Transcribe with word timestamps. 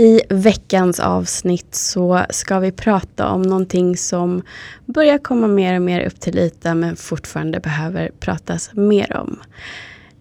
I 0.00 0.20
veckans 0.28 1.00
avsnitt 1.00 1.74
så 1.74 2.24
ska 2.30 2.58
vi 2.58 2.72
prata 2.72 3.28
om 3.28 3.42
någonting 3.42 3.96
som 3.96 4.42
börjar 4.84 5.18
komma 5.18 5.46
mer 5.46 5.74
och 5.74 5.82
mer 5.82 6.06
upp 6.06 6.20
till 6.20 6.38
ytan 6.38 6.80
men 6.80 6.96
fortfarande 6.96 7.60
behöver 7.60 8.10
pratas 8.20 8.70
mer 8.72 9.16
om. 9.16 9.38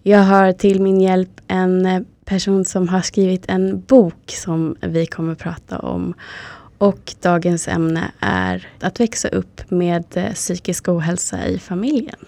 Jag 0.03 0.19
har 0.19 0.53
till 0.53 0.81
min 0.81 1.01
hjälp 1.01 1.41
en 1.47 2.05
person 2.25 2.65
som 2.65 2.87
har 2.89 3.01
skrivit 3.01 3.45
en 3.47 3.81
bok 3.81 4.23
som 4.27 4.75
vi 4.81 5.05
kommer 5.05 5.35
prata 5.35 5.79
om. 5.79 6.13
Och 6.77 7.13
dagens 7.21 7.67
ämne 7.67 8.11
är 8.19 8.67
att 8.79 8.99
växa 8.99 9.27
upp 9.27 9.71
med 9.71 10.05
eh, 10.13 10.33
psykisk 10.33 10.87
ohälsa 10.87 11.47
i 11.47 11.59
familjen. 11.59 12.19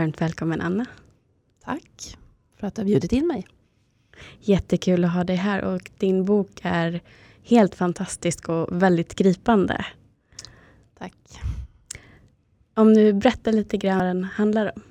Varmt 0.00 0.20
välkommen 0.20 0.60
Anna. 0.60 0.86
Tack 1.64 2.18
för 2.56 2.66
att 2.66 2.74
du 2.74 2.82
har 2.82 2.86
bjudit 2.86 3.12
in 3.12 3.26
mig. 3.26 3.46
Jättekul 4.40 5.04
att 5.04 5.12
ha 5.12 5.24
dig 5.24 5.36
här 5.36 5.64
och 5.64 5.90
din 5.98 6.24
bok 6.24 6.60
är 6.62 7.00
helt 7.42 7.74
fantastisk 7.74 8.48
och 8.48 8.82
väldigt 8.82 9.14
gripande. 9.14 9.84
Tack. 10.98 11.14
Om 12.74 12.94
du 12.94 13.12
berättar 13.12 13.52
lite 13.52 13.76
grann 13.76 13.98
vad 13.98 14.06
den 14.06 14.24
handlar 14.24 14.72
om. 14.76 14.82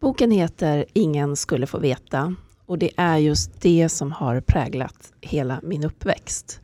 Boken 0.00 0.30
heter 0.30 0.84
Ingen 0.92 1.36
skulle 1.36 1.66
få 1.66 1.78
veta 1.78 2.34
och 2.66 2.78
det 2.78 2.90
är 2.96 3.16
just 3.16 3.60
det 3.60 3.88
som 3.88 4.12
har 4.12 4.40
präglat 4.40 5.12
hela 5.20 5.60
min 5.62 5.84
uppväxt. 5.84 6.60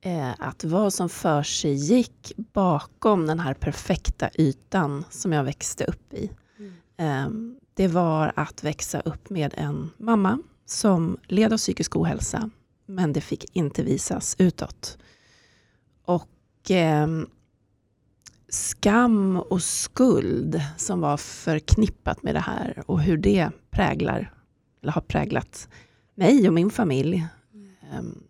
Eh, 0.00 0.30
att 0.38 0.64
vad 0.64 0.92
som 0.92 1.08
för 1.08 1.42
sig 1.42 1.72
gick 1.72 2.32
bakom 2.36 3.26
den 3.26 3.40
här 3.40 3.54
perfekta 3.54 4.30
ytan 4.34 5.04
som 5.10 5.32
jag 5.32 5.44
växte 5.44 5.84
upp 5.84 6.14
i. 6.14 6.30
Ehm, 6.98 7.58
det 7.74 7.88
var 7.88 8.32
att 8.36 8.64
växa 8.64 9.00
upp 9.00 9.30
med 9.30 9.54
en 9.56 9.90
mamma 9.98 10.38
som 10.66 11.18
led 11.26 11.52
av 11.52 11.56
psykisk 11.56 11.96
ohälsa, 11.96 12.50
men 12.86 13.12
det 13.12 13.20
fick 13.20 13.56
inte 13.56 13.82
visas 13.82 14.36
utåt. 14.38 14.98
Och 16.04 16.70
eh, 16.70 17.06
skam 18.48 19.36
och 19.36 19.62
skuld 19.62 20.62
som 20.76 21.00
var 21.00 21.16
förknippat 21.16 22.22
med 22.22 22.34
det 22.34 22.40
här 22.40 22.82
och 22.86 23.00
hur 23.00 23.16
det 23.16 23.50
präglar, 23.70 24.34
eller 24.82 24.92
har 24.92 25.02
präglat 25.02 25.68
mig 26.14 26.48
och 26.48 26.54
min 26.54 26.70
familj. 26.70 27.26
Mm. 27.92 28.22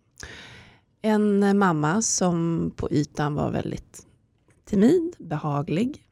En 1.01 1.57
mamma 1.57 2.01
som 2.01 2.71
på 2.75 2.91
ytan 2.91 3.35
var 3.35 3.51
väldigt 3.51 4.07
timid, 4.65 5.15
behaglig, 5.19 6.05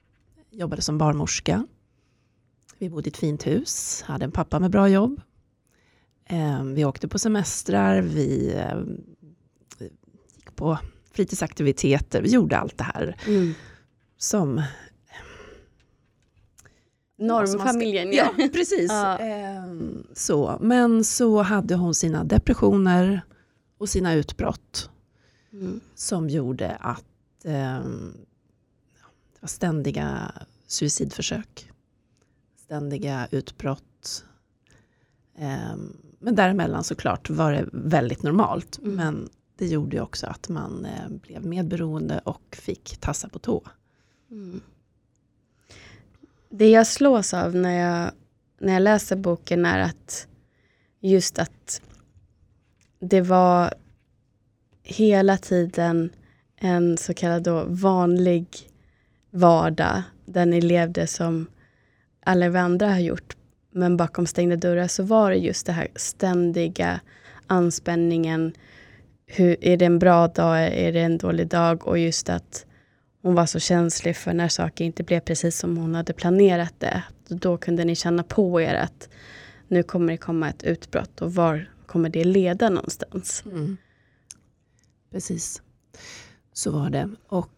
jobbade 0.52 0.82
som 0.82 0.98
barnmorska. 0.98 1.68
Vi 2.80 2.90
bodde 2.90 3.08
i 3.08 3.12
ett 3.12 3.18
fint 3.18 3.48
hus, 3.48 4.02
hade 4.02 4.26
en 4.26 4.32
pappa 4.32 4.60
med 4.60 4.72
bra 4.72 4.90
jobb. 4.90 5.22
Ehm, 6.26 6.74
vi 6.74 6.86
åkte 6.86 7.08
på 7.08 7.20
semestrar, 7.20 8.02
vi 8.02 8.54
ehm, 8.54 9.02
gick 10.36 10.56
på 10.56 10.78
fritidsaktiviteter, 11.12 12.22
vi 12.22 12.30
gjorde 12.30 12.58
allt 12.58 12.78
det 12.78 12.84
här. 12.84 13.16
Mm. 13.28 13.54
Som 14.18 14.64
Normfamiljen, 17.20 18.14
ja. 18.14 18.34
ja. 18.38 18.50
precis. 18.54 18.92
Ja. 18.92 19.18
Ehm, 19.18 20.08
så. 20.14 20.58
Men 20.62 21.04
så 21.04 21.42
hade 21.42 21.76
hon 21.76 21.96
sina 21.96 22.24
depressioner, 22.24 23.22
och 23.78 23.90
sina 23.90 24.14
utbrott. 24.14 24.90
Mm. 25.54 25.80
Som 25.96 26.30
gjorde 26.30 26.76
att 26.76 27.06
eh, 27.44 27.80
det 29.34 29.42
var 29.42 29.48
ständiga 29.48 30.32
suicidförsök. 30.68 31.72
Ständiga 32.68 33.28
utbrott. 33.32 34.26
Eh, 35.38 35.76
men 36.20 36.36
däremellan 36.36 36.84
såklart 36.84 37.30
var 37.30 37.52
det 37.52 37.66
väldigt 37.72 38.24
normalt. 38.24 38.78
Mm. 38.78 38.96
Men 38.96 39.30
det 39.58 39.68
gjorde 39.68 40.02
också 40.02 40.28
att 40.28 40.50
man 40.50 40.86
eh, 40.86 41.10
blev 41.10 41.46
medberoende 41.46 42.22
och 42.24 42.58
fick 42.62 42.98
tassa 42.98 43.30
på 43.30 43.40
tå. 43.40 43.64
Mm. 44.32 44.62
Det 46.50 46.70
jag 46.70 46.88
slås 46.88 47.34
av 47.34 47.56
när 47.56 47.72
jag, 47.72 48.12
när 48.60 48.74
jag 48.74 48.82
läser 48.82 49.16
boken 49.16 49.66
är 49.66 49.80
att 49.80 50.28
just 51.00 51.40
att 51.40 51.82
det 53.00 53.22
var 53.22 53.74
hela 54.84 55.38
tiden 55.38 56.10
en 56.56 56.98
så 56.98 57.14
kallad 57.14 57.48
vanlig 57.68 58.48
vardag 59.32 60.04
där 60.26 60.46
ni 60.46 60.62
levde 60.62 61.08
som 61.08 61.48
alla 62.28 62.50
vi 62.50 62.58
andra 62.58 62.88
har 62.88 63.00
gjort. 63.00 63.38
Men 63.72 63.98
bakom 63.98 64.28
stängda 64.28 64.56
dörrar 64.56 64.88
så 64.88 65.04
var 65.04 65.32
det 65.32 65.38
just 65.38 65.66
det 65.66 65.72
här 65.72 65.88
ständiga 65.96 67.00
anspänningen. 67.48 68.54
Hur, 69.26 69.58
är 69.62 69.78
det 69.78 69.86
en 69.86 70.00
bra 70.00 70.28
dag? 70.28 70.60
Är 70.60 70.94
det 70.94 71.00
en 71.00 71.18
dålig 71.18 71.48
dag? 71.48 71.88
Och 71.88 71.98
just 71.98 72.30
att 72.30 72.66
hon 73.22 73.36
var 73.36 73.46
så 73.46 73.60
känslig 73.60 74.18
för 74.18 74.34
när 74.34 74.48
saker 74.48 74.86
inte 74.86 75.04
blev 75.04 75.20
precis 75.20 75.60
som 75.60 75.78
hon 75.78 75.96
hade 75.96 76.14
planerat 76.14 76.74
det. 76.80 77.04
Då 77.28 77.58
kunde 77.58 77.86
ni 77.86 77.96
känna 77.96 78.24
på 78.24 78.62
er 78.62 78.76
att 78.76 79.10
nu 79.68 79.84
kommer 79.84 80.14
det 80.14 80.18
komma 80.18 80.50
ett 80.50 80.64
utbrott 80.64 81.22
och 81.22 81.36
var 81.36 81.72
kommer 81.86 82.10
det 82.10 82.24
leda 82.24 82.70
någonstans? 82.70 83.44
Mm. 83.46 83.78
Precis, 85.12 85.62
så 86.54 86.72
var 86.72 86.90
det. 86.90 87.10
Och 87.28 87.50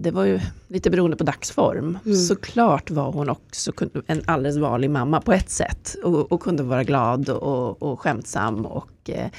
det 0.00 0.10
var 0.10 0.24
ju 0.24 0.40
lite 0.68 0.90
beroende 0.90 1.16
på 1.16 1.24
dagsform. 1.24 1.98
Mm. 2.04 2.16
Såklart 2.16 2.90
var 2.90 3.12
hon 3.12 3.28
också 3.28 3.72
en 4.06 4.22
alldeles 4.24 4.56
vanlig 4.56 4.90
mamma 4.90 5.20
på 5.20 5.32
ett 5.32 5.50
sätt. 5.50 5.96
Och, 6.04 6.32
och 6.32 6.42
kunde 6.42 6.62
vara 6.62 6.84
glad 6.84 7.28
och, 7.28 7.82
och 7.82 8.00
skämtsam. 8.00 8.66
Och, 8.66 9.10
eh, 9.10 9.30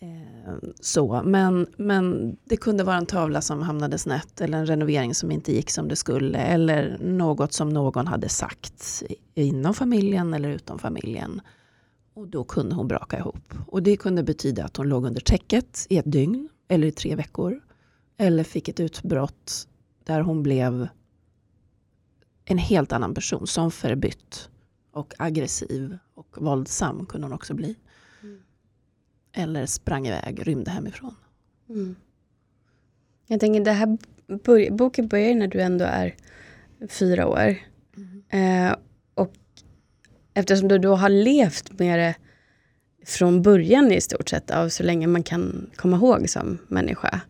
eh, 0.00 0.54
så. 0.80 1.22
Men, 1.24 1.66
men 1.76 2.36
det 2.44 2.56
kunde 2.56 2.84
vara 2.84 2.96
en 2.96 3.06
tavla 3.06 3.40
som 3.40 3.62
hamnade 3.62 3.98
snett 3.98 4.40
eller 4.40 4.58
en 4.58 4.66
renovering 4.66 5.14
som 5.14 5.30
inte 5.30 5.52
gick 5.52 5.70
som 5.70 5.88
det 5.88 5.96
skulle. 5.96 6.38
Eller 6.38 6.98
något 7.00 7.52
som 7.52 7.68
någon 7.68 8.06
hade 8.06 8.28
sagt 8.28 9.02
inom 9.34 9.74
familjen 9.74 10.34
eller 10.34 10.48
utom 10.48 10.78
familjen. 10.78 11.40
Och 12.14 12.28
då 12.28 12.44
kunde 12.44 12.74
hon 12.74 12.88
braka 12.88 13.18
ihop. 13.18 13.54
Och 13.66 13.82
det 13.82 13.96
kunde 13.96 14.22
betyda 14.22 14.64
att 14.64 14.76
hon 14.76 14.88
låg 14.88 15.06
under 15.06 15.20
täcket 15.20 15.86
i 15.88 15.98
ett 15.98 16.12
dygn 16.12 16.48
eller 16.68 16.86
i 16.86 16.92
tre 16.92 17.14
veckor. 17.14 17.60
Eller 18.22 18.44
fick 18.44 18.68
ett 18.68 18.80
utbrott 18.80 19.68
där 20.04 20.20
hon 20.20 20.42
blev 20.42 20.88
en 22.44 22.58
helt 22.58 22.92
annan 22.92 23.14
person, 23.14 23.46
som 23.46 23.70
förbytt. 23.70 24.48
Och 24.90 25.14
aggressiv 25.18 25.98
och 26.14 26.42
våldsam 26.42 27.06
kunde 27.06 27.26
hon 27.26 27.34
också 27.34 27.54
bli. 27.54 27.76
Mm. 28.22 28.42
Eller 29.32 29.66
sprang 29.66 30.06
iväg, 30.06 30.48
rymde 30.48 30.70
hemifrån. 30.70 31.14
Mm. 31.68 31.96
Jag 33.26 33.40
tänker, 33.40 33.64
det 33.64 33.72
här 33.72 33.98
bör 34.26 34.70
boken 34.70 35.08
börjar 35.08 35.34
när 35.34 35.48
du 35.48 35.60
ändå 35.60 35.84
är 35.84 36.16
fyra 36.88 37.26
år. 37.26 37.56
Mm. 37.96 38.22
Eh, 38.28 38.76
Eftersom 40.34 40.68
du 40.68 40.78
då 40.78 40.94
har 40.94 41.08
levt 41.08 41.78
med 41.78 41.98
det 41.98 42.14
från 43.06 43.42
början 43.42 43.92
i 43.92 44.00
stort 44.00 44.28
sett, 44.28 44.50
av 44.50 44.68
så 44.68 44.82
länge 44.82 45.06
man 45.06 45.22
kan 45.22 45.70
komma 45.76 45.96
ihåg 45.96 46.30
som 46.30 46.58
människa. 46.68 47.20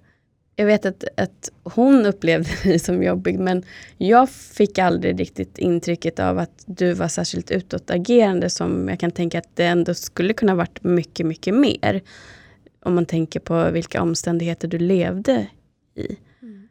Jag 0.56 0.66
vet 0.66 0.86
att, 0.86 1.04
att 1.16 1.50
hon 1.62 2.06
upplevde 2.06 2.50
dig 2.64 2.78
som 2.78 3.02
jobbig, 3.02 3.38
men 3.38 3.62
jag 3.98 4.30
fick 4.30 4.78
aldrig 4.78 5.20
riktigt 5.20 5.58
intrycket 5.58 6.18
av 6.18 6.38
att 6.38 6.64
du 6.66 6.92
var 6.92 7.08
särskilt 7.08 7.50
utåtagerande 7.50 8.50
som 8.50 8.88
jag 8.88 9.00
kan 9.00 9.10
tänka 9.10 9.38
att 9.38 9.56
det 9.56 9.64
ändå 9.64 9.94
skulle 9.94 10.32
kunna 10.32 10.54
varit 10.54 10.84
mycket, 10.84 11.26
mycket 11.26 11.54
mer. 11.54 12.00
Om 12.84 12.94
man 12.94 13.06
tänker 13.06 13.40
på 13.40 13.70
vilka 13.70 14.02
omständigheter 14.02 14.68
du 14.68 14.78
levde 14.78 15.46
i. 15.94 16.16
Mm. 16.42 16.68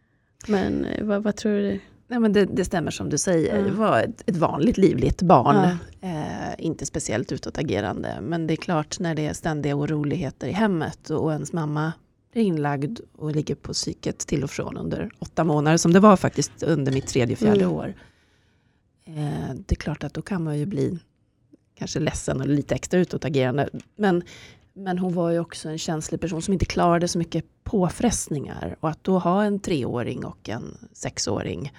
Men 0.48 0.86
eh, 0.86 1.04
vad, 1.06 1.24
vad 1.24 1.36
tror 1.36 1.52
du? 1.52 1.80
Nej, 2.08 2.20
men 2.20 2.34
det, 2.34 2.46
det 2.46 2.66
stämmer 2.66 2.92
som 2.92 3.10
du 3.10 3.18
säger. 3.18 3.54
Mm. 3.54 3.68
Jag 3.68 3.74
var 3.74 4.00
ett, 4.00 4.24
ett 4.26 4.38
vanligt 4.38 4.78
livligt 4.78 5.22
barn. 5.22 5.78
Mm. 6.02 6.24
Eh, 6.24 6.56
inte 6.58 6.86
speciellt 6.86 7.32
utåtagerande. 7.32 8.18
Men 8.22 8.48
det 8.48 8.54
är 8.54 8.56
klart 8.56 9.00
när 9.00 9.16
det 9.16 9.26
är 9.26 9.34
ständiga 9.34 9.76
oroligheter 9.76 10.48
i 10.48 10.52
hemmet 10.52 11.10
och 11.10 11.32
ens 11.32 11.54
mamma 11.54 11.94
är 12.40 12.44
inlagd 12.44 13.00
och 13.16 13.36
ligger 13.36 13.56
på 13.56 13.74
psyket 13.74 14.18
till 14.20 14.44
och 14.44 14.50
från 14.50 14.78
under 14.78 15.12
åtta 15.20 15.44
månader. 15.44 15.78
Som 15.78 15.94
det 15.94 16.00
var 16.00 16.18
faktiskt 16.18 16.64
under 16.64 16.92
mitt 16.92 17.08
tredje, 17.08 17.36
fjärde 17.36 17.64
mm. 17.64 17.76
år. 17.76 17.94
Eh, 19.06 19.54
det 19.56 19.74
är 19.74 19.76
klart 19.76 20.04
att 20.04 20.14
då 20.14 20.22
kan 20.22 20.44
man 20.44 20.60
ju 20.60 20.66
bli 20.66 21.00
kanske 21.76 22.00
ledsen 22.00 22.42
och 22.42 22.48
lite 22.48 22.76
extra 22.76 23.00
utåtagerande. 23.00 23.70
Men, 23.96 24.24
men 24.74 24.98
hon 24.98 25.14
var 25.14 25.32
ju 25.32 25.40
också 25.40 25.70
en 25.70 25.78
känslig 25.78 26.22
person 26.22 26.42
som 26.42 26.54
inte 26.54 26.66
klarade 26.66 27.08
så 27.08 27.18
mycket 27.18 27.46
påfrestningar. 27.64 28.76
Och 28.80 28.90
att 28.90 29.04
då 29.04 29.20
ha 29.20 29.44
en 29.44 29.60
treåring 29.60 30.26
och 30.26 30.50
en 30.50 30.78
sexåring 30.94 31.72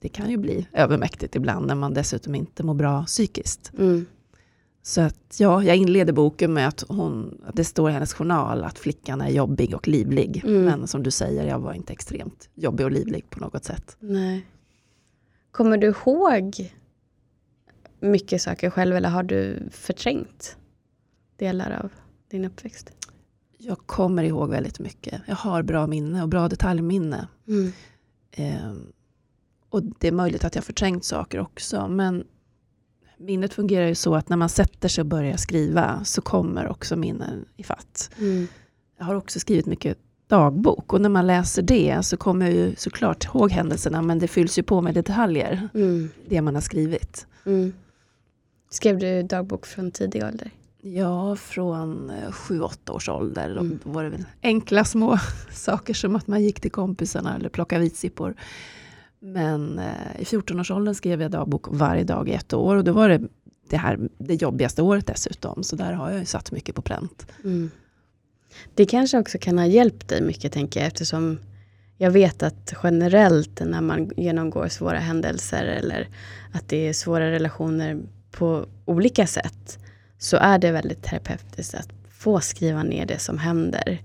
det 0.00 0.08
kan 0.08 0.30
ju 0.30 0.36
bli 0.36 0.66
övermäktigt 0.72 1.36
ibland 1.36 1.66
när 1.66 1.74
man 1.74 1.94
dessutom 1.94 2.34
inte 2.34 2.62
mår 2.62 2.74
bra 2.74 3.04
psykiskt. 3.04 3.72
Mm. 3.78 4.06
Så 4.86 5.00
att, 5.00 5.36
ja, 5.38 5.62
jag 5.62 5.76
inleder 5.76 6.12
boken 6.12 6.52
med 6.52 6.68
att, 6.68 6.84
hon, 6.88 7.40
att 7.46 7.56
det 7.56 7.64
står 7.64 7.90
i 7.90 7.92
hennes 7.92 8.14
journal 8.14 8.64
att 8.64 8.78
flickan 8.78 9.20
är 9.20 9.28
jobbig 9.28 9.74
och 9.74 9.88
livlig. 9.88 10.44
Mm. 10.44 10.64
Men 10.64 10.86
som 10.86 11.02
du 11.02 11.10
säger, 11.10 11.46
jag 11.46 11.58
var 11.58 11.72
inte 11.72 11.92
extremt 11.92 12.48
jobbig 12.54 12.86
och 12.86 12.92
livlig 12.92 13.30
på 13.30 13.40
något 13.40 13.64
sätt. 13.64 13.96
Nej. 14.00 14.46
Kommer 15.50 15.78
du 15.78 15.86
ihåg 15.86 16.72
mycket 18.00 18.42
saker 18.42 18.70
själv 18.70 18.96
eller 18.96 19.08
har 19.08 19.22
du 19.22 19.68
förträngt 19.70 20.56
delar 21.36 21.80
av 21.82 21.90
din 22.30 22.44
uppväxt? 22.44 22.90
Jag 23.58 23.78
kommer 23.86 24.22
ihåg 24.22 24.50
väldigt 24.50 24.78
mycket. 24.78 25.22
Jag 25.26 25.36
har 25.36 25.62
bra 25.62 25.86
minne 25.86 26.22
och 26.22 26.28
bra 26.28 26.48
detaljminne. 26.48 27.28
Mm. 27.48 27.72
Eh, 28.30 28.72
och 29.68 29.82
det 29.82 30.08
är 30.08 30.12
möjligt 30.12 30.44
att 30.44 30.54
jag 30.54 30.64
förträngt 30.64 31.04
saker 31.04 31.40
också. 31.40 31.88
Men 31.88 32.24
minnet 33.18 33.54
fungerar 33.54 33.86
ju 33.86 33.94
så 33.94 34.14
att 34.14 34.28
när 34.28 34.36
man 34.36 34.48
sätter 34.48 34.88
sig 34.88 35.02
och 35.02 35.06
börjar 35.06 35.36
skriva 35.36 36.04
så 36.04 36.20
kommer 36.22 36.68
också 36.68 36.96
minnen 36.96 37.44
i 37.56 37.62
fatt. 37.62 38.10
Mm. 38.18 38.48
Jag 38.98 39.04
har 39.06 39.14
också 39.14 39.40
skrivit 39.40 39.66
mycket 39.66 39.98
dagbok 40.28 40.92
och 40.92 41.00
när 41.00 41.08
man 41.08 41.26
läser 41.26 41.62
det 41.62 41.98
så 42.02 42.16
kommer 42.16 42.46
jag 42.46 42.54
ju 42.54 42.74
såklart 42.76 43.24
ihåg 43.24 43.50
händelserna 43.50 44.02
men 44.02 44.18
det 44.18 44.28
fylls 44.28 44.58
ju 44.58 44.62
på 44.62 44.80
med 44.80 44.94
detaljer, 44.94 45.68
Mm. 45.74 46.10
det 46.28 46.40
man 46.42 46.54
har 46.54 46.62
skrivit. 46.62 47.26
Mm. 47.46 47.72
Skrev 48.70 48.98
du 48.98 49.22
dagbok 49.22 49.66
från 49.66 49.90
tidig 49.90 50.24
ålder? 50.24 50.50
Ja, 50.80 51.36
från 51.36 52.12
7-8 52.30 52.90
års 52.90 53.08
ålder. 53.08 53.50
Mm. 53.50 53.78
Då 53.84 53.90
var 53.90 54.04
det 54.04 54.24
enkla 54.42 54.84
små 54.84 55.18
saker 55.52 55.94
som 55.94 56.16
att 56.16 56.26
man 56.26 56.42
gick 56.42 56.60
till 56.60 56.70
kompisarna 56.70 57.36
eller 57.36 57.48
plockade 57.48 57.80
vitsippor. 57.82 58.34
Men 59.26 59.78
eh, 59.78 60.20
i 60.20 60.24
14-årsåldern 60.24 60.94
skrev 60.94 61.22
jag 61.22 61.30
dagbok 61.30 61.66
varje 61.70 62.04
dag 62.04 62.28
i 62.28 62.32
ett 62.32 62.52
år 62.52 62.76
och 62.76 62.84
då 62.84 62.92
var 62.92 63.08
det 63.08 63.20
det, 63.70 63.76
här, 63.76 63.98
det 64.18 64.34
jobbigaste 64.34 64.82
året 64.82 65.06
dessutom. 65.06 65.62
Så 65.62 65.76
där 65.76 65.92
har 65.92 66.10
jag 66.10 66.20
ju 66.20 66.26
satt 66.26 66.52
mycket 66.52 66.74
på 66.74 66.82
pränt. 66.82 67.26
Mm. 67.44 67.70
Det 68.74 68.86
kanske 68.86 69.18
också 69.18 69.38
kan 69.38 69.58
ha 69.58 69.66
hjälpt 69.66 70.08
dig 70.08 70.22
mycket 70.22 70.52
tänker 70.52 70.80
jag 70.80 70.86
eftersom 70.86 71.38
jag 71.98 72.10
vet 72.10 72.42
att 72.42 72.74
generellt 72.82 73.60
när 73.64 73.80
man 73.80 74.10
genomgår 74.16 74.68
svåra 74.68 74.98
händelser 74.98 75.64
eller 75.64 76.08
att 76.52 76.68
det 76.68 76.88
är 76.88 76.92
svåra 76.92 77.30
relationer 77.30 78.00
på 78.30 78.66
olika 78.84 79.26
sätt 79.26 79.78
så 80.18 80.36
är 80.36 80.58
det 80.58 80.72
väldigt 80.72 81.02
terapeutiskt 81.02 81.74
att 81.74 81.88
få 82.10 82.40
skriva 82.40 82.82
ner 82.82 83.06
det 83.06 83.18
som 83.18 83.38
händer. 83.38 84.02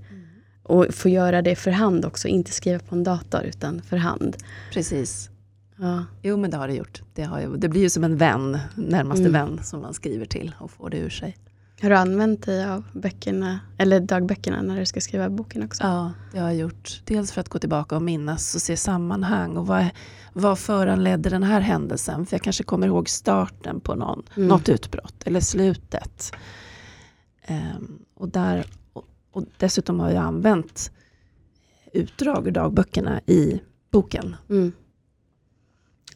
Och 0.72 0.86
få 0.94 1.10
göra 1.10 1.42
det 1.42 1.56
för 1.56 1.72
hand 1.72 2.06
också, 2.06 2.28
inte 2.28 2.52
skriva 2.52 2.80
på 2.80 2.96
en 2.96 3.04
dator 3.04 3.42
utan 3.44 3.82
för 3.82 3.98
hand. 3.98 4.38
Precis. 4.74 5.30
Ja. 5.78 6.06
Jo, 6.22 6.38
men 6.38 6.52
det 6.52 6.58
har 6.58 6.68
det 6.68 6.74
gjort. 6.74 7.02
Det, 7.14 7.24
har 7.24 7.40
ju, 7.42 7.58
det 7.58 7.70
blir 7.70 7.82
ju 7.82 7.90
som 7.90 8.04
en 8.04 8.18
vän, 8.18 8.58
närmaste 8.76 9.22
Mm. 9.22 9.32
vän 9.32 9.64
som 9.64 9.82
man 9.82 9.94
skriver 9.94 10.26
till 10.26 10.56
och 10.60 10.72
får 10.72 10.90
det 10.90 10.98
ur 10.98 11.10
sig. 11.10 11.38
Har 11.82 11.90
du 11.90 11.96
använt 11.96 12.46
dig 12.46 12.66
av 12.66 12.84
böckerna, 12.94 13.60
eller 13.78 14.00
dagböckerna 14.00 14.62
när 14.62 14.80
du 14.80 14.86
ska 14.86 15.02
skriva 15.02 15.30
boken 15.30 15.64
också? 15.64 15.84
Ja, 15.84 16.12
det 16.34 16.40
har 16.40 16.48
jag 16.48 16.56
gjort. 16.58 17.02
Dels 17.06 17.32
för 17.32 17.42
att 17.42 17.50
gå 17.50 17.60
tillbaka 17.60 17.96
och 17.96 18.02
minnas 18.02 18.56
och 18.56 18.62
se 18.62 18.78
sammanhang. 18.78 19.58
Och 19.58 19.68
vad, 19.68 19.86
vad 20.34 20.60
föranledde 20.60 21.30
den 21.30 21.44
här 21.44 21.62
händelsen? 21.62 22.26
För 22.26 22.34
jag 22.36 22.42
kanske 22.42 22.64
kommer 22.64 22.88
ihåg 22.88 23.10
starten 23.10 23.80
på 23.80 23.96
någon, 23.96 24.24
Mm. 24.36 24.48
något 24.50 24.70
utbrott 24.70 25.24
eller 25.26 25.40
slutet. 25.40 26.32
Ehm, 27.46 28.00
och, 28.16 28.30
där, 28.30 28.66
och, 29.32 29.44
dessutom 29.58 30.00
har 30.00 30.10
jag 30.10 30.24
använt 30.24 30.92
utdrag 31.94 32.48
ur 32.48 32.52
dagböckerna 32.52 33.22
i 33.26 33.62
boken. 33.92 34.36
Mm. 34.50 34.72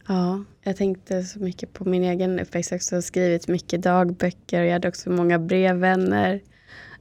Ja, 0.07 0.43
jag 0.61 0.77
tänkte 0.77 1.23
så 1.23 1.39
mycket 1.39 1.73
på 1.73 1.85
min 1.85 2.03
egen 2.03 2.39
uppväxt 2.39 2.71
också. 2.71 3.01
Skrivit 3.01 3.47
mycket 3.47 3.81
dagböcker 3.81 4.59
och 4.59 4.65
jag 4.67 4.73
hade 4.73 4.87
också 4.87 5.09
många 5.09 5.39
brevvänner. 5.39 6.41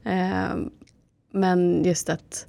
Ehm, 0.05 0.71
men 1.33 1.85
just 1.85 2.09
att 2.09 2.47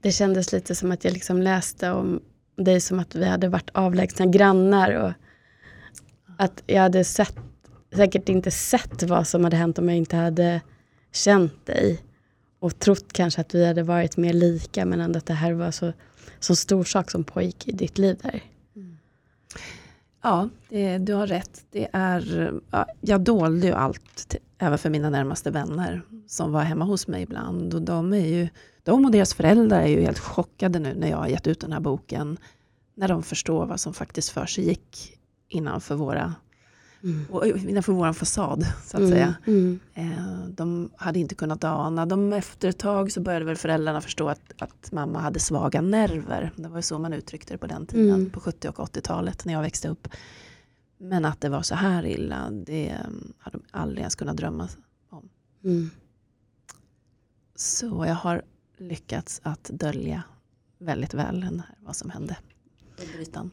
det 0.00 0.12
kändes 0.12 0.52
lite 0.52 0.74
som 0.74 0.92
att 0.92 1.04
jag 1.04 1.12
liksom 1.12 1.42
läste 1.42 1.90
om 1.90 2.20
dig 2.56 2.80
som 2.80 2.98
att 2.98 3.14
vi 3.14 3.24
hade 3.24 3.48
varit 3.48 3.70
avlägsna 3.74 4.26
grannar. 4.26 4.92
Och 4.92 5.12
att 6.38 6.62
jag 6.66 6.82
hade 6.82 7.04
sett, 7.04 7.36
säkert 7.96 8.28
inte 8.28 8.50
sett 8.50 9.02
vad 9.02 9.26
som 9.26 9.44
hade 9.44 9.56
hänt 9.56 9.78
om 9.78 9.88
jag 9.88 9.98
inte 9.98 10.16
hade 10.16 10.60
känt 11.12 11.66
dig. 11.66 12.00
Och 12.62 12.78
trott 12.78 13.12
kanske 13.12 13.40
att 13.40 13.54
vi 13.54 13.66
hade 13.66 13.82
varit 13.82 14.16
mer 14.16 14.32
lika 14.32 14.84
men 14.84 15.00
ändå 15.00 15.18
att 15.18 15.26
det 15.26 15.34
här 15.34 15.52
var 15.52 15.70
så, 15.70 15.92
så 16.40 16.56
stor 16.56 16.84
sak 16.84 17.10
som 17.10 17.24
pågick 17.24 17.68
i 17.68 17.72
ditt 17.72 17.98
liv 17.98 18.18
där. 18.22 18.42
Ja, 20.22 20.48
det, 20.68 20.98
du 20.98 21.14
har 21.14 21.26
rätt. 21.26 21.64
Det 21.70 21.88
är, 21.92 22.52
ja, 22.70 22.86
jag 23.00 23.20
dolde 23.20 23.66
ju 23.66 23.72
allt, 23.72 24.28
till, 24.28 24.40
även 24.58 24.78
för 24.78 24.90
mina 24.90 25.10
närmaste 25.10 25.50
vänner 25.50 26.02
som 26.26 26.52
var 26.52 26.62
hemma 26.62 26.84
hos 26.84 27.08
mig 27.08 27.22
ibland. 27.22 27.74
Och 27.74 27.82
de, 27.82 28.12
är 28.12 28.26
ju, 28.26 28.48
de 28.82 29.04
och 29.04 29.10
deras 29.10 29.34
föräldrar 29.34 29.80
är 29.80 29.88
ju 29.88 30.00
helt 30.00 30.18
chockade 30.18 30.78
nu 30.78 30.94
när 30.94 31.10
jag 31.10 31.16
har 31.16 31.28
gett 31.28 31.46
ut 31.46 31.60
den 31.60 31.72
här 31.72 31.80
boken. 31.80 32.38
När 32.94 33.08
de 33.08 33.22
förstår 33.22 33.66
vad 33.66 33.80
som 33.80 33.94
faktiskt 33.94 34.30
för 34.30 34.46
sig 34.46 34.64
gick 34.64 35.18
innanför, 35.48 35.94
våra, 35.94 36.34
Mm. 37.04 37.26
och 37.30 37.46
innanför 37.46 37.92
vår 37.92 38.12
fasad. 38.12 38.66
Så 38.84 38.96
att 39.02 39.08
säga. 39.08 39.34
Mm. 39.46 39.80
Eh, 39.94 40.46
De 40.48 40.90
hade 40.96 41.18
inte 41.18 41.34
kunnat 41.34 41.64
ana. 41.64 42.06
De, 42.06 42.32
efter 42.32 42.68
ett 42.68 42.78
tag 42.78 43.12
så 43.12 43.20
började 43.20 43.44
väl 43.44 43.56
föräldrarna 43.56 44.00
förstå 44.00 44.28
att, 44.28 44.40
att 44.58 44.92
mamma 44.92 45.18
hade 45.20 45.40
svaga 45.40 45.80
nerver. 45.80 46.52
Det 46.56 46.68
var 46.68 46.76
ju 46.78 46.82
så 46.82 46.98
man 46.98 47.12
uttryckte 47.12 47.54
det 47.54 47.58
på 47.58 47.66
den 47.66 47.86
tiden, 47.86 48.14
Mm. 48.14 48.30
på 48.30 48.40
70 48.40 48.68
och 48.68 48.78
80-talet 48.78 49.44
när 49.44 49.52
jag 49.52 49.62
växte 49.62 49.88
upp. 49.88 50.08
Men 50.98 51.24
att 51.24 51.40
det 51.40 51.48
var 51.48 51.62
så 51.62 51.74
här 51.74 52.06
illa, 52.06 52.50
det 52.50 52.88
eh, 52.88 52.96
hade 53.38 53.58
de 53.58 53.62
aldrig 53.70 53.98
ens 53.98 54.14
kunnat 54.14 54.36
drömma 54.36 54.68
om. 55.10 55.28
Mm. 55.64 55.90
Så 57.56 58.04
jag 58.06 58.14
har 58.14 58.42
lyckats 58.78 59.40
att 59.44 59.70
dölja 59.72 60.22
väldigt 60.78 61.14
väl 61.14 61.42
här, 61.42 61.62
vad 61.80 61.96
som 61.96 62.10
hände 62.10 62.36
under 63.00 63.20
ytan. 63.22 63.50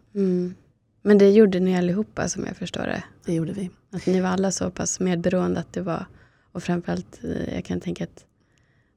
Men 1.01 1.17
det 1.17 1.29
gjorde 1.31 1.59
ni 1.59 1.77
allihopa 1.77 2.29
som 2.29 2.45
jag 2.45 2.57
förstår 2.57 2.83
det. 2.83 3.03
Det 3.25 3.33
gjorde 3.33 3.53
vi. 3.53 3.69
Att 3.91 4.05
ni 4.05 4.21
var 4.21 4.29
alla 4.29 4.51
så 4.51 4.71
pass 4.71 4.99
medberoende 4.99 5.59
att 5.59 5.73
det 5.73 5.81
var, 5.81 6.05
och 6.51 6.63
framförallt 6.63 7.19
eh, 7.23 7.53
jag 7.53 7.65
kan 7.65 7.79
tänka 7.79 8.03
att 8.03 8.25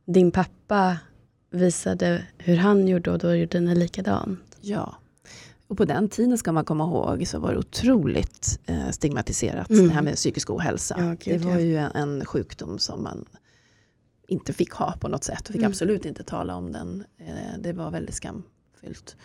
din 0.07 0.31
pappa 0.31 0.99
visade 1.51 2.27
hur 2.39 2.57
han 2.57 2.89
gjorde 2.89 3.11
och 3.11 3.19
då 3.19 3.35
gjorde 3.35 3.61
ni 3.61 3.75
likadant. 3.75 4.57
Ja. 4.61 4.95
Och 5.67 5.77
på 5.79 5.85
den 5.85 6.09
tiden 6.09 6.39
ska 6.39 6.53
man 6.53 6.65
komma 6.65 6.85
ihåg 6.85 7.27
så 7.27 7.39
var 7.39 7.53
det 7.53 7.59
otroligt 7.59 8.61
eh, 8.67 8.91
stigmatiserat 8.91 9.71
Mm. 9.71 9.89
det 9.89 9.95
här 9.95 10.03
med 10.03 10.15
psykisk 10.15 10.51
ohälsa. 10.51 10.95
Ja, 10.99 11.17
gud, 11.21 11.41
det 11.41 11.47
var 11.47 11.59
ju 11.59 11.77
en, 11.77 11.91
en 11.95 12.25
sjukdom 12.25 12.79
som 12.79 13.03
man 13.03 13.25
inte 14.29 14.53
fick 14.53 14.73
ha 14.73 14.93
på 15.01 15.09
något 15.09 15.25
sätt. 15.25 15.41
Och 15.41 15.47
fick 15.47 15.57
Mm. 15.57 15.71
absolut 15.71 16.05
inte 16.05 16.23
tala 16.25 16.57
om 16.57 16.73
den. 16.73 17.05
Eh, 17.19 17.59
det 17.61 17.73
var 17.73 17.91
väldigt 17.91 18.15
skamfyllt. 18.15 19.17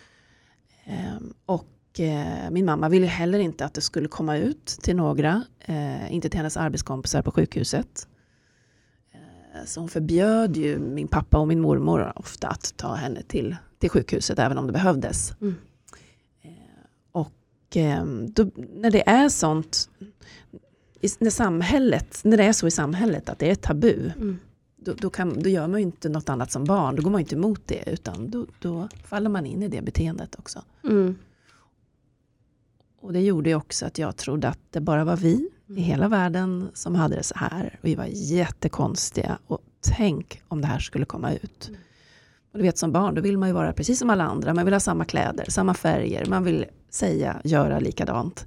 Ehm, 0.84 1.34
och 1.46 1.66
eh, 2.00 2.50
min 2.50 2.64
mamma 2.64 2.88
ville 2.88 3.06
heller 3.06 3.38
inte 3.38 3.64
att 3.64 3.74
det 3.74 3.80
skulle 3.80 4.08
komma 4.08 4.36
ut 4.36 4.66
till 4.66 4.96
några. 4.96 5.42
Eh, 5.60 6.12
inte 6.14 6.28
till 6.28 6.38
hennes 6.38 6.56
arbetskompisar 6.56 7.22
på 7.22 7.30
sjukhuset. 7.30 8.08
Eh, 9.12 9.64
så 9.66 9.80
hon 9.80 9.88
förbjöd 9.88 10.56
ju 10.56 10.78
min 10.78 11.08
pappa 11.08 11.38
och 11.38 11.48
min 11.48 11.60
mormor 11.60 12.12
ofta 12.16 12.48
att 12.48 12.74
ta 12.76 12.94
henne 12.94 13.22
till, 13.22 13.56
till 13.78 13.90
sjukhuset 13.90 14.38
även 14.38 14.58
om 14.58 14.66
det 14.66 14.72
behövdes. 14.72 15.32
Mm. 15.40 15.54
Eh, 16.42 16.50
och 17.12 17.76
eh, 17.76 18.04
då, 18.04 18.50
när 18.74 18.90
det 18.90 19.08
är 19.08 19.28
sånt, 19.28 19.90
i, 21.00 21.08
när, 21.18 21.30
samhället, 21.30 22.20
när 22.24 22.36
det 22.36 22.44
är 22.44 22.52
så 22.52 22.66
i 22.66 22.70
samhället 22.70 23.28
att 23.28 23.38
det 23.38 23.50
är 23.50 23.54
tabu, 23.54 24.12
Mm. 24.16 24.38
då, 24.76 24.92
då, 24.92 25.10
kan, 25.10 25.42
då 25.42 25.48
gör 25.48 25.66
man 25.68 25.80
ju 25.80 25.86
inte 25.86 26.08
något 26.08 26.28
annat 26.28 26.52
som 26.52 26.64
barn. 26.64 26.96
Då 26.96 27.02
går 27.02 27.10
man 27.10 27.20
inte 27.20 27.34
emot 27.34 27.60
det, 27.66 27.90
utan 27.90 28.30
då, 28.30 28.46
då 28.58 28.88
faller 29.04 29.30
man 29.30 29.46
in 29.46 29.62
i 29.62 29.68
det 29.68 29.82
beteendet 29.82 30.36
också. 30.38 30.62
Mm. 30.84 31.16
Och 33.00 33.12
det 33.12 33.20
gjorde 33.20 33.50
ju 33.50 33.56
också 33.56 33.86
att 33.86 33.98
jag 33.98 34.16
trodde 34.16 34.48
att 34.48 34.58
det 34.70 34.80
bara 34.80 35.04
var 35.04 35.16
vi 35.16 35.48
i 35.66 35.80
hela 35.80 36.08
världen 36.08 36.70
som 36.74 36.94
hade 36.94 37.16
det 37.16 37.22
så 37.22 37.34
här. 37.38 37.78
Vi 37.82 37.94
var 37.94 38.04
jättekonstiga. 38.04 39.38
Och 39.46 39.60
tänk 39.80 40.42
om 40.48 40.60
det 40.60 40.66
här 40.66 40.78
skulle 40.78 41.04
komma 41.04 41.32
ut. 41.32 41.70
Och 42.52 42.58
du 42.58 42.62
vet 42.62 42.78
som 42.78 42.92
barn, 42.92 43.14
då 43.14 43.20
vill 43.20 43.38
man 43.38 43.48
ju 43.48 43.52
vara 43.52 43.72
precis 43.72 43.98
som 43.98 44.10
alla 44.10 44.24
andra. 44.24 44.54
Man 44.54 44.64
vill 44.64 44.74
ha 44.74 44.80
samma 44.80 45.04
kläder, 45.04 45.44
samma 45.48 45.74
färger. 45.74 46.26
Man 46.26 46.44
vill 46.44 46.66
säga, 46.90 47.40
göra 47.44 47.78
likadant. 47.78 48.46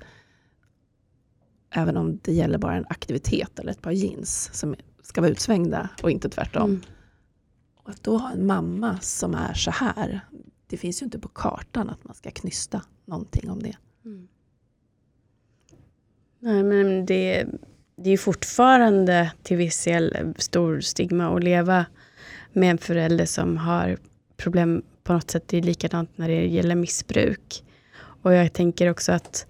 Även 1.70 1.98
om 1.98 2.20
det 2.22 2.34
gäller 2.34 2.58
bara 2.58 2.76
en 2.76 2.86
aktivitet 2.90 3.60
eller 3.60 3.72
ett 3.72 3.82
par 3.82 3.92
jeans 3.92 4.50
som 4.54 4.76
ska 5.04 5.22
vara 5.22 5.32
utsvängda 5.32 5.90
och 6.04 6.12
inte 6.12 6.30
tvärtom. 6.30 6.70
Mm. 6.70 6.82
Och 7.84 7.90
att 7.90 8.04
då 8.04 8.18
ha 8.18 8.32
en 8.32 8.46
mamma 8.46 9.00
som 9.00 9.34
är 9.34 9.54
så 9.54 9.72
här. 9.72 10.22
Det 10.68 10.78
finns 10.78 11.02
ju 11.02 11.04
inte 11.04 11.20
på 11.20 11.28
kartan 11.28 11.90
att 11.90 12.04
man 12.04 12.16
ska 12.16 12.32
knysta 12.32 12.82
någonting 13.06 13.50
om 13.50 13.64
det. 13.64 13.78
Mm. 14.06 14.28
Nej, 16.44 16.64
men 16.64 17.06
det, 17.06 17.46
det 17.96 18.10
är 18.10 18.18
fortfarande 18.18 19.32
till 19.44 19.58
viss 19.58 19.84
del 19.84 20.34
stor 20.38 20.80
stigma 20.80 21.36
att 21.36 21.44
leva 21.44 21.86
med 22.54 22.72
en 22.72 22.78
förälder 22.78 23.26
som 23.26 23.58
har 23.58 23.98
problem 24.38 24.84
på 25.04 25.14
något 25.14 25.32
sätt. 25.32 25.48
Det 25.48 25.58
är 25.58 25.62
likadant 25.62 26.18
när 26.18 26.28
det 26.28 26.48
gäller 26.48 26.76
missbruk. 26.76 27.64
Och 28.22 28.34
jag 28.34 28.54
tänker 28.54 28.90
också 28.90 29.12
att 29.12 29.46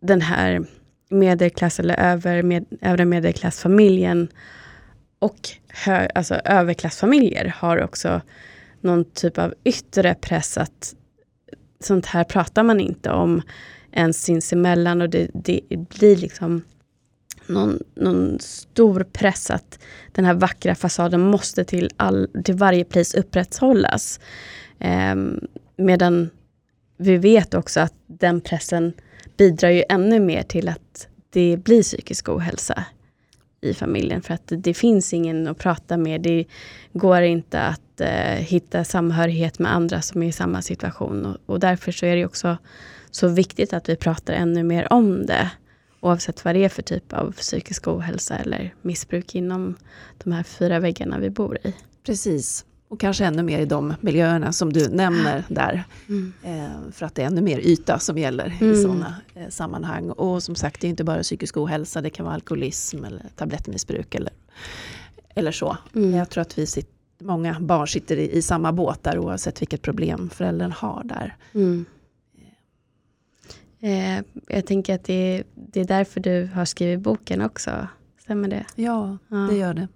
den 0.00 0.20
här 0.20 0.64
medelklass 1.08 1.80
eller 1.80 2.00
över 2.00 2.42
med, 2.42 2.64
övre 2.80 3.04
medelklassfamiljen 3.04 4.28
och 5.18 5.50
hö, 5.68 6.08
alltså 6.14 6.34
överklassfamiljer 6.34 7.54
har 7.56 7.82
också 7.82 8.20
någon 8.80 9.04
typ 9.04 9.38
av 9.38 9.54
yttre 9.64 10.14
press 10.14 10.58
att 10.58 10.94
sånt 11.80 12.06
här 12.06 12.24
pratar 12.24 12.62
man 12.62 12.80
inte 12.80 13.10
om 13.10 13.42
ens 13.92 14.22
sinsemellan 14.22 15.02
och 15.02 15.10
det, 15.10 15.30
det 15.34 15.60
blir 15.70 16.16
liksom 16.16 16.62
någon, 17.46 17.78
någon 17.94 18.38
stor 18.40 19.06
press 19.12 19.50
att 19.50 19.78
den 20.12 20.24
här 20.24 20.34
vackra 20.34 20.74
fasaden 20.74 21.20
måste 21.20 21.64
till, 21.64 21.90
all, 21.96 22.28
till 22.44 22.54
varje 22.54 22.84
pris 22.84 23.14
upprätthållas. 23.14 24.20
Eh, 24.78 25.14
medan 25.76 26.30
vi 26.96 27.16
vet 27.16 27.54
också 27.54 27.80
att 27.80 27.94
den 28.06 28.40
pressen 28.40 28.92
bidrar 29.36 29.70
ju 29.70 29.84
ännu 29.88 30.20
mer 30.20 30.42
till 30.42 30.68
att 30.68 31.08
det 31.30 31.56
blir 31.56 31.82
psykisk 31.82 32.28
ohälsa 32.28 32.84
i 33.60 33.74
familjen. 33.74 34.22
För 34.22 34.34
att 34.34 34.52
det 34.56 34.74
finns 34.74 35.14
ingen 35.14 35.48
att 35.48 35.58
prata 35.58 35.96
med. 35.96 36.20
Det 36.20 36.44
går 36.92 37.22
inte 37.22 37.60
att 37.60 38.00
eh, 38.00 38.34
hitta 38.34 38.84
samhörighet 38.84 39.58
med 39.58 39.74
andra 39.74 40.02
som 40.02 40.22
är 40.22 40.26
i 40.26 40.32
samma 40.32 40.62
situation. 40.62 41.26
Och, 41.26 41.36
och, 41.46 41.60
därför 41.60 41.92
så 41.92 42.06
är 42.06 42.16
det 42.16 42.24
också 42.24 42.58
så 43.10 43.28
viktigt 43.28 43.72
att 43.72 43.88
vi 43.88 43.96
pratar 43.96 44.34
ännu 44.34 44.62
mer 44.62 44.92
om 44.92 45.26
det. 45.26 45.50
Oavsett 46.00 46.44
vad 46.44 46.54
det 46.54 46.64
är 46.64 46.68
för 46.68 46.82
typ 46.82 47.12
av 47.12 47.32
psykisk 47.32 47.88
ohälsa 47.88 48.36
eller 48.36 48.74
missbruk 48.82 49.34
inom 49.34 49.76
de 50.24 50.32
här 50.32 50.42
fyra 50.42 50.80
väggarna 50.80 51.18
vi 51.18 51.30
bor 51.30 51.58
i. 51.64 51.74
Precis. 52.06 52.64
Och 52.88 53.00
kanske 53.00 53.24
ännu 53.24 53.42
mer 53.42 53.58
i 53.58 53.64
de 53.64 53.94
miljöerna 54.00 54.52
som 54.52 54.72
du 54.72 54.88
nämner 54.88 55.44
där. 55.48 55.84
Mm. 56.08 56.32
Eh, 56.42 56.92
för 56.92 57.06
att 57.06 57.14
det 57.14 57.22
är 57.22 57.26
ännu 57.26 57.40
mer 57.40 57.58
yta 57.58 57.98
som 57.98 58.18
gäller 58.18 58.56
mm. 58.60 58.72
i 58.72 58.82
sådana 58.82 59.14
eh, 59.34 59.48
sammanhang. 59.48 60.10
Och 60.10 60.42
som 60.42 60.54
sagt, 60.54 60.80
det 60.80 60.86
är 60.86 60.88
inte 60.88 61.04
bara 61.04 61.22
psykisk 61.22 61.56
ohälsa, 61.56 62.00
det 62.00 62.10
kan 62.10 62.24
vara 62.24 62.34
alkoholism 62.34 63.04
eller 63.04 63.22
tablettmissbruk 63.36 64.14
eller, 64.14 64.32
eller 65.34 65.52
så. 65.52 65.76
Mm. 65.94 66.14
Jag 66.14 66.30
tror 66.30 66.42
att 66.42 66.58
vi 66.58 66.66
sitter, 66.66 66.92
många 67.18 67.60
barn 67.60 67.88
sitter 67.88 68.16
i, 68.16 68.32
i, 68.32 68.42
samma 68.42 68.72
båt 68.72 69.02
där 69.02 69.18
oavsett 69.18 69.62
vilket 69.62 69.82
problem 69.82 70.30
föräldern 70.30 70.72
har 70.72 71.02
där. 71.04 71.36
Eh, 73.80 74.22
jag 74.48 74.66
tänker 74.66 74.94
att 74.94 75.04
det, 75.04 75.44
det 75.54 75.80
är 75.80 75.84
därför 75.84 76.20
du 76.20 76.50
har 76.54 76.64
skrivit 76.64 77.00
boken 77.00 77.40
också. 77.40 77.88
Stämmer 78.18 78.48
det? 78.48 78.66
Ja, 78.74 79.18
ja. 79.28 79.36
det 79.36 79.56
gör 79.56 79.74
det. 79.74 79.88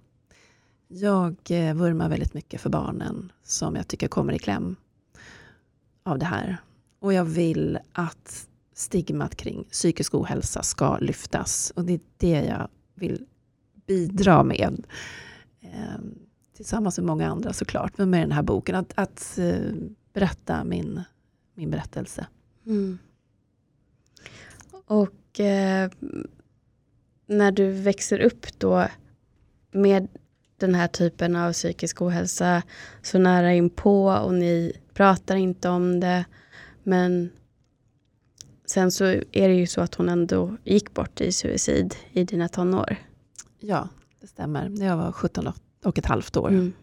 Jag 0.87 1.35
eh, 1.49 1.73
vurmar 1.73 2.09
väldigt 2.09 2.33
mycket 2.33 2.61
för 2.61 2.69
barnen 2.69 3.31
som 3.43 3.75
jag 3.75 3.87
tycker 3.87 4.07
kommer 4.07 4.33
i 4.33 4.39
kläm 4.39 4.75
av 6.03 6.19
det 6.19 6.25
här. 6.25 6.57
Och 6.99 7.13
jag 7.13 7.25
vill 7.25 7.79
att 7.93 8.47
stigmat 8.73 9.35
kring 9.35 9.63
psykisk 9.63 10.15
ohälsa 10.15 10.63
ska 10.63 10.97
lyftas. 10.97 11.73
Och 11.75 11.85
det 11.85 11.93
är 11.93 11.99
det 12.17 12.45
jag 12.45 12.67
vill 12.95 13.25
bidra 13.87 14.43
med. 14.43 14.85
Eh, 15.61 15.99
tillsammans 16.55 16.97
med 16.97 17.05
många 17.05 17.29
andra 17.31 17.53
såklart, 17.53 17.97
men 17.97 18.09
med 18.09 18.21
den 18.21 18.31
här 18.31 18.43
boken. 18.43 18.75
Att, 18.75 18.93
att 18.95 19.37
eh, 19.37 19.73
berätta 20.13 20.63
min, 20.63 21.01
min 21.53 21.71
berättelse. 21.71 22.27
Mm. 22.65 22.97
Och 24.85 25.39
eh, 25.39 25.89
när 27.25 27.51
du 27.51 27.71
växer 27.71 28.19
upp 28.19 28.59
då 28.59 28.87
med 29.71 30.07
den 30.57 30.75
här 30.75 30.87
typen 30.87 31.35
av 31.35 31.53
psykisk 31.53 32.01
ohälsa 32.01 32.63
så 33.01 33.19
nära 33.19 33.53
inpå 33.53 34.05
och 34.07 34.33
ni 34.33 34.73
pratar 34.93 35.35
inte 35.35 35.69
om 35.69 35.99
det. 35.99 36.25
Men 36.83 37.29
sen 38.65 38.91
så 38.91 39.05
är 39.31 39.47
det 39.47 39.55
ju 39.55 39.67
så 39.67 39.81
att 39.81 39.95
hon 39.95 40.09
ändå 40.09 40.57
gick 40.63 40.93
bort 40.93 41.21
i 41.21 41.31
suicid 41.31 41.95
i 42.11 42.23
dina 42.23 42.47
tonår. 42.47 42.95
Ja, 43.59 43.89
det 44.21 44.27
stämmer. 44.27 44.69
När 44.69 44.85
jag 44.85 44.97
var 44.97 45.11
17 45.11 45.51
och 45.83 45.97
ett 45.97 46.05
halvt 46.05 46.37
år 46.37 46.49
mm. 46.49 46.73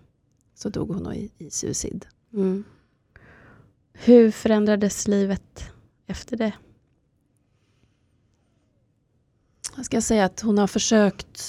så 0.55 0.69
dog 0.69 0.89
hon 0.89 1.15
i, 1.15 1.31
i 1.39 1.51
suicid. 1.51 2.07
Mm. 2.33 2.65
Hur 3.93 4.31
förändrades 4.31 5.09
livet 5.09 5.71
efter 6.07 6.37
det? 6.37 6.53
Jag 9.76 9.87
ska 9.87 10.00
säga 10.00 10.25
att 10.25 10.41
hon 10.41 10.59
har 10.59 10.67
försökt 10.67 11.43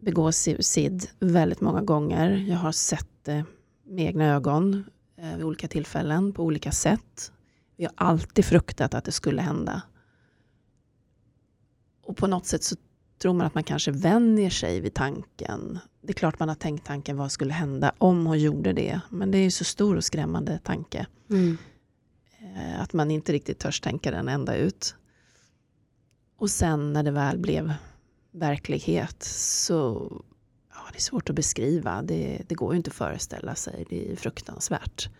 begå 0.00 0.32
suicid 0.32 1.08
väldigt 1.18 1.60
många 1.60 1.82
gånger. 1.82 2.30
Jag 2.30 2.56
har 2.56 2.72
sett 2.72 3.08
det 3.22 3.44
med 3.84 4.04
egna 4.04 4.34
ögon 4.34 4.84
eh, 5.16 5.36
vid 5.36 5.44
olika 5.44 5.68
tillfällen 5.68 6.32
på 6.32 6.44
olika 6.44 6.72
sätt. 6.72 7.32
Vi 7.76 7.84
har 7.84 7.92
alltid 7.96 8.44
fruktat 8.44 8.94
att 8.94 9.04
det 9.04 9.12
skulle 9.12 9.42
hända. 9.42 9.82
Och 12.02 12.16
på 12.16 12.26
något 12.26 12.46
sätt 12.46 12.64
så 12.64 12.76
tror 13.22 13.34
man 13.34 13.46
att 13.46 13.54
man 13.54 13.64
kanske 13.64 13.90
vänjer 13.90 14.50
sig 14.50 14.80
vid 14.80 14.94
tanken. 14.94 15.78
Det 16.02 16.12
är 16.12 16.14
klart 16.14 16.38
man 16.38 16.48
har 16.48 16.56
tänkt 16.56 16.86
tanken 16.86 17.16
vad 17.16 17.32
skulle 17.32 17.52
hända 17.52 17.92
om 17.98 18.26
hon 18.26 18.38
gjorde 18.38 18.72
det. 18.72 19.00
Men 19.10 19.30
det 19.30 19.38
är 19.38 19.42
ju 19.42 19.50
så 19.50 19.64
stor 19.64 19.96
och 19.96 20.04
skrämmande 20.04 20.58
tanke. 20.58 21.06
Mm. 21.30 21.58
Eh, 22.38 22.80
att 22.80 22.92
man 22.92 23.10
inte 23.10 23.32
riktigt 23.32 23.58
törs 23.58 23.80
tänka 23.80 24.10
den 24.10 24.28
ända 24.28 24.56
ut. 24.56 24.94
Och 26.40 26.50
sen 26.50 26.92
när 26.92 27.02
det 27.02 27.10
väl 27.10 27.38
blev 27.38 27.72
verklighet 28.30 29.22
så 29.22 30.08
ja, 30.70 30.76
det 30.92 30.98
är 30.98 31.00
svårt 31.00 31.30
att 31.30 31.36
beskriva. 31.36 32.02
Det, 32.02 32.42
det 32.48 32.54
går 32.54 32.72
ju 32.72 32.76
inte 32.76 32.90
att 32.90 32.94
föreställa 32.94 33.54
sig. 33.54 33.86
Det 33.90 34.12
är 34.12 34.16
fruktansvärt 34.16 35.10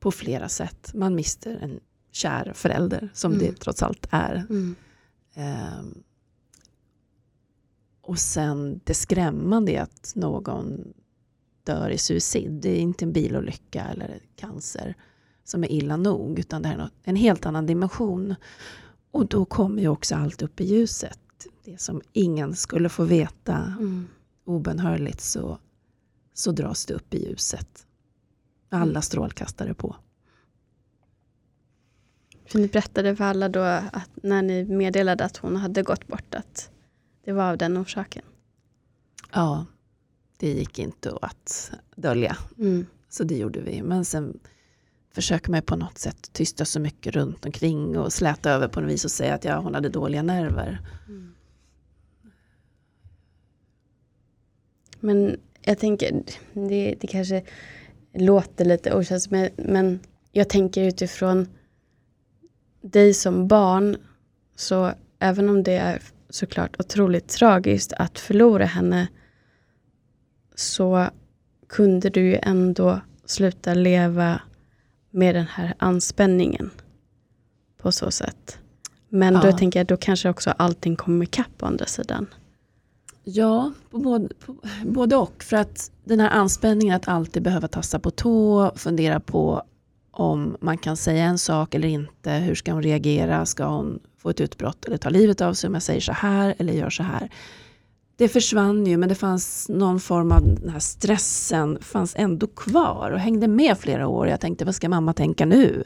på 0.00 0.10
flera 0.10 0.48
sätt. 0.48 0.90
Man 0.94 1.14
mister 1.14 1.58
en 1.62 1.80
kär 2.12 2.52
förälder 2.54 3.08
som 3.14 3.32
mm. 3.32 3.44
det 3.44 3.60
trots 3.60 3.82
allt 3.82 4.06
är. 4.10 4.46
Mm. 4.50 4.74
Um, 5.36 6.02
och 8.00 8.18
sen 8.18 8.80
det 8.84 8.94
skrämmande 8.94 9.72
är 9.72 9.82
att 9.82 10.12
någon 10.14 10.92
dör 11.64 11.90
i 11.90 11.98
suicid. 11.98 12.52
Det 12.52 12.70
är 12.70 12.80
inte 12.80 13.04
en 13.04 13.12
bilolycka 13.12 13.84
eller 13.84 14.20
cancer 14.36 14.94
som 15.44 15.64
är 15.64 15.72
illa 15.72 15.96
nog, 15.96 16.38
utan 16.38 16.62
det 16.62 16.68
är 16.68 16.90
en 17.02 17.16
helt 17.16 17.46
annan 17.46 17.66
dimension. 17.66 18.34
Och 19.16 19.26
då 19.26 19.44
kommer 19.44 19.82
ju 19.82 19.88
också 19.88 20.14
allt 20.14 20.42
upp 20.42 20.60
i 20.60 20.64
ljuset 20.64 21.18
det 21.64 21.80
som 21.80 22.02
ingen 22.12 22.54
skulle 22.54 22.88
få 22.88 23.04
veta 23.04 23.56
mm. 23.56 24.08
obönhörligt 24.44 25.20
så, 25.20 25.58
så 26.34 26.52
dras 26.52 26.86
det 26.86 26.94
upp 26.94 27.14
i 27.14 27.28
ljuset. 27.28 27.86
Alla 28.68 29.02
strålkastare 29.02 29.74
på. 29.74 29.96
För 32.46 32.58
ni 32.58 32.68
berättade 32.68 33.16
för 33.16 33.24
alla 33.24 33.48
då 33.48 33.60
att 33.60 34.10
när 34.14 34.42
ni 34.42 34.64
meddelade 34.64 35.24
att 35.24 35.36
hon 35.36 35.56
hade 35.56 35.82
gått 35.82 36.06
bort 36.06 36.34
att 36.34 36.70
det 37.24 37.32
var 37.32 37.50
av 37.50 37.58
den 37.58 37.78
orsaken? 37.78 38.24
Ja, 39.32 39.66
det 40.36 40.52
gick 40.52 40.78
inte 40.78 41.18
att 41.22 41.72
dölja. 41.94 42.36
Mm. 42.58 42.86
Så 43.08 43.24
det 43.24 43.36
gjorde 43.36 43.60
vi. 43.60 43.82
Men 43.82 44.04
sen 44.04 44.38
försöker 45.16 45.50
man 45.50 45.62
på 45.62 45.76
något 45.76 45.98
sätt 45.98 46.32
tysta 46.32 46.64
så 46.64 46.80
mycket 46.80 47.14
runt 47.14 47.46
omkring 47.46 47.98
och 47.98 48.12
släta 48.12 48.50
över 48.50 48.68
på 48.68 48.80
något 48.80 48.90
vis 48.90 49.04
och 49.04 49.10
säga 49.10 49.34
att 49.34 49.44
ja, 49.44 49.58
hon 49.58 49.74
hade 49.74 49.88
dåliga 49.88 50.22
nerver. 50.22 50.80
Mm. 51.08 51.34
Men 55.00 55.40
jag 55.62 55.78
tänker, 55.78 56.22
det, 56.52 56.96
det 57.00 57.06
kanske 57.06 57.42
låter 58.14 58.64
lite 58.64 58.94
okänsligt, 58.94 59.54
men 59.56 60.00
jag 60.32 60.48
tänker 60.48 60.82
utifrån 60.82 61.48
dig 62.80 63.14
som 63.14 63.48
barn, 63.48 63.96
så 64.56 64.92
även 65.18 65.48
om 65.48 65.62
det 65.62 65.76
är 65.76 66.02
såklart 66.30 66.76
otroligt 66.78 67.28
tragiskt 67.28 67.92
att 67.92 68.18
förlora 68.18 68.64
henne, 68.64 69.08
så 70.54 71.08
kunde 71.68 72.10
du 72.10 72.20
ju 72.20 72.38
ändå 72.42 73.00
sluta 73.24 73.74
leva 73.74 74.40
med 75.16 75.34
den 75.34 75.46
här 75.46 75.74
anspänningen 75.78 76.70
på 77.76 77.92
så 77.92 78.10
sätt. 78.10 78.58
Men 79.08 79.34
ja. 79.34 79.40
då 79.40 79.52
tänker 79.52 79.80
jag, 79.80 79.86
då 79.86 79.96
kanske 79.96 80.28
också 80.28 80.50
allting 80.50 80.96
kommer 80.96 81.24
ikapp 81.24 81.58
på 81.58 81.66
andra 81.66 81.86
sidan. 81.86 82.26
Ja, 83.24 83.72
på 83.90 83.98
både, 83.98 84.34
på, 84.34 84.56
både 84.84 85.16
och. 85.16 85.42
För 85.42 85.56
att 85.56 85.90
den 86.04 86.20
här 86.20 86.30
anspänningen 86.30 86.96
att 86.96 87.08
alltid 87.08 87.42
behöva 87.42 87.68
tassa 87.68 87.98
på 87.98 88.10
tå, 88.10 88.72
fundera 88.76 89.20
på 89.20 89.62
om 90.10 90.56
man 90.60 90.78
kan 90.78 90.96
säga 90.96 91.24
en 91.24 91.38
sak 91.38 91.74
eller 91.74 91.88
inte. 91.88 92.30
Hur 92.30 92.54
ska 92.54 92.72
hon 92.72 92.82
reagera? 92.82 93.46
Ska 93.46 93.64
hon 93.64 94.00
få 94.18 94.30
ett 94.30 94.40
utbrott 94.40 94.84
eller 94.84 94.96
ta 94.96 95.08
livet 95.08 95.40
av 95.40 95.54
sig 95.54 95.68
om 95.68 95.74
jag 95.74 95.82
säger 95.82 96.00
så 96.00 96.12
här 96.12 96.54
eller 96.58 96.72
gör 96.72 96.90
så 96.90 97.02
här? 97.02 97.30
Det 98.16 98.28
försvann 98.28 98.86
ju, 98.86 98.96
men 98.96 99.08
det 99.08 99.14
fanns 99.14 99.68
någon 99.68 100.00
form 100.00 100.32
av 100.32 100.54
den 100.60 100.68
här 100.68 100.78
stressen 100.78 101.78
fanns 101.80 102.14
ändå 102.16 102.46
kvar 102.46 103.10
och 103.10 103.18
hängde 103.18 103.48
med 103.48 103.78
flera 103.78 104.08
år. 104.08 104.28
Jag 104.28 104.40
tänkte, 104.40 104.64
vad 104.64 104.74
ska 104.74 104.88
mamma 104.88 105.12
tänka 105.12 105.46
nu? 105.46 105.84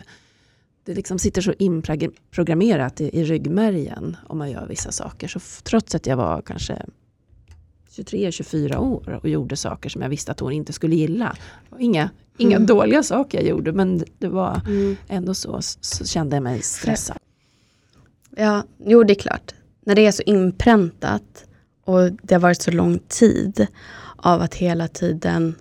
Det 0.84 0.94
liksom 0.94 1.18
sitter 1.18 1.42
så 1.42 1.52
inprogrammerat 1.58 3.00
i, 3.00 3.18
i 3.20 3.24
ryggmärgen 3.24 4.16
om 4.26 4.38
man 4.38 4.50
gör 4.50 4.66
vissa 4.66 4.92
saker. 4.92 5.28
Så 5.28 5.40
trots 5.62 5.94
att 5.94 6.06
jag 6.06 6.16
var 6.16 6.42
kanske 6.42 6.82
23-24 7.90 8.76
år 8.76 9.20
och 9.22 9.28
gjorde 9.28 9.56
saker 9.56 9.88
som 9.88 10.02
jag 10.02 10.08
visste 10.08 10.32
att 10.32 10.40
hon 10.40 10.52
inte 10.52 10.72
skulle 10.72 10.96
gilla. 10.96 11.36
Inga, 11.78 12.10
inga 12.38 12.56
mm. 12.56 12.66
dåliga 12.66 13.02
saker 13.02 13.38
jag 13.38 13.46
gjorde 13.46 13.72
men 13.72 14.04
det 14.18 14.28
var 14.28 14.60
mm. 14.66 14.96
ändå 15.08 15.34
så, 15.34 15.58
så 15.80 16.04
kände 16.04 16.36
jag 16.36 16.42
mig 16.42 16.62
stressad. 16.62 17.18
Ja, 18.36 18.64
jo 18.86 19.02
det 19.02 19.12
är 19.12 19.20
klart. 19.20 19.54
När 19.84 19.94
det 19.94 20.06
är 20.06 20.12
så 20.12 20.22
inpräntat 20.22 21.46
och 21.90 22.10
det 22.22 22.34
har 22.34 22.40
varit 22.40 22.62
så 22.62 22.70
lång 22.70 22.98
tid 22.98 23.66
av 24.16 24.40
att 24.42 24.54
hela 24.54 24.88
tiden 24.88 25.54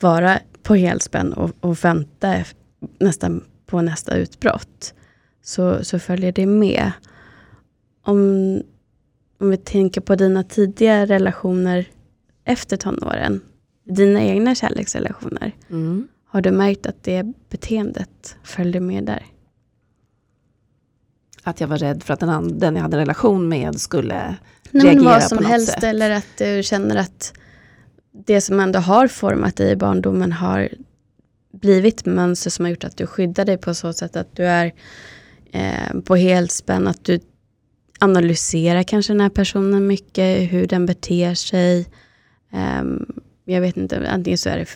vara 0.00 0.38
på 0.62 0.74
helspänn 0.74 1.32
och, 1.32 1.50
och 1.60 1.84
vänta 1.84 2.44
nästan 3.00 3.44
på 3.66 3.82
nästa 3.82 4.16
utbrott. 4.16 4.94
Så, 5.42 5.84
så 5.84 5.98
följer 5.98 6.32
det 6.32 6.46
med. 6.46 6.92
Om, 8.04 8.62
om 9.40 9.50
vi 9.50 9.56
tänker 9.56 10.00
på 10.00 10.14
dina 10.14 10.42
tidiga 10.42 11.06
relationer 11.06 11.86
efter 12.44 12.76
tonåren. 12.76 13.40
Dina 13.84 14.22
egna 14.22 14.54
kärleksrelationer. 14.54 15.52
Mm. 15.70 16.08
Har 16.24 16.40
du 16.40 16.50
märkt 16.50 16.86
att 16.86 17.02
det 17.02 17.32
beteendet 17.50 18.36
följde 18.42 18.80
med 18.80 19.04
där? 19.04 19.26
Att 21.42 21.60
jag 21.60 21.68
var 21.68 21.78
rädd 21.78 22.02
för 22.02 22.14
att 22.14 22.20
den, 22.20 22.58
den 22.58 22.76
jag 22.76 22.82
hade 22.82 22.98
relation 22.98 23.48
med 23.48 23.80
skulle 23.80 24.36
Nej, 24.72 24.86
reagera 24.86 25.04
vad 25.04 25.22
som 25.22 25.38
på 25.38 25.42
något 25.42 25.50
helst, 25.50 25.72
sätt. 25.72 25.84
Eller 25.84 26.10
att 26.10 26.38
du 26.38 26.62
känner 26.62 26.96
att 26.96 27.32
det 28.26 28.40
som 28.40 28.60
ändå 28.60 28.78
har 28.78 29.08
format 29.08 29.56
dig 29.56 29.70
i 29.70 29.76
barndomen 29.76 30.32
har 30.32 30.68
blivit 31.52 32.04
mönster 32.06 32.50
som 32.50 32.64
har 32.64 32.70
gjort 32.70 32.84
att 32.84 32.96
du 32.96 33.06
skyddar 33.06 33.44
dig 33.44 33.58
på 33.58 33.74
så 33.74 33.92
sätt 33.92 34.16
att 34.16 34.36
du 34.36 34.44
är 34.44 34.72
eh, 35.52 36.00
på 36.04 36.16
helspänn, 36.16 36.88
att 36.88 37.04
du 37.04 37.20
analyserar 38.00 38.82
kanske 38.82 39.12
den 39.12 39.20
här 39.20 39.28
personen 39.28 39.86
mycket, 39.86 40.52
hur 40.52 40.66
den 40.66 40.86
beter 40.86 41.34
sig. 41.34 41.86
Um, 42.80 43.22
jag 43.44 43.60
vet 43.60 43.76
inte, 43.76 44.10
antingen 44.10 44.38
så 44.38 44.48
är 44.48 44.58
det 44.58 44.66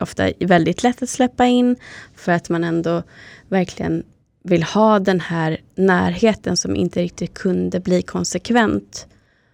ofta 0.00 0.30
väldigt 0.40 0.82
lätt 0.82 1.02
att 1.02 1.08
släppa 1.08 1.46
in 1.46 1.76
för 2.14 2.32
att 2.32 2.48
man 2.48 2.64
ändå 2.64 3.02
verkligen 3.48 4.02
vill 4.44 4.62
ha 4.62 4.98
den 4.98 5.20
här 5.20 5.60
närheten 5.74 6.56
som 6.56 6.76
inte 6.76 7.02
riktigt 7.02 7.34
kunde 7.34 7.80
bli 7.80 8.02
konsekvent 8.02 9.06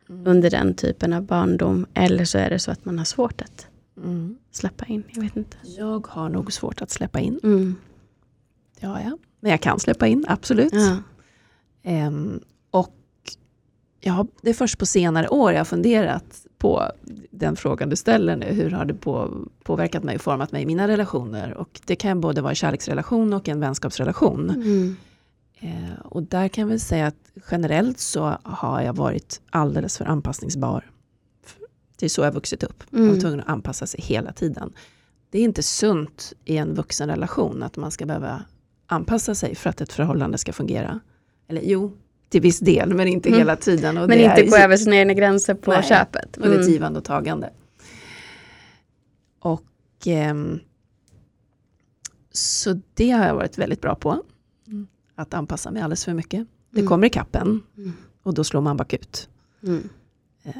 mm. 0.08 0.26
under 0.26 0.50
den 0.50 0.74
typen 0.74 1.12
av 1.12 1.22
barndom. 1.22 1.86
Eller 1.94 2.24
så 2.24 2.38
är 2.38 2.50
det 2.50 2.58
så 2.58 2.70
att 2.70 2.84
man 2.84 2.98
har 2.98 3.04
svårt 3.04 3.40
att 3.40 3.66
mm. 3.96 4.38
släppa 4.50 4.86
in. 4.86 5.02
Jag 5.08 5.22
vet 5.22 5.36
inte. 5.36 5.56
Jag 5.62 6.06
har 6.06 6.28
nog 6.28 6.52
svårt 6.52 6.82
att 6.82 6.90
släppa 6.90 7.20
in. 7.20 7.40
Mm. 7.42 7.76
Ja, 8.80 9.00
ja. 9.00 9.18
Men 9.40 9.50
jag 9.50 9.60
kan 9.60 9.80
släppa 9.80 10.06
in, 10.06 10.24
absolut. 10.28 10.72
Ja. 10.72 10.96
Um, 12.06 12.40
och 12.70 12.96
ja, 14.00 14.26
det 14.42 14.50
är 14.50 14.54
först 14.54 14.78
på 14.78 14.86
senare 14.86 15.28
år 15.28 15.52
jag 15.52 15.60
har 15.60 15.64
funderat 15.64 16.39
på 16.60 16.92
den 17.30 17.56
frågan 17.56 17.88
du 17.88 17.96
ställer 17.96 18.36
nu. 18.36 18.46
Hur 18.46 18.70
har 18.70 18.84
det 18.84 18.94
på, 18.94 19.46
påverkat 19.62 20.02
mig 20.02 20.14
och 20.14 20.20
format 20.20 20.52
mig 20.52 20.62
i 20.62 20.66
mina 20.66 20.88
relationer? 20.88 21.56
Och 21.56 21.80
det 21.86 21.96
kan 21.96 22.20
både 22.20 22.40
vara 22.40 22.50
en 22.50 22.56
kärleksrelation 22.56 23.32
och 23.32 23.48
en 23.48 23.60
vänskapsrelation. 23.60 24.50
Mm. 24.50 24.96
Eh, 25.60 26.00
och 26.04 26.22
där 26.22 26.48
kan 26.48 26.62
jag 26.62 26.68
väl 26.68 26.80
säga 26.80 27.06
att 27.06 27.32
generellt 27.50 27.98
så 27.98 28.36
har 28.42 28.82
jag 28.82 28.96
varit 28.96 29.40
alldeles 29.50 29.98
för 29.98 30.04
anpassningsbar. 30.04 30.90
Det 31.98 32.06
är 32.06 32.10
så 32.10 32.22
jag 32.22 32.32
vuxit 32.32 32.62
upp. 32.62 32.82
Mm. 32.92 33.06
Jag 33.06 33.14
var 33.14 33.20
tvungen 33.20 33.40
att 33.40 33.48
anpassa 33.48 33.86
sig 33.86 34.00
hela 34.00 34.32
tiden. 34.32 34.72
Det 35.30 35.38
är 35.38 35.42
inte 35.42 35.62
sunt 35.62 36.32
i 36.44 36.56
en 36.56 36.74
vuxenrelation 36.74 37.62
att 37.62 37.76
man 37.76 37.90
ska 37.90 38.06
behöva 38.06 38.42
anpassa 38.86 39.34
sig 39.34 39.54
för 39.54 39.70
att 39.70 39.80
ett 39.80 39.92
förhållande 39.92 40.38
ska 40.38 40.52
fungera. 40.52 41.00
Eller 41.48 41.62
jo, 41.64 41.92
till 42.30 42.40
viss 42.40 42.60
del, 42.60 42.94
men 42.94 43.08
inte 43.08 43.28
mm. 43.28 43.38
hela 43.38 43.56
tiden. 43.56 43.94
men 43.94 44.12
inte 44.12 44.46
gå 44.46 44.56
över 44.56 44.76
sina 44.76 44.96
egna 44.96 45.14
gränser 45.14 45.54
på 45.54 45.70
nej, 45.70 45.82
köpet. 45.82 46.36
Mm. 46.36 46.42
Och 46.42 46.48
det 46.48 46.56
är 46.56 46.60
ett 46.60 46.66
mm. 46.66 46.72
givande 46.72 46.98
och 46.98 47.04
tagande. 47.04 47.50
Och 49.40 50.08
eh, 50.08 50.34
så 52.32 52.80
det 52.94 53.10
har 53.10 53.26
jag 53.26 53.34
varit 53.34 53.58
väldigt 53.58 53.80
bra 53.80 53.94
på. 53.94 54.22
Mm. 54.66 54.86
Att 55.14 55.34
anpassa 55.34 55.70
mig 55.70 55.82
alldeles 55.82 56.04
för 56.04 56.14
mycket. 56.14 56.46
Det 56.70 56.80
mm. 56.80 56.88
kommer 56.88 57.06
i 57.06 57.10
kappen 57.10 57.62
mm. 57.76 57.92
och 58.22 58.34
då 58.34 58.44
slår 58.44 58.60
man 58.60 58.76
bakut. 58.76 59.28
Mm. 59.62 59.88
Eh, 60.42 60.52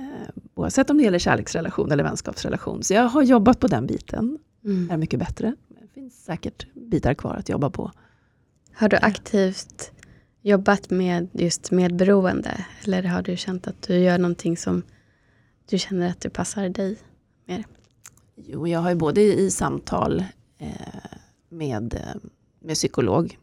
oavsett 0.54 0.90
om 0.90 0.96
det 0.96 1.02
gäller 1.02 1.18
kärleksrelation 1.18 1.92
eller 1.92 2.04
vänskapsrelation. 2.04 2.82
Så 2.82 2.94
jag 2.94 3.02
har 3.02 3.22
jobbat 3.22 3.60
på 3.60 3.66
den 3.66 3.86
biten. 3.86 4.38
Mm. 4.64 4.90
är 4.90 4.96
mycket 4.96 5.18
bättre. 5.18 5.54
Det 5.68 5.88
finns 5.94 6.24
säkert 6.24 6.74
bitar 6.74 7.14
kvar 7.14 7.34
att 7.34 7.48
jobba 7.48 7.70
på. 7.70 7.92
Har 8.72 8.88
du 8.88 8.96
aktivt 8.96 9.92
jobbat 10.42 10.90
med 10.90 11.28
just 11.32 11.70
medberoende? 11.70 12.64
Eller 12.84 13.02
har 13.02 13.22
du 13.22 13.36
känt 13.36 13.66
att 13.66 13.82
du 13.82 13.98
gör 13.98 14.18
någonting 14.18 14.56
som 14.56 14.82
du 15.70 15.78
känner 15.78 16.10
att 16.10 16.20
det 16.20 16.30
passar 16.30 16.68
dig 16.68 16.98
mer? 17.46 17.64
Jo, 18.36 18.66
jag 18.66 18.80
har 18.80 18.90
ju 18.90 18.96
både 18.96 19.20
i 19.20 19.50
samtal 19.50 20.24
eh, 20.58 20.68
med, 21.48 21.94
eh, 21.94 22.30
med 22.60 22.74
psykolog 22.74 23.38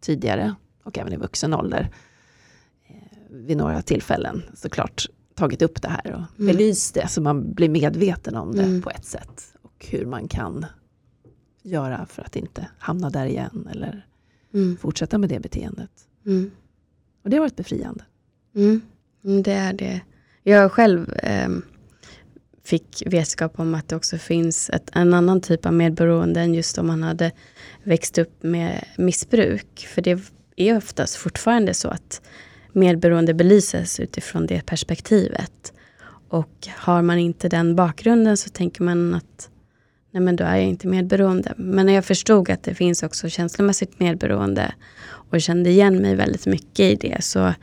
tidigare 0.00 0.54
och 0.82 0.98
även 0.98 1.12
i 1.12 1.16
vuxen 1.16 1.54
ålder 1.54 1.90
eh, 2.88 2.94
vid 3.30 3.56
några 3.56 3.82
tillfällen 3.82 4.42
såklart 4.54 5.06
tagit 5.34 5.62
upp 5.62 5.82
det 5.82 5.88
här 5.88 6.12
och 6.12 6.40
mm. 6.40 6.56
belyst 6.56 6.94
det 6.94 7.08
så 7.08 7.20
man 7.20 7.52
blir 7.52 7.68
medveten 7.68 8.36
om 8.36 8.56
det 8.56 8.62
mm. 8.62 8.82
på 8.82 8.90
ett 8.90 9.04
sätt. 9.04 9.54
Och 9.62 9.86
hur 9.90 10.06
man 10.06 10.28
kan 10.28 10.66
göra 11.62 12.06
för 12.06 12.22
att 12.22 12.36
inte 12.36 12.68
hamna 12.78 13.10
där 13.10 13.26
igen 13.26 13.68
eller 13.70 14.06
mm. 14.54 14.76
fortsätta 14.76 15.18
med 15.18 15.28
det 15.28 15.40
beteendet. 15.40 15.90
Mm. 16.30 16.50
Och 17.22 17.30
det 17.30 17.36
har 17.36 17.40
varit 17.40 17.56
befriande. 17.56 18.04
Mm. 18.56 18.80
mm. 19.24 19.42
Det 19.42 19.52
är 19.52 19.72
det. 19.72 20.00
Jag 20.42 20.72
själv 20.72 21.12
eh, 21.12 21.48
fick 22.64 23.02
vetskap 23.06 23.60
om 23.60 23.74
att 23.74 23.88
det 23.88 23.96
också 23.96 24.18
finns 24.18 24.70
ett, 24.70 24.90
en 24.92 25.14
annan 25.14 25.40
typ 25.40 25.66
av 25.66 25.72
medberoende 25.72 26.40
än 26.40 26.54
just 26.54 26.78
om 26.78 26.86
man 26.86 27.02
hade 27.02 27.32
växt 27.82 28.18
upp 28.18 28.42
med 28.42 28.84
missbruk. 28.96 29.88
För 29.94 30.02
det 30.02 30.20
är 30.56 30.76
oftast 30.76 31.16
fortfarande 31.16 31.74
så 31.74 31.88
att 31.88 32.22
medberoende 32.72 33.34
belyses 33.34 34.00
utifrån 34.00 34.46
det 34.46 34.66
perspektivet. 34.66 35.72
Och 36.28 36.68
har 36.76 37.02
man 37.02 37.18
inte 37.18 37.48
den 37.48 37.76
bakgrunden 37.76 38.36
så 38.36 38.50
tänker 38.50 38.82
man 38.82 39.14
att 39.14 39.49
nej 40.10 40.22
men 40.22 40.36
då 40.36 40.44
är 40.44 40.56
jag 40.56 40.66
inte 40.66 40.88
medberoende. 40.88 41.52
Men 41.56 41.86
när 41.86 41.92
jag 41.92 42.04
förstod 42.04 42.50
att 42.50 42.62
det 42.62 42.74
finns 42.74 43.02
också 43.02 43.28
känslomässigt 43.28 44.00
medberoende 44.00 44.74
och 45.02 45.40
kände 45.40 45.70
igen 45.70 46.02
mig 46.02 46.14
väldigt 46.14 46.46
mycket 46.46 46.80
i 46.80 46.94
det. 46.94 47.24
Så 47.24 47.54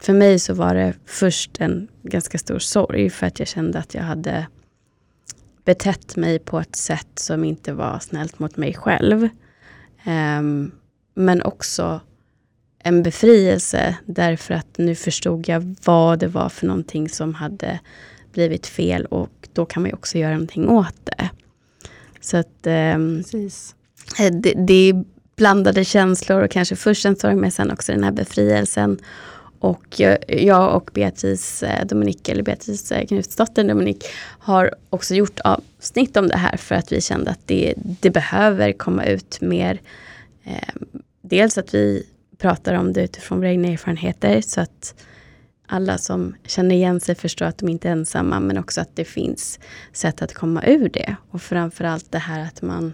för 0.00 0.12
mig 0.12 0.38
så 0.38 0.54
var 0.54 0.74
det 0.74 0.94
först 1.06 1.60
en 1.60 1.88
ganska 2.02 2.38
stor 2.38 2.58
sorg 2.58 3.10
för 3.10 3.26
att 3.26 3.38
jag 3.38 3.48
kände 3.48 3.78
att 3.78 3.94
jag 3.94 4.02
hade 4.02 4.46
betett 5.64 6.16
mig 6.16 6.38
på 6.38 6.60
ett 6.60 6.76
sätt 6.76 7.08
som 7.14 7.44
inte 7.44 7.72
var 7.72 7.98
snällt 7.98 8.38
mot 8.38 8.56
mig 8.56 8.74
själv. 8.74 9.28
Um, 10.06 10.72
men 11.14 11.42
också 11.42 12.00
en 12.78 13.02
befrielse 13.02 13.96
därför 14.06 14.54
att 14.54 14.78
nu 14.78 14.94
förstod 14.94 15.48
jag 15.48 15.76
vad 15.84 16.18
det 16.18 16.28
var 16.28 16.48
för 16.48 16.66
någonting 16.66 17.08
som 17.08 17.34
hade 17.34 17.80
blivit 18.32 18.66
fel 18.66 19.04
och 19.04 19.48
då 19.52 19.66
kan 19.66 19.82
man 19.82 19.90
ju 19.90 19.94
också 19.94 20.18
göra 20.18 20.32
någonting 20.32 20.68
åt 20.68 20.96
det. 21.04 21.30
Så 22.22 22.36
att 22.36 22.66
um, 22.66 23.22
det, 24.32 24.52
det, 24.56 24.74
är 24.74 25.04
blandade 25.36 25.84
känslor 25.84 26.42
och 26.42 26.50
kanske 26.50 26.76
först 26.76 27.04
en 27.04 27.16
sorg 27.16 27.34
men 27.34 27.50
sen 27.50 27.70
också 27.70 27.92
den 27.92 28.04
här 28.04 28.12
befrielsen. 28.12 28.98
Och 29.58 30.00
jag 30.28 30.76
och 30.76 30.90
Beatrice 30.94 31.62
eh, 31.62 31.86
Dominik, 31.86 32.28
eller 32.28 32.42
Beatrice 32.42 32.92
eh, 32.92 33.06
Knutsdotter 33.06 33.64
Dominik, 33.64 34.04
har 34.38 34.74
också 34.90 35.14
gjort 35.14 35.40
avsnitt 35.40 36.16
om 36.16 36.28
det 36.28 36.36
här 36.36 36.56
för 36.56 36.74
att 36.74 36.92
vi 36.92 37.00
kände 37.00 37.30
att 37.30 37.46
det, 37.46 37.74
det 37.76 38.10
behöver 38.10 38.72
komma 38.72 39.04
ut 39.04 39.40
mer. 39.40 39.80
Eh, 40.44 40.74
dels 41.22 41.58
att 41.58 41.74
vi 41.74 42.06
pratar 42.38 42.74
om 42.74 42.92
det 42.92 43.02
utifrån 43.02 43.38
våra 43.38 43.50
egna 43.50 43.68
erfarenheter 43.68 44.40
så 44.40 44.60
att 44.60 44.94
alla 45.72 45.98
som 45.98 46.34
känner 46.44 46.74
igen 46.74 47.00
sig 47.00 47.14
förstår 47.14 47.46
att 47.46 47.58
de 47.58 47.68
inte 47.68 47.88
är 47.88 47.92
ensamma 47.92 48.40
men 48.40 48.58
också 48.58 48.80
att 48.80 48.96
det 48.96 49.04
finns 49.04 49.58
sätt 49.92 50.22
att 50.22 50.34
komma 50.34 50.64
ur 50.66 50.88
det. 50.88 51.16
Och 51.30 51.42
framförallt 51.42 52.12
det 52.12 52.18
här 52.18 52.40
att 52.40 52.62
man 52.62 52.92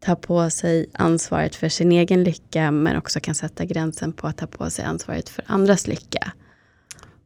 tar 0.00 0.14
på 0.14 0.50
sig 0.50 0.86
ansvaret 0.92 1.54
för 1.54 1.68
sin 1.68 1.92
egen 1.92 2.24
lycka 2.24 2.70
men 2.70 2.96
också 2.96 3.20
kan 3.20 3.34
sätta 3.34 3.64
gränsen 3.64 4.12
på 4.12 4.26
att 4.26 4.36
ta 4.36 4.46
på 4.46 4.70
sig 4.70 4.84
ansvaret 4.84 5.28
för 5.28 5.44
andras 5.46 5.86
lycka. 5.86 6.32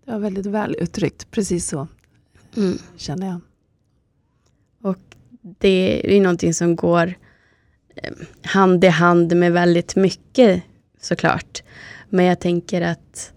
Det 0.04 0.10
var 0.10 0.18
väldigt 0.18 0.46
väl 0.46 0.76
uttryckt, 0.78 1.30
precis 1.30 1.68
så 1.68 1.88
mm. 2.56 2.78
känner 2.96 3.26
jag. 3.26 3.40
Och 4.82 5.16
det 5.40 6.16
är 6.16 6.20
någonting 6.20 6.54
som 6.54 6.76
går 6.76 7.14
eh, 7.96 8.12
hand 8.42 8.84
i 8.84 8.88
hand 8.88 9.36
med 9.36 9.52
väldigt 9.52 9.96
mycket 9.96 10.62
såklart. 11.00 11.62
Men 12.08 12.24
jag 12.24 12.40
tänker 12.40 12.82
att 12.82 13.32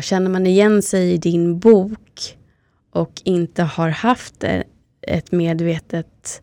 känner 0.00 0.30
man 0.30 0.46
igen 0.46 0.82
sig 0.82 1.12
i 1.12 1.18
din 1.18 1.58
bok 1.58 2.38
och 2.90 3.22
inte 3.24 3.62
har 3.62 3.88
haft 3.88 4.44
e-, 4.44 4.64
ett 5.02 5.32
medvetet 5.32 6.42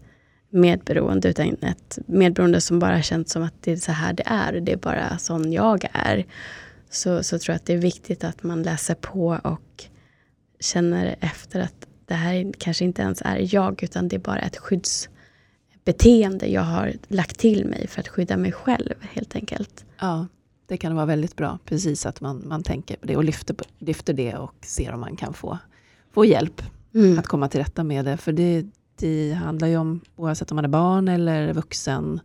medberoende, 0.50 1.30
utan 1.30 1.48
ett 1.48 2.00
medberoende 2.06 2.62
som 2.62 2.80
bara 2.80 3.02
känns 3.02 3.32
som 3.32 3.44
att 3.44 3.54
det 3.62 3.72
är 3.72 3.76
så 3.76 3.92
här 3.92 4.14
det 4.14 4.24
är. 4.26 4.54
Det 4.54 4.72
är 4.72 4.78
bara 4.78 5.18
sån 5.18 5.54
jag 5.54 5.86
är. 5.92 6.26
Så, 6.90 7.24
så 7.24 7.40
tror 7.40 7.54
jag 7.54 7.56
att 7.56 7.66
det 7.66 7.74
är 7.74 7.78
viktigt 7.78 8.24
att 8.24 8.44
man 8.44 8.64
läser 8.64 8.96
på 8.96 9.40
och 9.44 9.84
känner 10.60 11.16
efter 11.20 11.60
att 11.60 11.88
det 12.06 12.14
här 12.14 12.52
kanske 12.58 12.86
inte 12.86 13.02
ens 13.02 13.22
är 13.26 13.56
jag 13.56 13.84
utan 13.84 14.08
det 14.08 14.16
är 14.16 14.20
bara 14.20 14.40
ett 14.40 14.58
skyddsbeteende 14.58 16.48
jag 16.48 16.62
har 16.62 16.94
lagt 17.08 17.40
till 17.40 17.66
mig 17.66 17.88
för 17.88 18.00
att 18.00 18.08
skydda 18.08 18.38
mig 18.38 18.52
själv 18.52 18.94
helt 19.14 19.36
enkelt. 19.36 19.86
Ja, 20.00 20.28
det 20.70 20.78
kan 20.78 20.96
vara 20.96 21.06
väldigt 21.06 21.36
bra. 21.36 21.60
Precis 21.66 22.06
att 22.06 22.22
man, 22.22 22.44
man 22.46 22.64
tänker 22.64 22.96
på 22.96 23.08
det 23.08 23.16
och 23.16 23.24
lyfter, 23.24 23.56
lyfter 23.78 24.14
det 24.14 24.36
och 24.36 24.56
ser 24.62 24.94
om 24.94 25.00
man 25.00 25.16
kan 25.16 25.34
få, 25.34 25.58
få 26.12 26.26
hjälp 26.26 26.62
mm. 26.94 27.20
att 27.20 27.28
komma 27.28 27.48
till 27.48 27.60
rätta 27.60 27.84
med 27.84 28.06
det. 28.06 28.18
För 28.18 28.32
det, 28.32 28.66
det 28.96 29.32
handlar 29.32 29.68
ju 29.68 29.78
om, 29.78 30.02
oavsett 30.16 30.52
om 30.52 30.56
man 30.56 30.66
är 30.66 30.70
barn 30.70 31.08
eller 31.08 31.54
vuxen, 31.54 32.20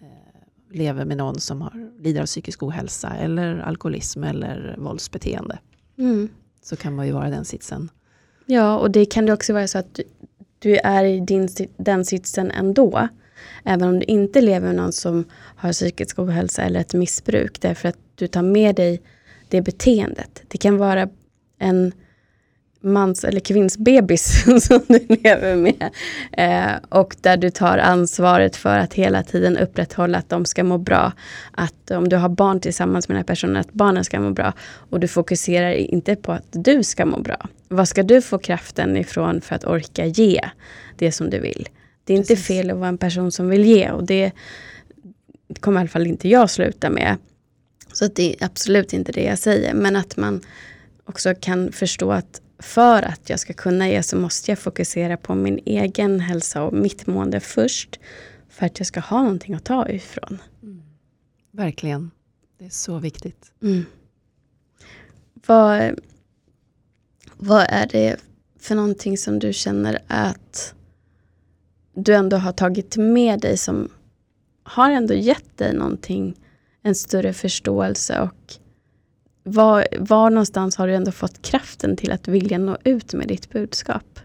eh, 0.00 0.76
lever 0.76 1.04
med 1.04 1.16
någon 1.16 1.40
som 1.40 1.62
har, 1.62 1.90
lider 1.98 2.20
av 2.20 2.26
psykisk 2.26 2.62
ohälsa 2.62 3.16
eller 3.16 3.58
alkoholism 3.58 4.24
eller 4.24 4.76
våldsbeteende. 4.78 5.58
Mm. 5.98 6.28
Så 6.62 6.76
kan 6.76 6.94
man 6.94 7.06
ju 7.06 7.12
vara 7.12 7.28
i 7.28 7.30
den 7.30 7.44
sitsen. 7.44 7.90
Ja, 8.46 8.78
och 8.78 8.90
det 8.90 9.04
kan 9.04 9.26
det 9.26 9.32
också 9.32 9.52
vara 9.52 9.66
så 9.66 9.78
att 9.78 9.94
du, 9.94 10.02
du 10.58 10.76
är 10.76 11.04
i 11.04 11.20
din, 11.20 11.48
den 11.76 12.04
sitsen 12.04 12.50
ändå. 12.50 13.08
Även 13.64 13.88
om 13.88 13.98
du 13.98 14.04
inte 14.04 14.40
lever 14.40 14.66
med 14.66 14.76
någon 14.76 14.92
som 14.92 15.24
har 15.56 15.72
psykisk 15.72 16.18
ohälsa 16.18 16.62
eller 16.62 16.80
ett 16.80 16.94
missbruk. 16.94 17.60
Därför 17.60 17.88
att 17.88 17.98
du 18.14 18.26
tar 18.26 18.42
med 18.42 18.76
dig 18.76 19.02
det 19.48 19.62
beteendet. 19.62 20.42
Det 20.48 20.58
kan 20.58 20.76
vara 20.76 21.08
en 21.58 21.92
mans 22.82 23.24
eller 23.24 23.40
kvinns 23.40 23.78
bebis 23.78 24.44
som 24.66 24.80
du 24.88 25.06
lever 25.08 25.56
med. 25.56 25.90
Eh, 26.32 26.72
och 26.88 27.16
där 27.20 27.36
du 27.36 27.50
tar 27.50 27.78
ansvaret 27.78 28.56
för 28.56 28.78
att 28.78 28.94
hela 28.94 29.22
tiden 29.22 29.58
upprätthålla 29.58 30.18
att 30.18 30.28
de 30.28 30.44
ska 30.44 30.64
må 30.64 30.78
bra. 30.78 31.12
Att 31.50 31.90
om 31.90 32.08
du 32.08 32.16
har 32.16 32.28
barn 32.28 32.60
tillsammans 32.60 33.08
med 33.08 33.14
den 33.14 33.20
här 33.20 33.26
personen, 33.26 33.56
att 33.56 33.72
barnen 33.72 34.04
ska 34.04 34.20
må 34.20 34.30
bra. 34.30 34.52
Och 34.90 35.00
du 35.00 35.08
fokuserar 35.08 35.72
inte 35.72 36.16
på 36.16 36.32
att 36.32 36.46
du 36.50 36.82
ska 36.82 37.06
må 37.06 37.20
bra. 37.20 37.48
Vad 37.68 37.88
ska 37.88 38.02
du 38.02 38.22
få 38.22 38.38
kraften 38.38 38.96
ifrån 38.96 39.40
för 39.40 39.54
att 39.54 39.64
orka 39.64 40.06
ge 40.06 40.40
det 40.98 41.12
som 41.12 41.30
du 41.30 41.38
vill? 41.38 41.68
Det 42.04 42.12
är 42.14 42.18
Precis. 42.18 42.30
inte 42.30 42.42
fel 42.42 42.70
att 42.70 42.76
vara 42.76 42.88
en 42.88 42.98
person 42.98 43.32
som 43.32 43.48
vill 43.48 43.64
ge 43.64 43.90
och 43.90 44.04
det 44.04 44.32
kommer 45.60 45.80
i 45.80 45.80
alla 45.80 45.88
fall 45.88 46.06
inte 46.06 46.28
jag 46.28 46.50
sluta 46.50 46.90
med. 46.90 47.16
Så 47.92 48.06
det 48.06 48.34
är 48.34 48.46
absolut 48.46 48.92
inte 48.92 49.12
det 49.12 49.22
jag 49.22 49.38
säger. 49.38 49.74
Men 49.74 49.96
att 49.96 50.16
man 50.16 50.40
också 51.04 51.34
kan 51.40 51.72
förstå 51.72 52.12
att 52.12 52.40
för 52.58 53.02
att 53.02 53.30
jag 53.30 53.40
ska 53.40 53.52
kunna 53.52 53.88
ge 53.88 54.02
så 54.02 54.16
måste 54.16 54.50
jag 54.50 54.58
fokusera 54.58 55.16
på 55.16 55.34
min 55.34 55.60
egen 55.66 56.20
hälsa 56.20 56.62
och 56.62 56.72
mitt 56.72 57.06
mående 57.06 57.40
först. 57.40 58.00
För 58.48 58.66
att 58.66 58.78
jag 58.80 58.86
ska 58.86 59.00
ha 59.00 59.22
någonting 59.22 59.54
att 59.54 59.64
ta 59.64 59.88
ifrån. 59.88 60.42
Mm. 60.62 60.82
Verkligen. 61.50 62.10
Det 62.58 62.64
är 62.64 62.70
så 62.70 62.98
viktigt. 62.98 63.52
Mm. 63.62 63.84
Vad, 65.46 66.00
vad 67.36 67.66
är 67.68 67.86
det 67.86 68.16
för 68.58 68.74
någonting 68.74 69.18
som 69.18 69.38
du 69.38 69.52
känner 69.52 69.98
att 70.06 70.74
du 71.94 72.14
ändå 72.14 72.36
har 72.36 72.52
tagit 72.52 72.96
med 72.96 73.40
dig 73.40 73.56
som 73.56 73.88
har 74.62 74.90
ändå 74.90 75.14
gett 75.14 75.58
dig 75.58 75.74
någonting, 75.74 76.34
en 76.82 76.94
större 76.94 77.32
förståelse 77.32 78.20
och 78.20 78.54
var, 79.44 79.86
var 79.98 80.30
någonstans 80.30 80.76
har 80.76 80.86
du 80.86 80.94
ändå 80.94 81.12
fått 81.12 81.42
kraften 81.42 81.96
till 81.96 82.12
att 82.12 82.28
vilja 82.28 82.58
nå 82.58 82.76
ut 82.84 83.14
med 83.14 83.28
ditt 83.28 83.50
budskap? 83.50 84.20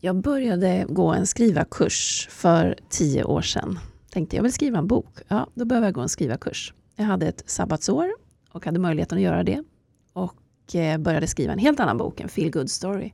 Jag 0.00 0.16
började 0.16 0.86
gå 0.88 1.12
en 1.12 1.26
skrivarkurs 1.26 2.28
för 2.30 2.78
tio 2.88 3.24
år 3.24 3.42
sedan. 3.42 3.78
Tänkte 4.10 4.36
jag 4.36 4.42
vill 4.42 4.52
skriva 4.52 4.78
en 4.78 4.86
bok. 4.86 5.18
Ja, 5.28 5.48
då 5.54 5.64
behöver 5.64 5.86
jag 5.86 5.94
gå 5.94 6.00
en 6.00 6.08
skrivarkurs. 6.08 6.74
Jag 6.96 7.04
hade 7.04 7.26
ett 7.26 7.42
sabbatsår 7.46 8.10
och 8.50 8.64
hade 8.64 8.78
möjligheten 8.78 9.18
att 9.18 9.24
göra 9.24 9.42
det. 9.42 9.62
Och 10.12 10.74
eh, 10.74 10.98
började 10.98 11.26
skriva 11.26 11.52
en 11.52 11.58
helt 11.58 11.80
annan 11.80 11.98
bok, 11.98 12.20
en 12.20 12.28
feel 12.28 12.50
good 12.50 12.70
story. 12.70 13.12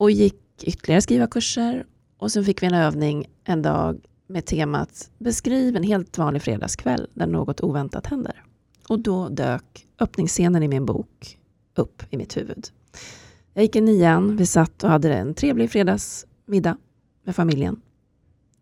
Och 0.00 0.10
gick 0.10 0.42
ytterligare 0.62 1.02
skrivarkurser. 1.02 1.86
Och 2.16 2.32
så 2.32 2.44
fick 2.44 2.62
vi 2.62 2.66
en 2.66 2.74
övning 2.74 3.26
en 3.44 3.62
dag 3.62 4.00
med 4.26 4.46
temat 4.46 5.10
Beskriv 5.18 5.76
en 5.76 5.82
helt 5.82 6.18
vanlig 6.18 6.42
fredagskväll 6.42 7.08
där 7.14 7.26
något 7.26 7.60
oväntat 7.60 8.06
händer. 8.06 8.44
Och 8.88 9.00
då 9.00 9.28
dök 9.28 9.86
öppningsscenen 9.98 10.62
i 10.62 10.68
min 10.68 10.86
bok 10.86 11.38
upp 11.74 12.02
i 12.10 12.16
mitt 12.16 12.36
huvud. 12.36 12.68
Jag 13.54 13.62
gick 13.62 13.76
i 13.76 13.80
nian, 13.80 14.36
vi 14.36 14.46
satt 14.46 14.84
och 14.84 14.90
hade 14.90 15.14
en 15.14 15.34
trevlig 15.34 15.70
fredagsmiddag 15.70 16.76
med 17.24 17.36
familjen. 17.36 17.80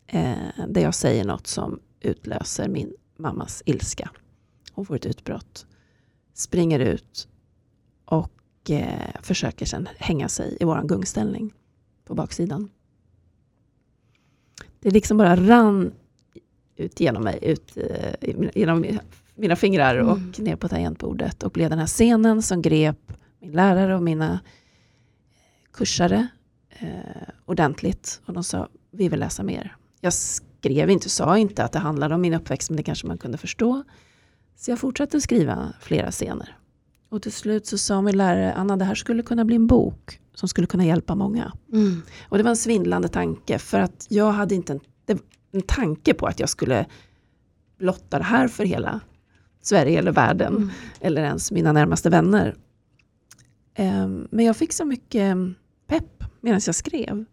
Eh, 0.07 0.33
där 0.67 0.81
jag 0.81 0.95
säger 0.95 1.25
något 1.25 1.47
som 1.47 1.79
utlöser 1.99 2.67
min 2.67 2.93
mammas 3.17 3.63
ilska. 3.65 4.11
Hon 4.73 4.85
får 4.85 4.95
ett 4.95 5.05
utbrott, 5.05 5.65
springer 6.33 6.79
ut 6.79 7.27
och 8.05 8.38
eh, 8.69 9.21
försöker 9.21 9.65
sedan 9.65 9.87
hänga 9.97 10.29
sig 10.29 10.57
i 10.59 10.65
våran 10.65 10.87
gungställning 10.87 11.53
på 12.05 12.15
baksidan. 12.15 12.69
Det 14.79 14.91
liksom 14.91 15.17
bara 15.17 15.35
rann 15.35 15.91
ut 16.75 16.99
genom 16.99 17.23
mig, 17.23 17.39
ut 17.41 17.77
uh, 17.77 18.49
genom 18.55 18.85
mina 19.35 19.55
fingrar 19.55 19.97
och 19.97 20.17
mm. 20.17 20.31
ner 20.37 20.55
på 20.55 20.67
tangentbordet 20.67 21.43
och 21.43 21.51
blev 21.51 21.69
den 21.69 21.79
här 21.79 21.87
scenen 21.87 22.41
som 22.41 22.61
grep 22.61 23.13
min 23.39 23.51
lärare 23.51 23.95
och 23.95 24.03
mina 24.03 24.39
kursare 25.73 26.27
eh, 26.69 26.89
ordentligt. 27.45 28.21
Och 28.25 28.33
de 28.33 28.43
sa, 28.43 28.67
vi 28.91 29.09
vill 29.09 29.19
läsa 29.19 29.43
mer. 29.43 29.75
Jag 30.01 30.13
skrev 30.13 30.89
inte, 30.89 31.09
sa 31.09 31.37
inte 31.37 31.63
att 31.63 31.71
det 31.71 31.79
handlade 31.79 32.15
om 32.15 32.21
min 32.21 32.33
uppväxt, 32.33 32.69
men 32.69 32.77
det 32.77 32.83
kanske 32.83 33.07
man 33.07 33.17
kunde 33.17 33.37
förstå. 33.37 33.83
Så 34.55 34.71
jag 34.71 34.79
fortsatte 34.79 35.21
skriva 35.21 35.73
flera 35.79 36.11
scener. 36.11 36.57
Och 37.09 37.21
till 37.21 37.31
slut 37.31 37.67
så 37.67 37.77
sa 37.77 38.01
min 38.01 38.17
lärare, 38.17 38.53
Anna 38.53 38.77
det 38.77 38.85
här 38.85 38.95
skulle 38.95 39.23
kunna 39.23 39.45
bli 39.45 39.55
en 39.55 39.67
bok 39.67 40.19
som 40.33 40.49
skulle 40.49 40.67
kunna 40.67 40.85
hjälpa 40.85 41.15
många. 41.15 41.53
Mm. 41.73 42.01
Och 42.29 42.37
det 42.37 42.43
var 42.43 42.49
en 42.49 42.57
svindlande 42.57 43.07
tanke 43.07 43.59
för 43.59 43.79
att 43.79 44.07
jag 44.09 44.31
hade 44.31 44.55
inte 44.55 44.73
en, 44.73 45.19
en 45.51 45.61
tanke 45.61 46.13
på 46.13 46.25
att 46.25 46.39
jag 46.39 46.49
skulle 46.49 46.85
blotta 47.77 48.17
det 48.17 48.23
här 48.23 48.47
för 48.47 48.65
hela 48.65 48.99
Sverige 49.61 49.99
eller 49.99 50.11
världen. 50.11 50.55
Mm. 50.55 50.69
Eller 51.01 51.23
ens 51.23 51.51
mina 51.51 51.71
närmaste 51.71 52.09
vänner. 52.09 52.55
Um, 53.77 54.27
men 54.31 54.45
jag 54.45 54.57
fick 54.57 54.73
så 54.73 54.85
mycket 54.85 55.37
pepp 55.87 56.23
medan 56.41 56.61
jag 56.65 56.75
skrev. 56.75 57.25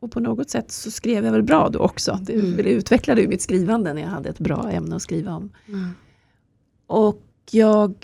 Och 0.00 0.12
på 0.12 0.20
något 0.20 0.50
sätt 0.50 0.70
så 0.70 0.90
skrev 0.90 1.24
jag 1.24 1.32
väl 1.32 1.42
bra 1.42 1.68
då 1.68 1.78
också. 1.78 2.18
Det, 2.22 2.34
mm. 2.34 2.56
det 2.56 2.62
utvecklade 2.62 3.20
ju 3.20 3.28
mitt 3.28 3.42
skrivande 3.42 3.94
när 3.94 4.02
jag 4.02 4.08
hade 4.08 4.28
ett 4.28 4.38
bra 4.38 4.70
ämne 4.70 4.96
att 4.96 5.02
skriva 5.02 5.34
om. 5.34 5.50
Mm. 5.68 5.90
Och 6.86 7.22
jag 7.50 7.94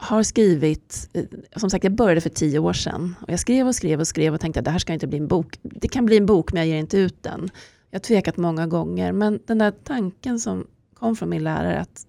har 0.00 0.22
skrivit, 0.22 1.08
eh, 1.12 1.24
som 1.56 1.70
sagt 1.70 1.84
jag 1.84 1.92
började 1.92 2.20
för 2.20 2.30
tio 2.30 2.58
år 2.58 2.72
sedan. 2.72 3.14
Och 3.22 3.32
jag 3.32 3.40
skrev 3.40 3.66
och 3.66 3.74
skrev 3.74 4.00
och 4.00 4.08
skrev 4.08 4.34
och 4.34 4.40
tänkte 4.40 4.60
att 4.60 4.64
det 4.64 4.70
här 4.70 4.78
ska 4.78 4.92
inte 4.92 5.06
bli 5.06 5.18
en 5.18 5.28
bok. 5.28 5.58
Det 5.62 5.88
kan 5.88 6.06
bli 6.06 6.16
en 6.16 6.26
bok 6.26 6.52
men 6.52 6.60
jag 6.60 6.68
ger 6.68 6.78
inte 6.78 6.98
ut 6.98 7.22
den. 7.22 7.50
Jag 7.90 7.98
har 7.98 8.00
tvekat 8.00 8.36
många 8.36 8.66
gånger 8.66 9.12
men 9.12 9.40
den 9.46 9.58
där 9.58 9.70
tanken 9.84 10.40
som 10.40 10.66
kom 10.94 11.16
från 11.16 11.28
min 11.28 11.44
lärare 11.44 11.80
att 11.80 12.06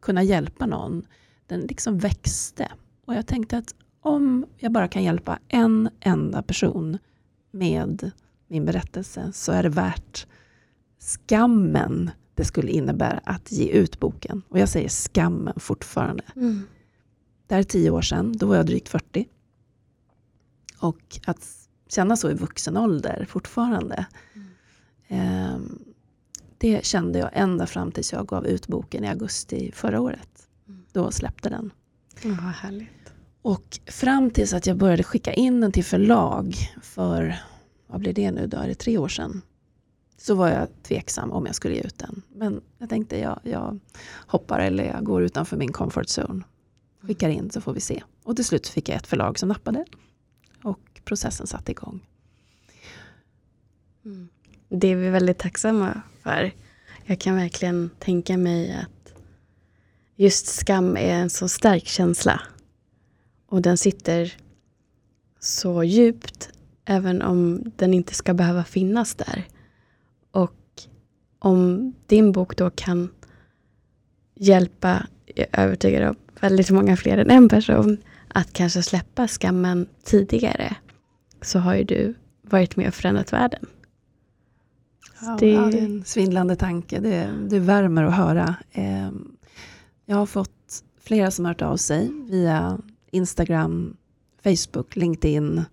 kunna 0.00 0.22
hjälpa 0.22 0.66
någon, 0.66 1.06
den 1.46 1.60
liksom 1.60 1.98
växte. 1.98 2.68
Och 3.06 3.14
jag 3.14 3.26
tänkte 3.26 3.58
att 3.58 3.74
om 4.00 4.46
jag 4.56 4.72
bara 4.72 4.88
kan 4.88 5.04
hjälpa 5.04 5.38
en 5.48 5.88
enda 6.00 6.42
person 6.42 6.98
med 7.50 8.10
min 8.48 8.64
berättelse 8.64 9.30
så 9.32 9.52
är 9.52 9.62
det 9.62 9.68
värt 9.68 10.26
skammen 10.98 12.10
det 12.38 12.44
skulle 12.44 12.72
innebära 12.72 13.20
att 13.24 13.52
ge 13.52 13.68
ut 13.68 14.00
boken. 14.00 14.42
Och 14.48 14.58
jag 14.58 14.68
säger 14.68 14.88
skammen 14.88 15.60
fortfarande. 15.60 16.24
Mm. 16.36 16.62
Det 17.46 17.54
här 17.54 17.60
är 17.60 17.64
tio 17.64 17.90
år 17.90 18.02
sedan, 18.02 18.36
då 18.36 18.46
var 18.46 18.56
jag 18.56 18.66
drygt 18.66 18.88
40. 18.88 19.28
Och 20.80 21.20
att 21.24 21.68
känna 21.88 22.16
så 22.16 22.30
i 22.30 22.34
vuxen 22.34 22.76
ålder 22.76 23.26
fortfarande. 23.28 24.06
Mm. 24.34 24.48
Eh, 25.08 25.60
det 26.58 26.84
kände 26.84 27.18
jag 27.18 27.30
ända 27.32 27.66
fram 27.66 27.92
tills 27.92 28.12
jag 28.12 28.26
gav 28.26 28.46
ut 28.46 28.66
boken 28.66 29.04
i 29.04 29.08
augusti 29.08 29.72
förra 29.74 30.00
året. 30.00 30.48
Mm. 30.68 30.84
Då 30.92 31.10
släppte 31.10 31.48
den. 31.48 31.70
Vad 32.24 32.34
härligt. 32.34 33.12
Och 33.42 33.78
fram 33.86 34.30
tills 34.30 34.52
att 34.52 34.66
jag 34.66 34.76
började 34.76 35.02
skicka 35.02 35.32
in 35.32 35.60
den 35.60 35.72
till 35.72 35.84
förlag 35.84 36.54
för, 36.82 37.38
vad 37.86 38.00
blir 38.00 38.12
det 38.12 38.30
nu 38.30 38.46
då, 38.46 38.56
är 38.56 38.68
det 38.68 38.74
tre 38.74 38.98
år 38.98 39.08
sedan? 39.08 39.42
Så 40.20 40.34
var 40.34 40.48
jag 40.48 40.68
tveksam 40.82 41.32
om 41.32 41.46
jag 41.46 41.54
skulle 41.54 41.74
ge 41.74 41.80
ut 41.80 41.98
den. 41.98 42.22
Men 42.34 42.60
jag 42.78 42.88
tänkte 42.88 43.18
jag, 43.18 43.40
jag 43.42 43.78
hoppar 44.26 44.58
eller 44.58 44.84
jag 44.84 45.04
går 45.04 45.22
utanför 45.22 45.56
min 45.56 45.72
comfort 45.72 46.06
zone. 46.18 46.44
Skickar 47.00 47.28
in 47.28 47.50
så 47.50 47.60
får 47.60 47.72
vi 47.72 47.80
se. 47.80 48.02
Och 48.24 48.36
till 48.36 48.44
slut 48.44 48.68
fick 48.68 48.88
jag 48.88 48.96
ett 48.96 49.06
förlag 49.06 49.38
som 49.38 49.48
nappade. 49.48 49.84
Och 50.62 51.00
processen 51.04 51.46
satte 51.46 51.72
igång. 51.72 52.00
Mm. 54.04 54.28
Det 54.68 54.88
är 54.88 54.96
vi 54.96 55.10
väldigt 55.10 55.38
tacksamma 55.38 56.02
för. 56.22 56.52
Jag 57.04 57.20
kan 57.20 57.36
verkligen 57.36 57.90
tänka 57.98 58.36
mig 58.36 58.72
att 58.72 59.14
just 60.16 60.46
skam 60.46 60.96
är 60.96 61.14
en 61.14 61.30
så 61.30 61.48
stark 61.48 61.86
känsla. 61.86 62.40
Och 63.46 63.62
den 63.62 63.76
sitter 63.76 64.36
så 65.40 65.84
djupt 65.84 66.50
även 66.84 67.22
om 67.22 67.62
den 67.76 67.94
inte 67.94 68.14
ska 68.14 68.34
behöva 68.34 68.64
finnas 68.64 69.14
där. 69.14 69.48
Och 70.30 70.54
om 71.38 71.92
din 72.06 72.32
bok 72.32 72.56
då 72.56 72.70
kan 72.70 73.10
hjälpa 74.34 75.06
jag 75.34 75.46
är 75.52 75.64
övertygad 75.64 76.08
om 76.08 76.16
väldigt 76.40 76.70
många 76.70 76.96
fler 76.96 77.18
än 77.18 77.30
en 77.30 77.48
person, 77.48 77.98
att 78.28 78.52
kanske 78.52 78.82
släppa 78.82 79.28
skammen 79.28 79.86
tidigare, 80.04 80.76
så 81.42 81.58
har 81.58 81.74
ju 81.74 81.84
du 81.84 82.14
varit 82.42 82.76
med 82.76 82.88
och 82.88 82.94
förändrat 82.94 83.32
världen. 83.32 83.66
Ja, 85.20 85.36
det... 85.40 85.50
Ja, 85.50 85.60
det 85.60 85.78
är 85.78 85.84
en 85.84 86.04
svindlande 86.04 86.56
tanke. 86.56 87.00
Det, 87.00 87.30
det 87.50 87.58
värmer 87.58 88.04
att 88.04 88.14
höra. 88.14 88.54
Ehm, 88.72 89.36
jag 90.06 90.16
har 90.16 90.26
fått 90.26 90.84
flera 91.00 91.30
som 91.30 91.44
har 91.44 91.50
hört 91.52 91.62
av 91.62 91.76
sig 91.76 92.10
via 92.30 92.78
Instagram, 93.10 93.96
Facebook, 94.44 94.96
LinkedIn 94.96 95.64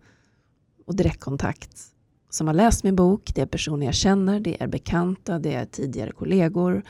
och 0.86 0.96
direktkontakt. 0.96 1.95
Som 2.36 2.48
har 2.48 2.54
läst 2.54 2.84
min 2.84 2.96
bok. 2.96 3.32
Det 3.36 3.42
är 3.42 3.46
personer 3.46 3.86
jag 3.86 3.96
känner, 3.96 4.40
det 4.40 4.64
är 4.64 4.68
bekanta, 4.68 5.40
det 5.40 5.54
är 5.54 5.66
tidigare 5.66 6.12
kollegor. 6.12 6.84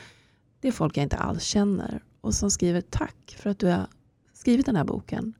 Det 0.60 0.68
är 0.68 0.72
folk 0.72 0.96
jag 0.96 1.02
inte 1.02 1.16
alls 1.16 1.42
känner. 1.42 2.02
Och 2.20 2.34
som 2.34 2.50
skriver 2.50 2.80
tack 2.80 3.36
för 3.38 3.50
att 3.50 3.58
du 3.58 3.66
har 3.66 3.86
skrivit 4.32 4.66
den 4.66 4.76
här 4.76 4.84
boken. 4.84 5.34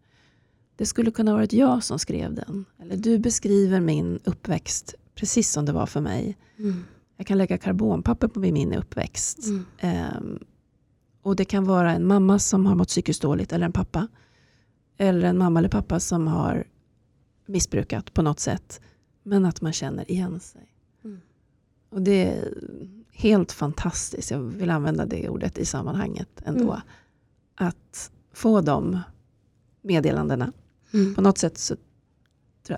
Det 0.76 0.86
skulle 0.86 1.10
kunna 1.10 1.34
varit 1.34 1.52
jag 1.52 1.84
som 1.84 1.98
skrev 1.98 2.34
den. 2.34 2.64
Eller 2.78 2.96
du 2.96 3.18
beskriver 3.18 3.80
min 3.80 4.20
uppväxt 4.24 4.94
precis 5.14 5.50
som 5.50 5.64
det 5.64 5.72
var 5.72 5.86
för 5.86 6.00
mig. 6.00 6.36
Mm. 6.58 6.84
Jag 7.16 7.26
kan 7.26 7.38
lägga 7.38 7.58
karbonpapper 7.58 8.28
på 8.28 8.40
min 8.40 8.74
uppväxt. 8.74 9.38
Mm. 9.46 10.16
Um, 10.16 10.38
och 11.22 11.36
det 11.36 11.44
kan 11.44 11.64
vara 11.64 11.92
en 11.92 12.06
mamma 12.06 12.38
som 12.38 12.66
har 12.66 12.74
mått 12.74 12.88
psykiskt 12.88 13.22
dåligt 13.22 13.52
eller 13.52 13.66
en 13.66 13.72
pappa. 13.72 14.08
Eller 14.96 15.28
en 15.28 15.38
mamma 15.38 15.58
eller 15.58 15.68
pappa 15.68 16.00
som 16.00 16.26
har 16.26 16.66
missbrukat 17.46 18.14
på 18.14 18.22
något 18.22 18.40
sätt. 18.40 18.80
Men 19.28 19.44
att 19.44 19.60
man 19.60 19.72
känner 19.72 20.10
igen 20.10 20.40
sig. 20.40 20.72
Mm. 21.04 21.20
Och 21.88 22.02
det 22.02 22.28
är 22.28 22.54
helt 23.12 23.52
fantastiskt. 23.52 24.30
Jag 24.30 24.38
vill 24.38 24.70
använda 24.70 25.06
det 25.06 25.28
ordet 25.28 25.58
i 25.58 25.64
sammanhanget 25.64 26.28
ändå. 26.44 26.72
Mm. 26.72 26.80
Att 27.54 28.10
få 28.32 28.60
de 28.60 29.00
meddelandena. 29.82 30.52
Mm. 30.92 31.14
På 31.14 31.20
något 31.20 31.38
sätt 31.38 31.58
så 31.58 31.74
tror 31.74 31.84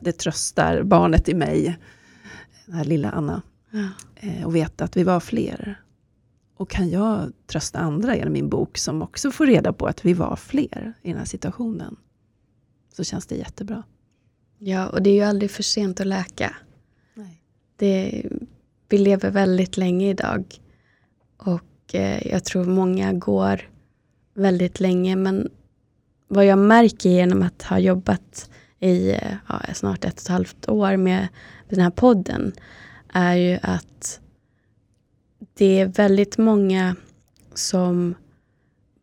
jag 0.00 0.02
det 0.02 0.12
tröstar 0.12 0.82
barnet 0.82 1.28
i 1.28 1.34
mig, 1.34 1.78
den 2.66 2.74
här 2.74 2.84
lilla 2.84 3.10
Anna. 3.10 3.42
Ja. 3.70 3.88
Eh, 4.16 4.46
och 4.46 4.56
veta 4.56 4.84
att 4.84 4.96
vi 4.96 5.04
var 5.04 5.20
fler. 5.20 5.82
Och 6.54 6.70
kan 6.70 6.90
jag 6.90 7.32
trösta 7.46 7.78
andra 7.78 8.16
genom 8.16 8.32
min 8.32 8.48
bok 8.48 8.78
som 8.78 9.02
också 9.02 9.30
får 9.30 9.46
reda 9.46 9.72
på 9.72 9.86
att 9.86 10.04
vi 10.04 10.14
var 10.14 10.36
fler 10.36 10.92
i 11.02 11.08
den 11.08 11.18
här 11.18 11.24
situationen. 11.24 11.96
Så 12.92 13.04
känns 13.04 13.26
det 13.26 13.36
jättebra. 13.36 13.82
Ja, 14.58 14.88
och 14.88 15.02
det 15.02 15.10
är 15.10 15.14
ju 15.14 15.22
aldrig 15.22 15.50
för 15.50 15.62
sent 15.62 16.00
att 16.00 16.06
läka. 16.06 16.56
Nej. 17.14 17.42
Det, 17.76 18.24
vi 18.88 18.98
lever 18.98 19.30
väldigt 19.30 19.76
länge 19.76 20.10
idag. 20.10 20.44
Och 21.36 21.94
eh, 21.94 22.26
jag 22.26 22.44
tror 22.44 22.64
många 22.64 23.12
går 23.12 23.70
väldigt 24.34 24.80
länge. 24.80 25.16
Men 25.16 25.50
vad 26.28 26.46
jag 26.46 26.58
märker 26.58 27.10
genom 27.10 27.42
att 27.42 27.62
ha 27.62 27.78
jobbat 27.78 28.50
i 28.80 29.10
eh, 29.10 29.34
ja, 29.48 29.60
snart 29.74 30.04
ett 30.04 30.14
och 30.14 30.20
ett 30.20 30.28
halvt 30.28 30.68
år 30.68 30.96
med 30.96 31.28
den 31.68 31.80
här 31.80 31.90
podden 31.90 32.52
är 33.12 33.34
ju 33.34 33.58
att 33.62 34.20
det 35.54 35.80
är 35.80 35.86
väldigt 35.86 36.38
många 36.38 36.96
som 37.54 38.14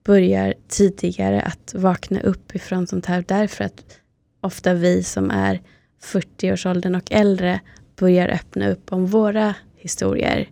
börjar 0.03 0.53
tidigare 0.67 1.41
att 1.41 1.73
vakna 1.73 2.21
upp 2.21 2.55
ifrån 2.55 2.87
sånt 2.87 3.05
här 3.05 3.25
därför 3.27 3.63
att 3.63 3.83
ofta 4.45 4.73
vi 4.73 5.03
som 5.03 5.31
är 5.31 5.61
40-årsåldern 6.03 6.95
och 6.95 7.11
äldre 7.11 7.59
börjar 7.95 8.27
öppna 8.27 8.69
upp 8.69 8.93
om 8.93 9.05
våra 9.05 9.55
historier. 9.75 10.49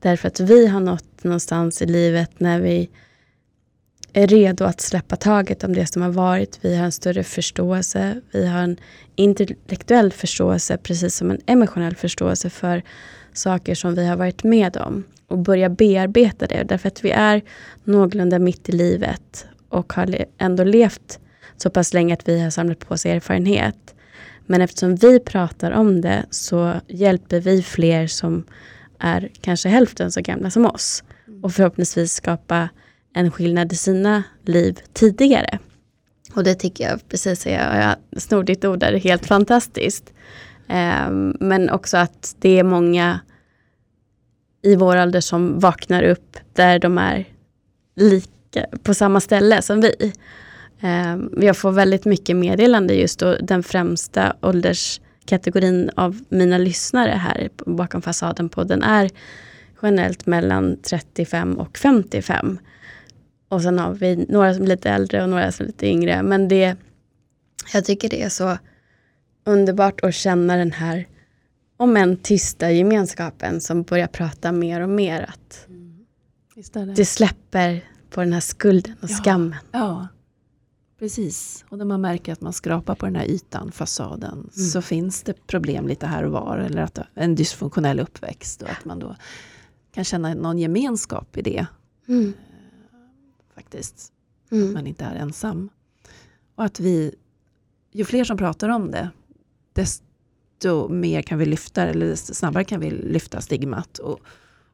Därför 0.00 0.28
att 0.28 0.40
vi 0.40 0.66
har 0.66 0.80
nått 0.80 1.24
någonstans 1.24 1.82
i 1.82 1.86
livet 1.86 2.40
när 2.40 2.60
vi 2.60 2.90
är 4.12 4.26
redo 4.26 4.64
att 4.64 4.80
släppa 4.80 5.16
taget 5.16 5.64
om 5.64 5.72
det 5.72 5.86
som 5.86 6.02
har 6.02 6.10
varit. 6.10 6.58
Vi 6.60 6.76
har 6.76 6.84
en 6.84 6.92
större 6.92 7.24
förståelse. 7.24 8.20
Vi 8.32 8.46
har 8.46 8.58
en 8.58 8.76
intellektuell 9.16 10.12
förståelse 10.12 10.76
precis 10.76 11.16
som 11.16 11.30
en 11.30 11.40
emotionell 11.46 11.96
förståelse 11.96 12.50
för 12.50 12.82
saker 13.32 13.74
som 13.74 13.94
vi 13.94 14.06
har 14.06 14.16
varit 14.16 14.44
med 14.44 14.76
om 14.76 15.04
och 15.26 15.38
börja 15.38 15.68
bearbeta 15.68 16.46
det. 16.46 16.62
Därför 16.62 16.88
att 16.88 17.04
vi 17.04 17.10
är 17.10 17.42
någorlunda 17.84 18.38
mitt 18.38 18.68
i 18.68 18.72
livet 18.72 19.46
och 19.68 19.92
har 19.92 20.24
ändå 20.38 20.64
levt 20.64 21.18
så 21.62 21.70
pass 21.70 21.94
länge 21.94 22.14
att 22.14 22.28
vi 22.28 22.40
har 22.40 22.50
samlat 22.50 22.78
på 22.78 22.94
oss 22.94 23.06
erfarenhet. 23.06 23.94
Men 24.46 24.60
eftersom 24.60 24.96
vi 24.96 25.20
pratar 25.20 25.70
om 25.70 26.00
det 26.00 26.24
så 26.30 26.80
hjälper 26.88 27.40
vi 27.40 27.62
fler 27.62 28.06
som 28.06 28.44
är 28.98 29.30
kanske 29.40 29.68
hälften 29.68 30.12
så 30.12 30.20
gamla 30.20 30.50
som 30.50 30.66
oss. 30.66 31.04
Och 31.42 31.52
förhoppningsvis 31.52 32.12
skapa 32.12 32.68
en 33.14 33.30
skillnad 33.30 33.72
i 33.72 33.76
sina 33.76 34.22
liv 34.44 34.80
tidigare. 34.92 35.58
Och 36.34 36.44
det 36.44 36.54
tycker 36.54 36.84
jag, 36.88 37.08
precis 37.08 37.46
jag, 37.46 37.76
jag 37.76 38.22
snor 38.22 38.42
ditt 38.42 38.64
ord 38.64 38.78
där, 38.78 38.92
är 38.92 38.98
helt 38.98 39.26
fantastiskt. 39.26 40.12
Um, 40.68 41.36
men 41.40 41.70
också 41.70 41.96
att 41.96 42.36
det 42.38 42.58
är 42.58 42.64
många 42.64 43.20
i 44.62 44.76
vår 44.76 45.02
ålder 45.02 45.20
som 45.20 45.58
vaknar 45.58 46.02
upp 46.02 46.36
där 46.52 46.78
de 46.78 46.98
är 46.98 47.28
lika, 47.96 48.66
på 48.82 48.94
samma 48.94 49.20
ställe 49.20 49.62
som 49.62 49.80
vi. 49.80 50.12
Um, 50.82 51.34
jag 51.42 51.56
får 51.56 51.72
väldigt 51.72 52.04
mycket 52.04 52.36
meddelande 52.36 52.94
just 52.94 53.18
då 53.18 53.36
den 53.36 53.62
främsta 53.62 54.36
ålderskategorin 54.42 55.90
av 55.96 56.20
mina 56.28 56.58
lyssnare 56.58 57.10
här 57.10 57.48
bakom 57.66 58.02
fasaden-podden 58.02 58.82
är 58.82 59.10
generellt 59.82 60.26
mellan 60.26 60.76
35 60.82 61.58
och 61.58 61.78
55. 61.78 62.58
Och 63.48 63.62
sen 63.62 63.78
har 63.78 63.94
vi 63.94 64.16
några 64.16 64.54
som 64.54 64.62
är 64.62 64.68
lite 64.68 64.90
äldre 64.90 65.22
och 65.22 65.28
några 65.28 65.52
som 65.52 65.64
är 65.64 65.66
lite 65.66 65.86
yngre. 65.86 66.22
Men 66.22 66.48
det, 66.48 66.76
jag 67.72 67.84
tycker 67.84 68.08
det 68.08 68.22
är 68.22 68.28
så 68.28 68.58
underbart 69.44 70.00
att 70.00 70.14
känna 70.14 70.56
den 70.56 70.72
här, 70.72 71.08
om 71.76 71.96
än 71.96 72.16
tysta 72.16 72.70
gemenskapen 72.70 73.60
som 73.60 73.82
börjar 73.82 74.06
prata 74.06 74.52
mer 74.52 74.80
och 74.80 74.88
mer. 74.88 75.22
Att 75.22 75.66
mm. 75.68 76.06
det. 76.72 76.94
det. 76.94 77.04
släpper 77.04 77.84
på 78.10 78.20
den 78.20 78.32
här 78.32 78.40
skulden 78.40 78.94
och 79.00 79.10
ja. 79.10 79.14
skammen. 79.14 79.56
Ja, 79.72 80.08
precis. 81.00 81.64
Och 81.68 81.78
när 81.78 81.84
man 81.84 82.00
märker 82.00 82.32
att 82.32 82.40
man 82.40 82.52
skrapar 82.52 82.94
på 82.94 83.06
den 83.06 83.16
här 83.16 83.26
ytan, 83.26 83.72
fasaden, 83.72 84.32
mm. 84.32 84.50
så 84.50 84.82
finns 84.82 85.22
det 85.22 85.46
problem 85.46 85.88
lite 85.88 86.06
här 86.06 86.24
och 86.24 86.32
var. 86.32 86.58
Eller 86.58 86.82
att 86.82 86.98
en 87.14 87.34
dysfunktionell 87.34 88.00
uppväxt 88.00 88.62
och 88.62 88.70
att 88.70 88.84
man 88.84 88.98
då 88.98 89.16
kan 89.94 90.04
känna 90.04 90.34
någon 90.34 90.58
gemenskap 90.58 91.36
i 91.36 91.42
det. 91.42 91.66
Mm 92.08 92.32
faktiskt. 93.60 94.12
Mm. 94.50 94.68
Att 94.68 94.74
man 94.74 94.86
inte 94.86 95.04
är 95.04 95.14
ensam. 95.14 95.68
Och 96.54 96.64
att 96.64 96.80
vi, 96.80 97.14
ju 97.92 98.04
fler 98.04 98.24
som 98.24 98.36
pratar 98.36 98.68
om 98.68 98.90
det, 98.90 99.10
desto 99.72 100.88
mer 100.88 101.22
kan 101.22 101.38
vi 101.38 101.46
lyfta, 101.46 101.82
eller 101.82 102.06
desto 102.06 102.34
snabbare 102.34 102.64
kan 102.64 102.80
vi 102.80 102.90
lyfta 102.90 103.40
stigmat. 103.40 103.98
Och, 103.98 104.20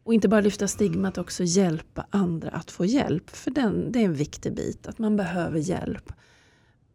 och 0.06 0.14
inte 0.14 0.28
bara 0.28 0.40
lyfta 0.40 0.68
stigmat, 0.68 1.18
också 1.18 1.44
hjälpa 1.44 2.06
andra 2.10 2.50
att 2.50 2.70
få 2.70 2.84
hjälp. 2.84 3.30
För 3.30 3.50
den, 3.50 3.92
det 3.92 3.98
är 3.98 4.04
en 4.04 4.14
viktig 4.14 4.54
bit, 4.54 4.86
att 4.86 4.98
man 4.98 5.16
behöver 5.16 5.58
hjälp. 5.58 6.12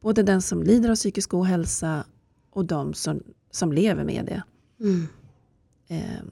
Både 0.01 0.23
den 0.23 0.41
som 0.41 0.63
lider 0.63 0.89
av 0.89 0.95
psykisk 0.95 1.33
ohälsa 1.33 2.05
och 2.49 2.65
de 2.65 2.93
som, 2.93 3.23
som 3.51 3.73
lever 3.73 4.03
med 4.03 4.25
det. 4.25 4.43
Mm. 4.79 5.07
Eh, 5.87 6.23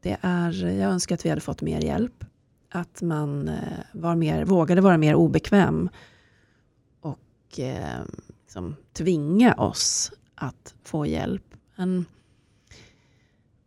det 0.00 0.16
är, 0.20 0.66
jag 0.66 0.90
önskar 0.90 1.14
att 1.14 1.24
vi 1.24 1.28
hade 1.28 1.40
fått 1.40 1.62
mer 1.62 1.80
hjälp 1.80 2.24
att 2.68 3.02
man 3.02 3.48
eh, 3.48 3.78
var 3.92 4.16
mer, 4.16 4.44
vågade 4.44 4.80
vara 4.80 4.98
mer 4.98 5.14
obekväm 5.14 5.88
och 7.00 7.60
eh, 7.60 8.02
liksom 8.42 8.76
tvinga 8.92 9.54
oss 9.54 10.12
att 10.34 10.74
få 10.82 11.06
hjälp. 11.06 11.54
Men 11.76 12.06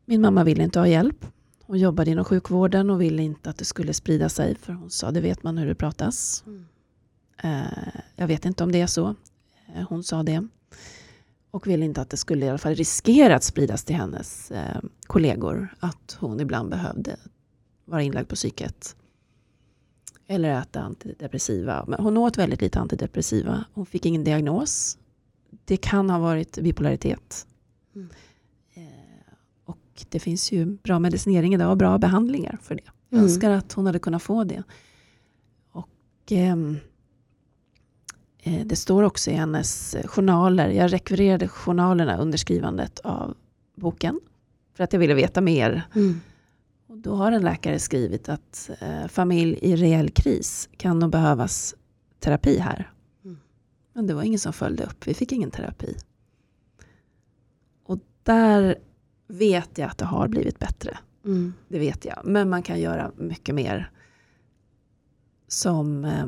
min 0.05 0.21
mamma 0.21 0.43
ville 0.43 0.63
inte 0.63 0.79
ha 0.79 0.87
hjälp. 0.87 1.25
Hon 1.67 1.79
jobbade 1.79 2.11
inom 2.11 2.25
sjukvården 2.25 2.89
och 2.89 3.01
ville 3.01 3.23
inte 3.23 3.49
att 3.49 3.57
det 3.57 3.65
skulle 3.65 3.93
sprida 3.93 4.29
sig. 4.29 4.55
För 4.55 4.73
hon 4.73 4.89
sa, 4.89 5.11
det 5.11 5.21
vet 5.21 5.43
man 5.43 5.57
hur 5.57 5.67
det 5.67 5.75
pratas. 5.75 6.43
Mm. 6.47 6.65
Eh, 7.43 8.01
jag 8.15 8.27
vet 8.27 8.45
inte 8.45 8.63
om 8.63 8.71
det 8.71 8.81
är 8.81 8.87
så. 8.87 9.15
Eh, 9.75 9.87
hon 9.89 10.03
sa 10.03 10.23
det. 10.23 10.47
Och 11.51 11.67
ville 11.67 11.85
inte 11.85 12.01
att 12.01 12.09
det 12.09 12.17
skulle 12.17 12.45
i 12.45 12.49
alla 12.49 12.57
fall 12.57 12.75
riskera 12.75 13.35
att 13.35 13.43
spridas 13.43 13.83
till 13.83 13.95
hennes 13.95 14.51
eh, 14.51 14.81
kollegor. 15.07 15.75
Att 15.79 16.17
hon 16.19 16.39
ibland 16.39 16.69
behövde 16.69 17.17
vara 17.85 18.01
inlagd 18.01 18.27
på 18.27 18.35
psyket. 18.35 18.95
Eller 20.27 20.61
äta 20.61 20.81
antidepressiva. 20.81 21.85
Men 21.87 21.99
hon 21.99 22.17
åt 22.17 22.37
väldigt 22.37 22.61
lite 22.61 22.79
antidepressiva. 22.79 23.65
Hon 23.73 23.85
fick 23.85 24.05
ingen 24.05 24.23
diagnos. 24.23 24.97
Det 25.65 25.77
kan 25.77 26.09
ha 26.09 26.19
varit 26.19 26.57
bipolaritet. 26.57 27.47
Mm. 27.95 28.09
Och 29.97 30.05
det 30.09 30.19
finns 30.19 30.51
ju 30.51 30.65
bra 30.65 30.99
medicinering 30.99 31.53
idag 31.53 31.71
och 31.71 31.77
bra 31.77 31.97
behandlingar 31.97 32.57
för 32.61 32.75
det. 32.75 32.83
Jag 33.09 33.17
mm. 33.17 33.23
önskar 33.23 33.51
att 33.51 33.73
hon 33.73 33.85
hade 33.85 33.99
kunnat 33.99 34.23
få 34.23 34.43
det. 34.43 34.63
Och 35.71 35.89
ehm, 36.29 36.77
eh, 38.37 38.65
Det 38.65 38.75
står 38.75 39.03
också 39.03 39.31
i 39.31 39.33
hennes 39.33 39.95
journaler. 40.05 40.69
Jag 40.69 40.93
rekvirerade 40.93 41.47
journalerna 41.47 42.17
under 42.17 42.37
skrivandet 42.37 42.99
av 42.99 43.37
boken. 43.75 44.19
För 44.73 44.83
att 44.83 44.93
jag 44.93 44.99
ville 44.99 45.13
veta 45.13 45.41
mer. 45.41 45.83
Mm. 45.95 46.19
Och 46.87 46.97
då 46.97 47.15
har 47.15 47.31
en 47.31 47.41
läkare 47.41 47.79
skrivit 47.79 48.29
att 48.29 48.69
eh, 48.79 49.07
familj 49.07 49.59
i 49.61 49.75
rejäl 49.75 50.09
kris 50.09 50.69
kan 50.77 50.99
nog 50.99 51.11
behövas 51.11 51.75
terapi 52.19 52.57
här. 52.57 52.91
Mm. 53.25 53.37
Men 53.93 54.07
det 54.07 54.13
var 54.13 54.23
ingen 54.23 54.39
som 54.39 54.53
följde 54.53 54.83
upp, 54.83 55.07
vi 55.07 55.13
fick 55.13 55.31
ingen 55.31 55.51
terapi. 55.51 55.97
Och 57.83 57.99
där 58.23 58.75
vet 59.27 59.77
jag 59.77 59.89
att 59.89 59.97
det 59.97 60.05
har 60.05 60.27
blivit 60.27 60.59
bättre. 60.59 60.97
Mm. 61.25 61.53
Det 61.67 61.79
vet 61.79 62.05
jag. 62.05 62.21
Men 62.25 62.49
man 62.49 62.63
kan 62.63 62.79
göra 62.79 63.11
mycket 63.17 63.55
mer. 63.55 63.91
Som 65.47 66.05
eh, 66.05 66.25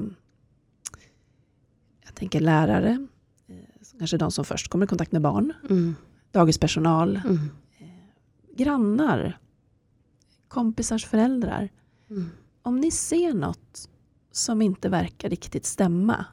jag 2.05 2.15
tänker 2.15 2.39
lärare, 2.39 3.07
eh, 3.47 3.55
kanske 3.99 4.17
de 4.17 4.31
som 4.31 4.45
först 4.45 4.67
kommer 4.67 4.85
i 4.85 4.87
kontakt 4.87 5.11
med 5.11 5.21
barn, 5.21 5.53
Mm. 5.69 5.95
dagispersonal, 6.31 7.21
Mm. 7.25 7.37
grannar, 8.55 9.39
kompisars 10.47 11.05
föräldrar. 11.05 11.69
Mm. 12.09 12.29
Om 12.61 12.79
ni 12.79 12.91
ser 12.91 13.33
något 13.33 13.89
som 14.31 14.61
inte 14.61 14.89
verkar 14.89 15.29
riktigt 15.29 15.65
stämma 15.65 16.25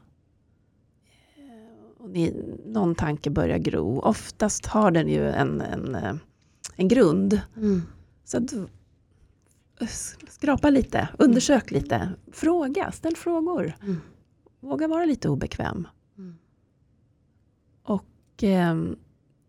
eh, 1.37 2.01
och 2.03 2.09
ni, 2.09 2.33
någon 2.65 2.95
tanke 2.95 3.29
börjar 3.29 3.57
gro, 3.57 3.99
oftast 3.99 4.65
har 4.65 4.91
den 4.91 5.07
ju 5.07 5.29
en, 5.29 5.61
en, 5.61 5.95
eh, 5.95 6.15
en 6.77 6.87
grund. 6.87 7.41
Mm. 7.55 7.81
Så 8.23 8.37
att, 8.37 8.53
eh, 8.53 9.87
skrapa 10.29 10.69
lite, 10.69 11.09
undersök 11.19 11.71
lite, 11.71 12.09
fråga, 12.31 12.91
ställ 12.91 13.15
frågor. 13.15 13.73
Mm. 13.83 13.97
Våga 14.59 14.87
vara 14.87 15.05
lite 15.05 15.29
obekväm. 15.29 15.87
Mm. 16.17 16.35
Och 17.83 18.43
eh, 18.43 18.75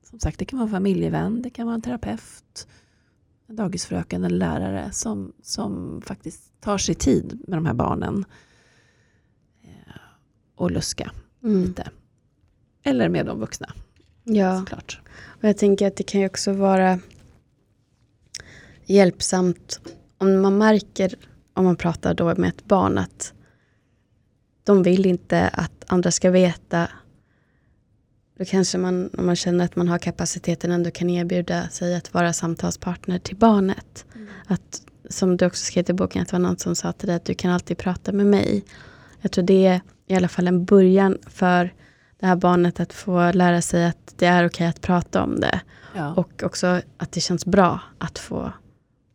som 0.03 0.19
sagt, 0.21 0.39
det 0.39 0.45
kan 0.45 0.59
vara 0.59 0.67
en 0.67 0.73
familjevän, 0.73 1.43
det 1.43 1.51
kan 1.51 1.67
vara 1.67 1.75
en 1.75 1.83
terapeut, 1.83 2.69
en 3.47 3.57
dagisfröken 3.57 4.25
eller 4.25 4.37
lärare 4.39 4.93
som, 4.93 5.33
som 5.43 6.03
faktiskt 6.07 6.61
tar 6.61 6.79
sig 6.79 6.95
tid 6.95 7.43
med 7.49 7.59
de 7.59 7.67
här 7.67 7.75
barnen. 7.75 8.25
Eh, 9.63 9.69
och 10.55 10.71
luska 10.71 11.13
Mm. 11.43 11.63
lite. 11.63 11.91
Eller 12.83 13.09
med 13.09 13.27
de 13.27 13.41
vuxna 13.41 13.73
Ja. 14.25 14.59
såklart. 14.61 15.01
Och 15.27 15.45
jag 15.45 15.59
tänker 15.59 15.87
att 15.87 15.97
det 15.97 16.03
kan 16.03 16.21
ju 16.21 16.27
också 16.27 16.53
vara 16.53 16.99
hjälpsamt 18.89 19.81
om 20.19 20.41
man 20.41 20.59
märker, 20.59 21.15
om 21.55 21.65
man 21.65 21.77
pratar 21.77 22.15
då 22.15 22.35
med 22.35 22.49
ett 22.49 22.65
barn, 22.65 22.99
att 22.99 23.33
de 24.65 24.83
vill 24.83 25.07
inte 25.07 25.49
att 25.49 25.85
andra 25.87 26.11
ska 26.11 26.31
veta. 26.31 26.89
Då 28.39 28.45
kanske 28.45 28.79
man, 28.79 29.11
om 29.19 29.27
man 29.27 29.37
känner 29.37 29.65
att 29.65 29.77
man 29.77 29.89
har 29.89 29.99
kapaciteten, 29.99 30.73
ändå 30.73 30.91
kan 30.91 31.11
erbjuda 31.11 31.69
sig 31.69 31.97
att 31.97 32.15
vara 32.15 32.33
samtalspartner 32.33 33.19
till 33.19 33.37
barnet. 33.37 34.07
Att, 34.47 34.83
som 35.11 35.37
du 35.37 35.47
också 35.47 35.65
skrev 35.65 35.91
i 35.91 35.93
boken, 35.93 36.23
att 36.23 36.29
det 36.29 36.33
var 36.33 36.41
någon 36.41 36.59
som 36.59 36.77
sa 36.77 36.93
till 36.93 37.07
dig 37.07 37.17
att 37.17 37.25
du 37.25 37.35
kan 37.35 37.51
alltid 37.51 37.79
prata 37.79 38.13
med 38.13 38.27
mig. 38.27 38.65
Jag 39.21 39.33
tror 39.33 39.45
det 39.45 39.67
är 39.67 39.81
i 40.07 40.15
alla 40.15 40.29
fall 40.29 40.49
en 40.49 40.65
början 40.65 41.19
för 41.27 41.75
det 42.21 42.27
här 42.27 42.37
barnet 42.37 42.81
att 42.81 42.93
få 42.93 43.33
lära 43.33 43.63
sig 43.63 43.87
att 43.87 44.15
det 44.17 44.27
är 44.27 44.47
okej 44.47 44.67
att 44.67 44.81
prata 44.81 45.23
om 45.23 45.41
det. 45.41 45.61
Ja, 45.95 46.15
Och 46.15 46.43
också 46.43 46.81
att 46.97 47.13
det 47.13 47.21
känns 47.21 47.47
bra 47.47 47.81
att 47.99 48.19
få 48.19 48.53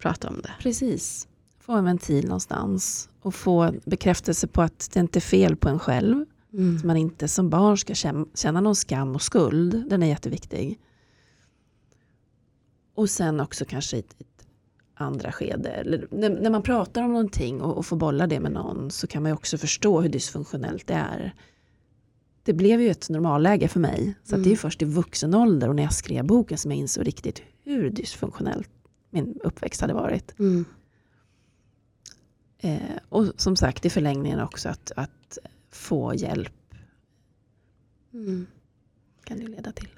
prata 0.04 0.28
om 0.30 0.42
det. 0.44 0.52
precis. 0.60 1.28
Få 1.60 1.74
en 1.74 1.86
ventil 1.86 2.26
någonstans 2.26 3.10
och 3.22 3.36
få 3.36 3.74
bekräftelse 3.86 4.48
på 4.48 4.62
att 4.62 4.90
det 4.94 5.00
inte 5.00 5.20
är 5.20 5.22
fel 5.22 5.56
på 5.56 5.70
en 5.70 5.80
själv. 5.80 6.26
Mm. 6.54 6.78
Att 6.78 6.84
man 6.84 6.98
inte 6.98 7.28
som 7.28 7.50
barn 7.50 7.78
ska 7.78 7.94
kä- 7.94 8.28
känna 8.36 8.62
någon 8.62 8.76
skam 8.76 9.16
och 9.16 9.22
skuld. 9.22 9.90
Den 9.90 10.04
är 10.04 10.08
jätteviktig. 10.08 10.80
Och 12.96 13.10
sen 13.10 13.40
också 13.40 13.66
kanske 13.66 13.98
i 13.98 14.00
ett, 14.00 14.16
andra 14.96 15.32
skede. 15.32 15.70
Eller 15.70 16.08
när, 16.12 16.50
man 16.50 16.62
pratar 16.62 17.02
om 17.04 17.12
någonting 17.12 17.62
och, 17.62 17.78
och 17.78 17.86
får 17.86 17.98
bolla 17.98 18.28
det 18.28 18.40
med 18.40 18.52
någon 18.52 18.92
så 18.92 19.08
kan 19.08 19.24
man 19.24 19.30
ju 19.30 19.34
också 19.36 19.58
förstå 19.58 20.02
hur 20.02 20.10
dysfunktionellt 20.10 20.88
det 20.88 20.94
är. 20.94 21.34
Det 22.44 22.54
blev 22.54 22.82
ju 22.82 22.90
ett 22.90 23.10
normalläge 23.10 23.68
för 23.68 23.80
mig. 23.80 24.16
Så 24.24 24.36
att 24.36 24.44
det 24.44 24.48
är 24.48 24.52
Mm. 24.52 24.58
först 24.58 24.82
i 24.82 24.86
vuxen 24.86 25.34
ålder 25.34 25.70
och 25.70 25.76
när 25.76 25.84
jag 25.84 25.94
skrev 25.94 26.26
boken 26.26 26.58
som 26.58 26.72
jag 26.72 26.78
insåg 26.80 27.08
riktigt 27.08 27.42
hur 27.64 27.90
dysfunktionellt 27.90 28.70
min 29.14 29.40
uppväxt 29.44 29.82
hade 29.82 29.94
varit. 29.94 30.40
Mm. 30.40 30.66
Eh, 32.58 32.98
och 33.10 33.26
som 33.38 33.56
sagt 33.56 33.86
i 33.86 33.90
förlängningen 33.90 34.40
också 34.40 34.70
att, 34.70 34.92
att 34.96 35.38
få 35.72 36.14
hjälp 36.16 36.54
Mm. 38.14 38.48
kan 39.24 39.40
det 39.40 39.48
leda 39.48 39.72
till. 39.72 39.90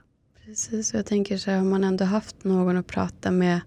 Precis, 0.45 0.93
och 0.93 0.99
jag 0.99 1.05
tänker 1.05 1.37
så 1.37 1.51
här, 1.51 1.57
har 1.57 1.65
man 1.65 1.83
ändå 1.83 2.05
haft 2.05 2.43
någon 2.43 2.77
att 2.77 2.87
prata 2.87 3.31
med 3.31 3.61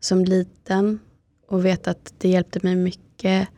som 0.00 0.24
liten 0.24 0.98
och 1.46 1.64
vet 1.64 1.88
att 1.88 2.14
det 2.18 2.28
hjälpte 2.28 2.60
mig 2.62 2.76
mycket 2.76 3.48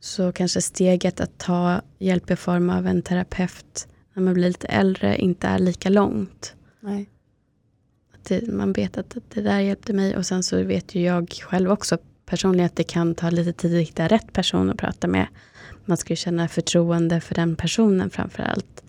så 0.00 0.32
kanske 0.32 0.62
steget 0.62 1.20
att 1.20 1.38
ta 1.38 1.82
hjälp 1.98 2.30
i 2.30 2.36
form 2.36 2.70
av 2.70 2.86
en 2.86 3.02
terapeut 3.02 3.88
när 4.14 4.22
man 4.22 4.34
blir 4.34 4.48
lite 4.48 4.66
äldre 4.66 5.18
inte 5.18 5.46
är 5.46 5.58
lika 5.58 5.88
långt. 5.88 6.54
Nej. 6.80 7.10
Det, 8.22 8.52
man 8.52 8.72
vet 8.72 8.98
att 8.98 9.16
det 9.28 9.40
där 9.40 9.60
hjälpte 9.60 9.92
mig 9.92 10.16
och 10.16 10.26
sen 10.26 10.42
så 10.42 10.62
vet 10.62 10.94
ju 10.94 11.02
jag 11.02 11.30
själv 11.30 11.70
också 11.70 11.98
personligen 12.26 12.66
att 12.66 12.76
det 12.76 12.84
kan 12.84 13.14
ta 13.14 13.30
lite 13.30 13.52
tid 13.52 13.74
att 13.80 13.88
hitta 13.88 14.08
rätt 14.08 14.32
person 14.32 14.70
att 14.70 14.76
prata 14.78 15.08
med. 15.08 15.26
Man 15.84 15.96
ska 15.96 16.12
ju 16.12 16.16
känna 16.16 16.48
förtroende 16.48 17.20
för 17.20 17.34
den 17.34 17.56
personen 17.56 18.10
framför 18.10 18.42
allt. 18.42 18.82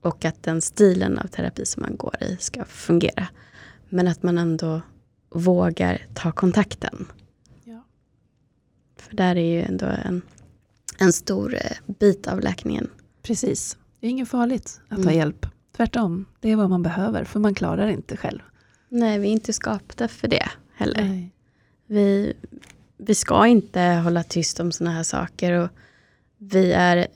Och 0.00 0.24
att 0.24 0.42
den 0.42 0.62
stilen 0.62 1.18
av 1.18 1.26
terapi 1.26 1.66
som 1.66 1.82
man 1.82 1.96
går 1.96 2.22
i 2.22 2.36
ska 2.40 2.64
fungera. 2.64 3.26
Men 3.88 4.08
att 4.08 4.22
man 4.22 4.38
ändå 4.38 4.82
vågar 5.30 6.06
ta 6.14 6.32
kontakten. 6.32 7.06
Ja. 7.64 7.84
För 8.96 9.16
där 9.16 9.36
är 9.36 9.52
ju 9.52 9.62
ändå 9.62 9.86
en, 9.86 10.22
en 10.98 11.12
stor 11.12 11.54
eh, 11.54 11.94
bit 11.98 12.26
av 12.26 12.40
läkningen. 12.40 12.90
Precis. 13.22 13.76
Det 14.00 14.06
är 14.06 14.10
inget 14.10 14.28
farligt 14.28 14.80
att 14.88 14.96
ta 14.96 15.02
Mm. 15.02 15.16
hjälp. 15.16 15.46
Tvärtom, 15.76 16.26
det 16.40 16.50
är 16.50 16.56
vad 16.56 16.70
man 16.70 16.82
behöver 16.82 17.24
för 17.24 17.40
man 17.40 17.54
klarar 17.54 17.88
inte 17.88 18.16
själv. 18.16 18.40
Nej, 18.88 19.18
vi 19.18 19.28
är 19.28 19.32
inte 19.32 19.52
skapta 19.52 20.08
för 20.08 20.28
det 20.28 20.48
heller. 20.74 21.04
Nej. 21.04 21.30
Vi, 21.86 22.32
vi 22.96 23.14
ska 23.14 23.46
inte 23.46 23.80
hålla 23.80 24.22
tyst 24.22 24.60
om 24.60 24.72
sådana 24.72 24.96
här 24.96 25.02
saker. 25.02 25.52
Och 25.52 25.68
vi 26.38 26.72
är 26.72 27.06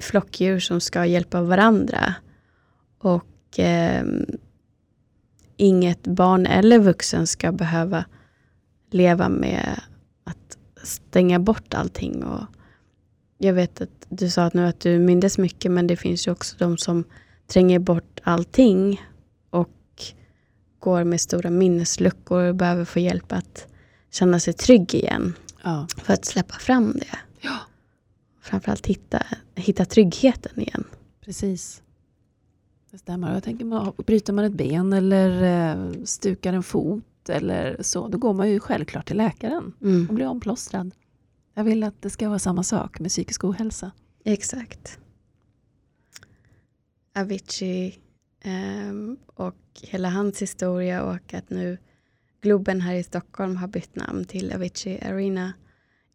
flockdjur 0.00 0.60
som 0.60 0.80
ska 0.80 1.06
hjälpa 1.06 1.42
varandra. 1.42 2.14
Och 2.98 3.58
eh, 3.58 4.04
inget 5.56 6.06
barn 6.06 6.46
eller 6.46 6.78
vuxen 6.78 7.26
ska 7.26 7.52
behöva 7.52 8.04
leva 8.90 9.28
med 9.28 9.80
att 10.24 10.58
stänga 10.82 11.38
bort 11.38 11.74
allting. 11.74 12.24
Och 12.24 12.44
jag 13.38 13.54
vet 13.54 13.80
att 13.80 14.06
du 14.08 14.30
sa 14.30 14.44
att 14.44 14.54
nu 14.54 14.66
att 14.66 14.80
du 14.80 14.98
mindes 14.98 15.38
mycket 15.38 15.70
men 15.72 15.86
det 15.86 15.96
finns 15.96 16.26
ju 16.26 16.30
också 16.30 16.56
de 16.58 16.78
som 16.78 17.04
tränger 17.50 17.78
bort 17.78 18.20
allting 18.22 19.00
och 19.50 20.02
går 20.78 21.04
med 21.04 21.20
stora 21.20 21.50
minnesluckor 21.50 22.42
och 22.44 22.54
behöver 22.54 22.84
få 22.84 22.98
hjälp 22.98 23.32
att 23.32 23.66
känna 24.10 24.40
sig 24.40 24.52
trygg 24.54 24.94
igen. 24.94 25.34
Ja. 25.64 25.86
För 25.96 26.12
att 26.14 26.24
släppa 26.24 26.54
fram 26.54 26.92
det. 26.92 27.18
ja, 27.40 27.58
Framförallt 28.40 28.86
hitta, 28.86 29.22
hitta 29.54 29.84
tryggheten 29.84 30.60
igen. 30.60 30.84
precis. 31.24 31.82
Det 32.90 32.98
stämmer. 32.98 33.34
Jag 33.34 33.42
tänker, 33.42 33.64
man- 33.64 33.92
bryter 34.06 34.32
man 34.32 34.44
ett 34.44 34.52
ben 34.52 34.92
eller 34.92 35.42
eh, 35.42 35.92
stukar 36.04 36.52
en 36.52 36.62
fot 36.62 37.04
eller 37.28 37.76
så, 37.82 38.08
då 38.08 38.18
går 38.18 38.34
man 38.34 38.50
ju 38.50 38.60
självklart 38.60 39.06
till 39.06 39.16
läkaren 39.16 39.72
och 39.80 39.82
Mm. 39.86 40.14
blir 40.14 40.26
omplåstrad. 40.26 40.90
Jag 41.54 41.64
vill 41.64 41.82
att 41.82 42.02
det 42.02 42.10
ska 42.10 42.28
vara 42.28 42.38
samma 42.38 42.62
sak 42.62 43.00
med 43.00 43.08
psykisk 43.10 43.44
ohälsa. 43.44 43.90
Exakt. 44.24 44.98
Avicii 47.14 48.00
ehm, 48.40 49.16
och 49.26 49.56
hela 49.82 50.10
hans 50.10 50.42
historia 50.42 51.02
och 51.02 51.34
att 51.34 51.50
nu 51.50 51.78
Globen 52.40 52.80
här 52.80 52.94
i 52.94 53.02
Stockholm 53.02 53.56
har 53.56 53.68
bytt 53.68 53.96
namn 53.96 54.24
till 54.24 54.52
Avicii 54.52 55.00
Arena 55.00 55.52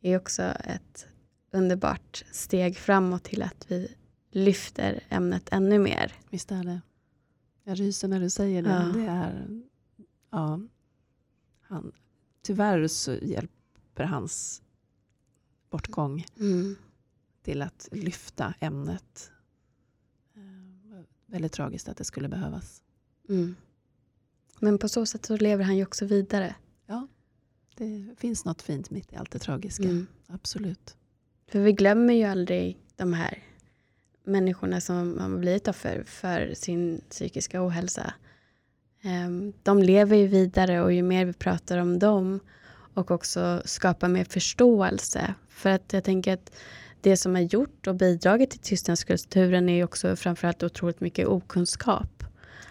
är 0.02 0.18
också 0.18 0.42
ett 0.44 1.08
underbart 1.52 2.26
steg 2.32 2.78
framåt 2.78 3.24
till 3.24 3.44
att 3.44 3.66
vi 3.72 3.96
lyfter 4.32 5.04
ämnet 5.10 5.50
ännu 5.52 5.80
mer. 5.80 6.14
Visst 6.30 6.52
är 6.52 6.64
det. 6.64 6.82
Jag 7.64 7.80
ryser 7.80 8.08
när 8.08 8.20
du 8.20 8.30
säger 8.30 8.64
det. 8.64 8.70
Ja. 8.70 9.00
det 9.02 9.08
är, 9.08 9.62
ja, 10.30 10.60
han, 11.62 11.92
tyvärr 12.42 12.88
så 12.88 13.14
hjälper 13.14 14.04
hans 14.04 14.62
bortgång 15.70 16.26
Mm. 16.40 16.76
till 17.44 17.62
att 17.62 17.90
lyfta 17.92 18.54
ämnet. 18.60 19.32
Väldigt 21.26 21.52
tragiskt 21.52 21.90
att 21.90 21.98
det 21.98 22.04
skulle 22.04 22.30
behövas. 22.30 22.82
Mm. 23.30 23.56
Men 24.60 24.78
på 24.78 24.90
så 24.90 25.06
sätt 25.06 25.26
så 25.26 25.38
lever 25.38 25.64
han 25.64 25.78
ju 25.78 25.84
också 25.84 26.06
vidare. 26.06 26.56
Det 27.78 28.16
finns 28.18 28.46
något 28.46 28.62
fint 28.62 28.90
mitt 28.90 29.14
i 29.14 29.16
allt 29.16 29.32
det 29.32 29.40
tragiska. 29.40 29.84
Mm. 29.84 30.08
Absolut. 30.28 30.96
För 31.48 31.60
vi 31.60 31.72
glömmer 31.74 32.14
ju 32.14 32.24
aldrig 32.24 32.78
de 32.96 33.14
här 33.14 33.44
människorna 34.24 34.82
som 34.82 35.20
har 35.20 35.30
blivit 35.30 35.68
offer 35.68 36.04
för 36.04 36.54
sin 36.54 37.02
psykiska 37.10 37.68
ohälsa. 37.68 38.14
Ehm, 39.02 39.54
De 39.64 39.84
lever 39.84 40.18
ju 40.18 40.28
vidare 40.28 40.82
och 40.82 40.94
ju 40.94 41.02
mer 41.02 41.26
vi 41.26 41.34
pratar 41.34 41.78
om 41.78 42.00
dem 42.00 42.40
och 42.94 43.12
också 43.12 43.62
skapar 43.66 44.08
mer 44.08 44.26
förståelse. 44.26 45.34
För 45.50 45.70
att 45.70 45.94
jag 45.94 46.04
tänker 46.04 46.34
att 46.34 46.56
det 47.06 47.18
som 47.18 47.36
har 47.36 47.42
gjort 47.42 47.88
och 47.88 47.96
bidragit 47.96 48.50
till 48.50 48.60
tystnadskulturen 48.60 49.70
är 49.70 49.84
också 49.84 50.16
framförallt 50.16 50.64
otroligt 50.64 51.02
mycket 51.02 51.28
okunskap. 51.28 52.24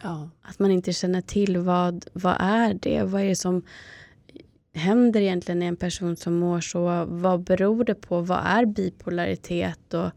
Ja. 0.03 0.31
Att 0.43 0.59
man 0.59 0.71
inte 0.71 0.93
känner 0.93 1.21
till 1.21 1.59
vad, 1.59 2.07
vad 2.13 2.37
är 2.41 2.75
det? 2.75 3.03
Vad 3.03 3.23
är 3.23 3.27
det 3.27 3.37
som 3.37 3.63
händer 4.75 5.21
egentligen 5.21 5.63
i 5.63 5.67
en 5.67 5.77
person 5.77 6.17
som 6.17 6.35
mår 6.35 6.61
så? 6.61 7.05
Vad 7.05 7.45
beror 7.45 7.85
det 7.85 7.95
på? 7.95 8.21
Vad 8.21 8.41
är 8.45 8.67
bipolaritet? 8.67 9.95
Och 9.95 10.11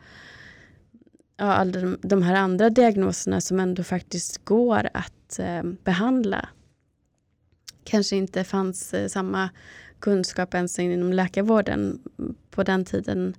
ja, 1.37 1.53
alla 1.53 1.71
de, 1.71 1.97
de 2.01 2.21
här 2.21 2.35
andra 2.35 2.69
diagnoserna 2.69 3.41
som 3.41 3.59
ändå 3.59 3.83
faktiskt 3.83 4.45
går 4.45 4.89
att 4.93 5.39
eh, 5.39 5.63
behandla. 5.63 6.49
Kanske 7.83 8.15
inte 8.15 8.43
fanns 8.43 8.93
eh, 8.93 9.07
samma 9.07 9.49
kunskap 9.99 10.53
ens 10.53 10.79
inom 10.79 11.13
läkarvården 11.13 11.99
på 12.51 12.63
den 12.63 12.85
tiden 12.85 13.35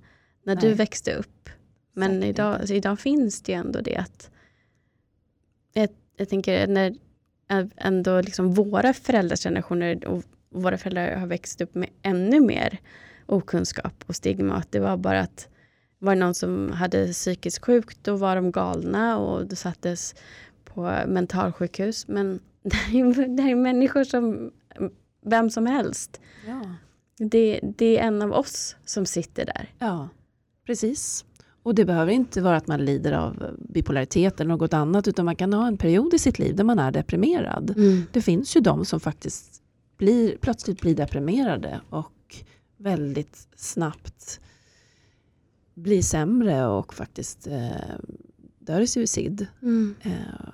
när 0.49 0.55
Nej. 0.55 0.65
du 0.65 0.75
växte 0.75 1.15
upp. 1.15 1.49
Men 1.93 2.23
idag, 2.23 2.55
alltså, 2.55 2.75
idag 2.75 3.01
finns 3.01 3.43
det 3.43 3.53
ju 3.53 3.59
ändå 3.59 3.81
det 3.81 3.97
att 3.97 4.31
jag, 5.73 5.89
jag 6.17 6.29
tänker 6.29 6.67
när 6.67 6.95
ändå 7.77 8.21
liksom 8.21 8.55
våra 8.55 8.93
föräldrars 8.93 9.43
generationer 9.43 10.07
och 10.07 10.23
våra 10.51 10.79
föräldrar 10.79 11.17
har 11.17 11.27
växt 11.27 11.61
upp 11.61 11.75
med 11.75 11.89
ännu 12.03 12.41
mer 12.41 12.79
okunskap 13.27 14.05
och 14.07 14.17
stigma. 14.17 14.55
Att 14.55 14.73
det 14.73 14.81
var 14.81 14.97
bara 14.97 15.21
att 15.21 15.49
var 15.99 16.15
det 16.15 16.21
någon 16.21 16.35
som 16.35 16.73
hade 16.73 17.13
psykiskt 17.13 17.65
sjukt, 17.65 17.99
då 18.05 18.17
var 18.17 18.37
de 18.37 18.53
galna 18.53 19.19
och 19.19 19.47
då 19.47 19.57
sattes 19.57 20.15
på 20.65 20.83
mentalsjukhus. 21.07 22.09
Men 22.09 22.41
det 22.63 23.01
är, 23.01 23.37
det 23.37 23.43
är 23.43 23.55
människor 23.55 24.05
som 24.05 24.53
vem 25.25 25.51
som 25.51 25.67
helst. 25.67 26.21
Ja. 26.47 26.75
Det, 27.19 27.61
det 27.63 27.99
är 27.99 28.05
en 28.05 28.23
av 28.23 28.33
oss 28.33 28.77
som 28.85 29.07
sitter 29.07 29.45
där. 29.45 29.69
Ja, 29.79 30.09
precis. 30.69 31.25
Och 31.63 31.75
det 31.75 31.85
behöver 31.85 32.13
inte 32.13 32.41
vara 32.41 32.57
att 32.57 32.67
man 32.67 32.85
lider 32.85 33.13
av 33.13 33.57
bipolaritet 33.59 34.41
eller 34.41 34.49
något 34.49 34.75
annat, 34.75 35.09
utan 35.09 35.25
man 35.25 35.37
kan 35.37 35.53
ha 35.53 35.67
en 35.67 35.77
period 35.77 36.15
i 36.15 36.19
sitt 36.19 36.39
liv 36.39 36.57
där 36.57 36.65
man 36.65 36.79
är 36.79 36.93
deprimerad. 36.93 37.71
Mm. 37.77 38.03
Det 38.13 38.23
finns 38.23 38.57
ju 38.57 38.61
de 38.61 38.85
som 38.85 39.01
faktiskt 39.01 39.63
blir, 39.97 40.37
plötsligt 40.37 40.81
blir 40.81 40.95
deprimerade 40.95 41.81
och 41.91 42.37
väldigt 42.77 43.49
snabbt 43.57 44.41
blir 45.75 46.03
sämre 46.03 46.67
och 46.67 46.95
faktiskt 46.95 47.47
eh, 47.47 47.97
dör 48.59 48.81
i 48.81 48.87
suicid. 48.87 49.47
Mm. 49.63 49.95
Eh, 50.03 50.51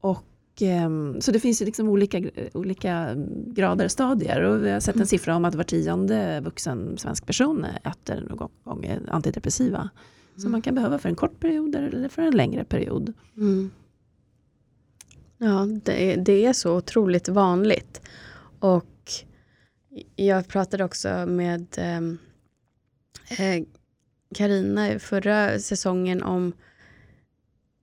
och 0.00 0.24
Ehm, 0.62 1.20
så 1.20 1.32
det 1.32 1.40
finns 1.40 1.62
ju 1.62 1.66
liksom 1.66 1.88
olika, 1.88 2.22
olika 2.54 3.14
grader, 3.46 3.88
stadier. 3.88 4.42
Och 4.42 4.64
vi 4.64 4.70
har 4.70 4.80
sett 4.80 4.94
en 4.94 5.00
mm. 5.00 5.06
siffra 5.06 5.36
om 5.36 5.44
att 5.44 5.54
var 5.54 5.64
tionde 5.64 6.40
vuxen 6.40 6.98
svensk 6.98 7.26
person 7.26 7.66
äter 7.84 8.26
någon 8.28 8.50
gång 8.64 8.98
antidepressiva. 9.08 9.78
Mm. 9.78 10.42
Som 10.42 10.52
man 10.52 10.62
kan 10.62 10.74
behöva 10.74 10.98
för 10.98 11.08
en 11.08 11.14
kort 11.14 11.40
period 11.40 11.74
eller 11.74 12.08
för 12.08 12.22
en 12.22 12.36
längre 12.36 12.64
period. 12.64 13.12
Mm. 13.36 13.70
Ja, 15.38 15.66
det, 15.84 16.16
det, 16.16 16.44
är 16.44 16.52
så 16.52 16.76
otroligt 16.76 17.28
vanligt. 17.28 18.00
Och 18.60 19.10
jag 20.16 20.48
pratade 20.48 20.84
också 20.84 21.26
med 21.26 21.66
Karina 24.34 24.86
eh, 24.88 24.92
eh 24.92 24.98
förra 24.98 25.58
säsongen 25.58 26.22
om 26.22 26.52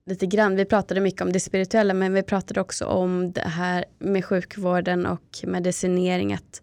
lite 0.06 0.26
grann, 0.26 0.56
vi 0.56 0.64
pratade 0.64 1.00
mycket 1.00 1.22
om 1.22 1.32
det 1.32 1.40
spirituella 1.40 1.94
men 1.94 2.12
vi 2.12 2.22
pratade 2.22 2.60
också 2.60 2.84
om 2.84 3.32
det 3.32 3.48
här 3.48 3.84
med 3.98 4.24
sjukvården 4.24 5.06
och 5.06 5.38
medicinering 5.42 6.32
att 6.32 6.62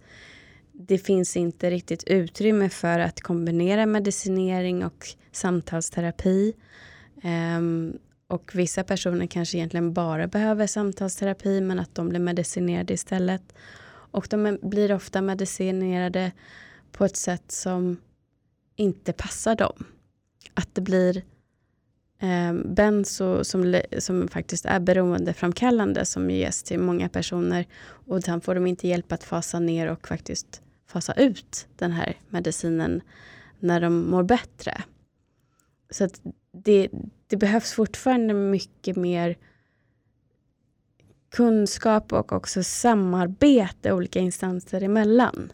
det 0.71 0.97
finns 0.97 1.37
inte 1.37 1.69
riktigt 1.69 2.03
utrymme 2.03 2.69
för 2.69 2.99
att 2.99 3.21
kombinera 3.21 3.85
medicinering 3.85 4.85
och 4.85 5.07
samtalsterapi. 5.31 6.53
Um, 7.23 7.97
och 8.27 8.51
vissa 8.55 8.83
personer 8.83 9.27
kanske 9.27 9.57
egentligen 9.57 9.93
bara 9.93 10.27
behöver 10.27 10.67
samtalsterapi 10.67 11.61
men 11.61 11.79
att 11.79 11.95
de 11.95 12.09
blir 12.09 12.19
medicinerade 12.19 12.93
istället. 12.93 13.53
Och 13.85 14.27
de 14.29 14.59
blir 14.61 14.91
ofta 14.91 15.21
medicinerade 15.21 16.31
på 16.91 17.05
ett 17.05 17.17
sätt 17.17 17.51
som 17.51 17.97
inte 18.75 19.13
passar 19.13 19.55
dem. 19.55 19.85
Att 20.53 20.75
det 20.75 20.81
blir 20.81 21.23
benzo 22.65 23.43
som, 23.43 23.81
som 23.97 24.27
faktiskt 24.27 24.65
är 24.65 24.79
beroendeframkallande 24.79 26.05
som 26.05 26.29
ges 26.29 26.63
till 26.63 26.79
många 26.79 27.09
personer 27.09 27.65
och 27.83 28.23
sen 28.23 28.41
får 28.41 28.55
de 28.55 28.67
inte 28.67 28.87
hjälp 28.87 29.11
att 29.11 29.23
fasa 29.23 29.59
ner 29.59 29.91
och 29.91 30.07
faktiskt 30.07 30.61
fasa 30.87 31.13
ut 31.13 31.67
den 31.75 31.91
här 31.91 32.17
medicinen 32.29 33.01
när 33.59 33.81
de 33.81 34.09
mår 34.09 34.23
bättre. 34.23 34.83
Så 35.89 36.03
att 36.03 36.21
det, 36.51 36.89
det 37.27 37.37
behövs 37.37 37.73
fortfarande 37.73 38.33
mycket 38.33 38.95
mer 38.95 39.37
kunskap 41.31 42.13
och 42.13 42.33
också 42.33 42.63
samarbete 42.63 43.93
olika 43.93 44.19
instanser 44.19 44.81
emellan. 44.81 45.51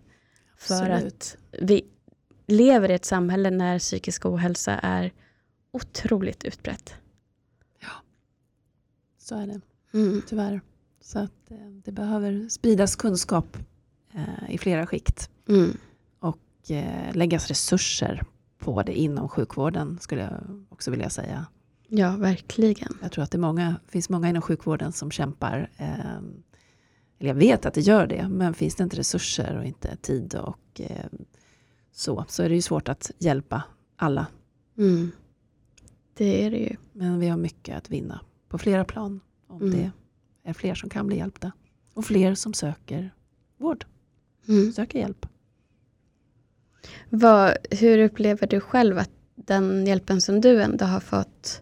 För 0.57 0.89
Absolut. 0.89 1.13
att 1.13 1.37
vi 1.61 1.85
lever 2.47 2.91
i 2.91 2.93
ett 2.93 3.05
samhälle 3.05 3.51
när 3.51 3.79
psykisk 3.79 4.25
ohälsa 4.25 4.79
är 4.83 5.11
otroligt 5.71 6.43
utbrett. 6.43 6.93
Ja, 7.79 7.91
så 9.17 9.35
är 9.35 9.47
det. 9.47 9.61
Mm. 9.93 10.21
Tyvärr. 10.27 10.61
Så 11.01 11.19
att 11.19 11.51
eh, 11.51 11.57
det 11.85 11.91
behöver 11.91 12.49
spridas 12.49 12.95
kunskap 12.95 13.57
eh, 14.13 14.53
i 14.53 14.57
flera 14.57 14.87
skikt. 14.87 15.29
Mm. 15.47 15.77
Och 16.19 16.71
eh, 16.71 17.15
läggas 17.15 17.47
resurser 17.47 18.23
på 18.57 18.83
det 18.83 18.99
inom 18.99 19.29
sjukvården 19.29 19.97
skulle 20.01 20.21
jag 20.21 20.65
också 20.69 20.91
vilja 20.91 21.09
säga. 21.09 21.45
Ja, 21.87 22.15
verkligen. 22.17 22.97
Jag 23.01 23.11
tror 23.11 23.23
att 23.23 23.31
det 23.31 23.37
många, 23.37 23.75
finns 23.87 24.09
många 24.09 24.29
inom 24.29 24.41
sjukvården 24.41 24.91
som 24.91 25.11
kämpar. 25.11 25.69
Eh, 25.77 26.17
eller 27.19 27.29
jag 27.29 27.35
vet 27.35 27.65
att 27.65 27.73
det 27.73 27.81
gör 27.81 28.07
det, 28.07 28.27
men 28.27 28.53
finns 28.53 28.75
det 28.75 28.83
inte 28.83 28.97
resurser 28.97 29.57
och 29.57 29.65
inte 29.65 29.95
tid 29.95 30.35
och 30.35 30.81
eh, 30.81 31.05
så, 31.91 32.25
så 32.27 32.43
är 32.43 32.49
det 32.49 32.55
ju 32.55 32.61
svårt 32.61 32.89
att 32.89 33.11
hjälpa 33.19 33.63
alla. 33.95 34.27
Mm. 34.77 35.11
Det 36.19 36.45
är 36.45 36.51
det 36.51 36.57
ju. 36.57 36.75
Men 36.93 37.19
vi 37.19 37.27
har 37.27 37.37
mycket 37.37 37.77
att 37.77 37.89
vinna 37.89 38.21
på 38.49 38.57
flera 38.57 38.85
plan. 38.85 39.19
Om 39.47 39.61
mm. 39.61 39.71
det 39.71 39.91
är 40.49 40.53
fler 40.53 40.75
som 40.75 40.89
kan 40.89 41.07
bli 41.07 41.17
hjälpta. 41.17 41.51
Och 41.93 42.05
fler 42.05 42.35
som 42.35 42.53
söker 42.53 43.13
vård. 43.57 43.85
Mm. 44.47 44.71
Söker 44.73 44.99
hjälp. 44.99 45.25
Vad, 47.09 47.57
hur 47.71 47.99
upplever 47.99 48.47
du 48.47 48.59
själv 48.59 48.97
att 48.97 49.11
den 49.35 49.87
hjälpen 49.87 50.21
som 50.21 50.41
du 50.41 50.61
ändå 50.61 50.85
har 50.85 50.99
fått 50.99 51.61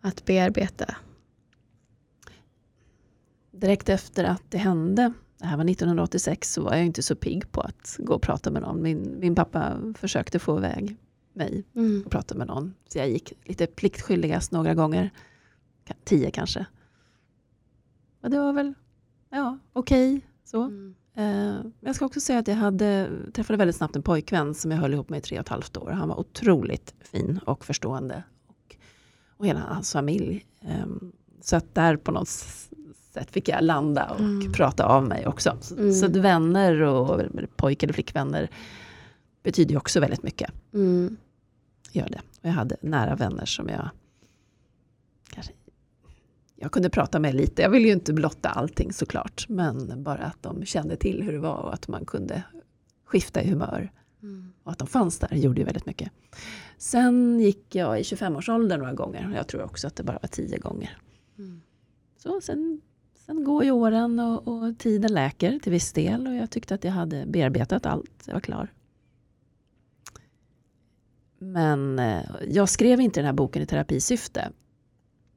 att 0.00 0.24
bearbeta? 0.24 0.96
Direkt 3.50 3.88
efter 3.88 4.24
att 4.24 4.42
det 4.48 4.58
hände, 4.58 5.12
det 5.38 5.46
här 5.46 5.56
var 5.56 5.64
1986, 5.64 6.52
så 6.52 6.62
var 6.62 6.74
jag 6.74 6.86
inte 6.86 7.02
så 7.02 7.16
pigg 7.16 7.52
på 7.52 7.60
att 7.60 7.96
gå 7.98 8.14
och 8.14 8.22
prata 8.22 8.50
med 8.50 8.62
någon. 8.62 8.82
Min, 8.82 9.16
min 9.18 9.34
pappa 9.34 9.76
försökte 9.94 10.38
få 10.38 10.58
iväg 10.58 10.96
mig 11.34 11.64
mm. 11.74 12.02
och 12.06 12.10
prata 12.10 12.34
med 12.34 12.46
någon. 12.46 12.74
Så 12.88 12.98
jag 12.98 13.10
gick 13.10 13.32
lite 13.44 13.66
pliktskyldigast 13.66 14.52
några 14.52 14.74
gånger. 14.74 15.10
Tio 16.04 16.30
kanske. 16.30 16.66
Och 18.22 18.30
det 18.30 18.38
var 18.38 18.52
väl 18.52 18.74
ja, 19.30 19.58
okej. 19.72 20.16
Okay, 20.16 20.28
så. 20.44 20.62
Mm. 20.62 20.94
Uh, 21.18 21.66
jag 21.80 21.96
ska 21.96 22.06
också 22.06 22.20
säga 22.20 22.38
att 22.38 22.48
jag 22.48 22.54
hade, 22.54 23.10
träffade 23.32 23.56
väldigt 23.56 23.76
snabbt 23.76 23.96
en 23.96 24.02
pojkvän 24.02 24.54
som 24.54 24.70
jag 24.70 24.78
höll 24.78 24.94
ihop 24.94 25.08
med 25.08 25.18
i 25.18 25.20
tre 25.20 25.38
och 25.38 25.40
ett 25.40 25.48
halvt 25.48 25.76
år. 25.76 25.90
Han 25.90 26.08
var 26.08 26.20
otroligt 26.20 26.94
fin 27.00 27.40
och 27.46 27.64
förstående. 27.64 28.22
Och, 28.46 28.76
och 29.36 29.46
hela 29.46 29.60
hans 29.60 29.92
familj. 29.92 30.46
Um, 30.82 31.12
så 31.40 31.56
att 31.56 31.74
där 31.74 31.96
på 31.96 32.12
något 32.12 32.28
sätt 33.12 33.30
fick 33.30 33.48
jag 33.48 33.64
landa 33.64 34.10
och 34.10 34.20
mm. 34.20 34.52
prata 34.52 34.86
av 34.86 35.08
mig 35.08 35.26
också. 35.26 35.56
Så, 35.60 35.74
mm. 35.74 35.92
så 35.92 36.08
vänner 36.08 36.82
och 36.82 37.22
pojk 37.56 37.82
eller 37.82 37.92
flickvänner 37.92 38.50
betyder 39.42 39.70
ju 39.70 39.76
också 39.76 40.00
väldigt 40.00 40.22
mycket. 40.22 40.50
Mm. 40.74 41.16
Gör 41.92 42.08
det. 42.08 42.20
Och 42.40 42.48
jag 42.48 42.52
hade 42.52 42.76
nära 42.80 43.16
vänner 43.16 43.44
som 43.44 43.68
jag 43.68 43.90
kanske 45.30 45.52
jag 46.62 46.72
kunde 46.72 46.90
prata 46.90 47.18
med 47.18 47.34
lite. 47.34 47.62
Jag 47.62 47.70
ville 47.70 47.86
ju 47.86 47.92
inte 47.92 48.12
blotta 48.12 48.48
allting 48.48 48.92
såklart. 48.92 49.48
Men 49.48 50.02
bara 50.02 50.18
att 50.18 50.42
de 50.42 50.64
kände 50.64 50.96
till 50.96 51.22
hur 51.22 51.32
det 51.32 51.38
var 51.38 51.56
och 51.56 51.74
att 51.74 51.88
man 51.88 52.04
kunde 52.04 52.42
skifta 53.04 53.42
i 53.42 53.50
humör. 53.50 53.92
Mm. 54.22 54.52
Och 54.62 54.72
att 54.72 54.78
de 54.78 54.88
fanns 54.88 55.18
där 55.18 55.34
gjorde 55.34 55.60
ju 55.60 55.64
väldigt 55.64 55.86
mycket. 55.86 56.10
Sen 56.78 57.40
gick 57.40 57.74
jag 57.74 58.00
i 58.00 58.02
25-årsåldern 58.02 58.80
några 58.80 58.92
gånger. 58.92 59.32
Jag 59.36 59.46
tror 59.48 59.62
också 59.62 59.86
att 59.86 59.96
det 59.96 60.02
bara 60.02 60.18
var 60.22 60.28
tio 60.28 60.58
gånger. 60.58 60.98
Mm. 61.38 61.60
Så 62.16 62.40
sen, 62.40 62.80
sen 63.26 63.44
går 63.44 63.64
ju 63.64 63.70
åren 63.70 64.20
och, 64.20 64.48
och, 64.48 64.78
tiden 64.78 65.12
läker 65.12 65.58
till 65.58 65.72
viss 65.72 65.92
del. 65.92 66.26
Och 66.26 66.34
jag 66.34 66.50
tyckte 66.50 66.74
att 66.74 66.84
jag 66.84 66.92
hade 66.92 67.26
bearbetat 67.26 67.86
allt. 67.86 68.22
Jag 68.26 68.34
var 68.34 68.40
klar. 68.40 68.72
Men 71.42 71.98
eh, 71.98 72.22
jag 72.48 72.68
skrev 72.68 73.00
inte 73.00 73.20
den 73.20 73.26
här 73.26 73.32
boken 73.32 73.62
i 73.62 73.66
terapisyfte. 73.66 74.52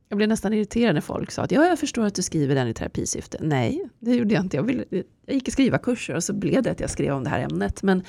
Jag 0.10 0.18
blev 0.18 0.30
nästan 0.30 0.53
irriterad 0.53 0.93
när 0.93 1.01
folk 1.01 1.32
sa 1.32 1.41
att 1.41 1.51
ja, 1.51 1.66
jag 1.66 1.80
förstår 1.80 2.06
att 2.06 2.16
du 2.16 2.22
skriver 2.22 2.56
den 2.56 2.68
i 2.68 2.74
terapisyfte. 2.74 3.38
Nej, 3.41 3.89
det 3.99 4.16
gjorde 4.16 4.34
jag 4.34 4.43
inte. 4.43 4.58
Jag, 4.58 4.64
ville, 4.64 4.86
jag 5.26 5.36
gick 5.36 5.47
i 5.47 5.51
skriva 5.51 5.78
kurser 5.78 6.16
och 6.16 6.24
så 6.24 6.34
blev 6.34 6.64
det 6.64 6.72
att 6.72 6.80
jag 6.80 6.89
skrev 6.89 7.14
om 7.14 7.24
det 7.24 7.30
här 7.30 7.39
ämnet. 7.39 7.84
Men 7.84 8.03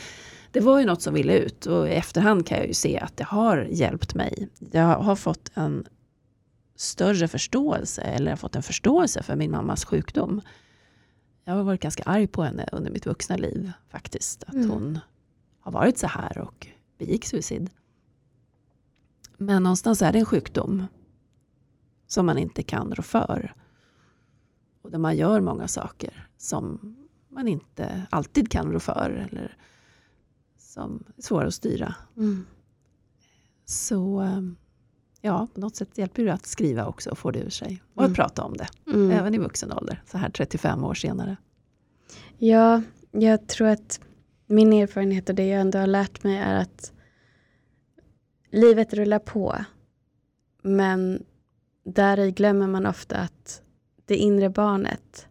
det 0.52 0.60
var 0.60 0.78
ju 0.78 0.86
något 0.86 1.02
som 1.02 1.14
ville 1.14 1.38
ut 1.38 1.66
och 1.66 1.88
i 1.88 1.92
efterhand 1.92 2.46
kan 2.46 2.58
jag 2.58 2.66
ju 2.66 2.74
se 2.74 2.98
att 2.98 3.16
det 3.16 3.24
har 3.24 3.68
hjälpt 3.70 4.14
mig. 4.14 4.48
Jag 4.72 4.98
har 4.98 5.16
fått 5.16 5.50
en 5.54 5.86
större 6.76 7.28
förståelse, 7.28 8.02
eller 8.02 8.30
jag 8.30 8.40
fått 8.40 8.56
en 8.56 8.62
förståelse 8.62 9.22
för 9.22 9.36
min 9.36 9.50
mammas 9.50 9.84
sjukdom. 9.84 10.40
Jag 11.44 11.54
har 11.54 11.62
varit 11.62 11.80
ganska 11.80 12.02
arg 12.02 12.26
på 12.26 12.42
henne 12.42 12.68
under 12.72 12.90
mitt 12.90 13.06
vuxna 13.06 13.36
liv 13.36 13.72
faktiskt. 13.88 14.44
Att 14.46 14.54
mm. 14.54 14.70
hon 14.70 14.98
har 15.60 15.72
varit 15.72 15.98
så 15.98 16.06
här 16.06 16.38
och 16.38 16.66
begick 16.98 17.24
suicid. 17.24 17.70
Men 19.36 19.62
någonstans 19.62 20.02
är 20.02 20.12
det 20.12 20.18
en 20.18 20.24
sjukdom 20.24 20.86
som 22.06 22.26
man 22.26 22.38
inte 22.38 22.62
kan 22.62 22.94
rå 22.94 23.02
för. 23.02 23.54
Och 24.82 24.90
där 24.90 24.98
man 24.98 25.16
gör 25.16 25.40
många 25.40 25.68
saker 25.68 26.28
som 26.36 26.96
man 27.28 27.48
inte 27.48 28.06
alltid 28.10 28.50
kan 28.50 28.72
rå 28.72 28.80
för 28.80 29.28
eller 29.30 29.56
som 30.58 31.04
är 31.16 31.22
svåra 31.22 31.46
att 31.46 31.54
styra. 31.54 31.94
Mm. 32.16 32.46
Så 33.64 34.28
ja, 35.20 35.48
på 35.54 35.60
något 35.60 35.76
sätt 35.76 35.98
hjälper 35.98 36.24
det 36.24 36.32
att 36.32 36.46
skriva 36.46 36.86
också 36.86 37.10
och 37.10 37.18
få 37.18 37.30
det 37.30 37.38
ur 37.38 37.50
sig. 37.50 37.82
Och 37.94 38.02
mm. 38.02 38.10
att 38.10 38.16
prata 38.16 38.42
om 38.42 38.56
det, 38.56 38.68
mm. 38.86 39.10
även 39.10 39.34
i 39.34 39.38
vuxen 39.38 39.72
ålder, 39.72 40.02
så 40.06 40.18
här 40.18 40.30
35 40.30 40.84
år 40.84 40.94
senare. 40.94 41.36
Ja, 42.38 42.82
jag 43.10 43.46
tror 43.46 43.68
att 43.68 44.00
min 44.46 44.72
erfarenhet 44.72 45.28
och 45.28 45.34
det 45.34 45.46
jag 45.46 45.60
ändå 45.60 45.78
har 45.78 45.86
lärt 45.86 46.24
mig 46.24 46.36
är 46.36 46.54
att 46.54 46.92
livet 48.56 48.94
rullar 48.94 49.18
på. 49.18 49.64
Men 50.62 51.24
där 51.84 52.30
glömmer 52.30 52.66
man 52.66 52.86
ofta 52.86 53.16
att 53.16 53.62
det 54.04 54.16
inre 54.16 54.50
barnet 54.50 55.28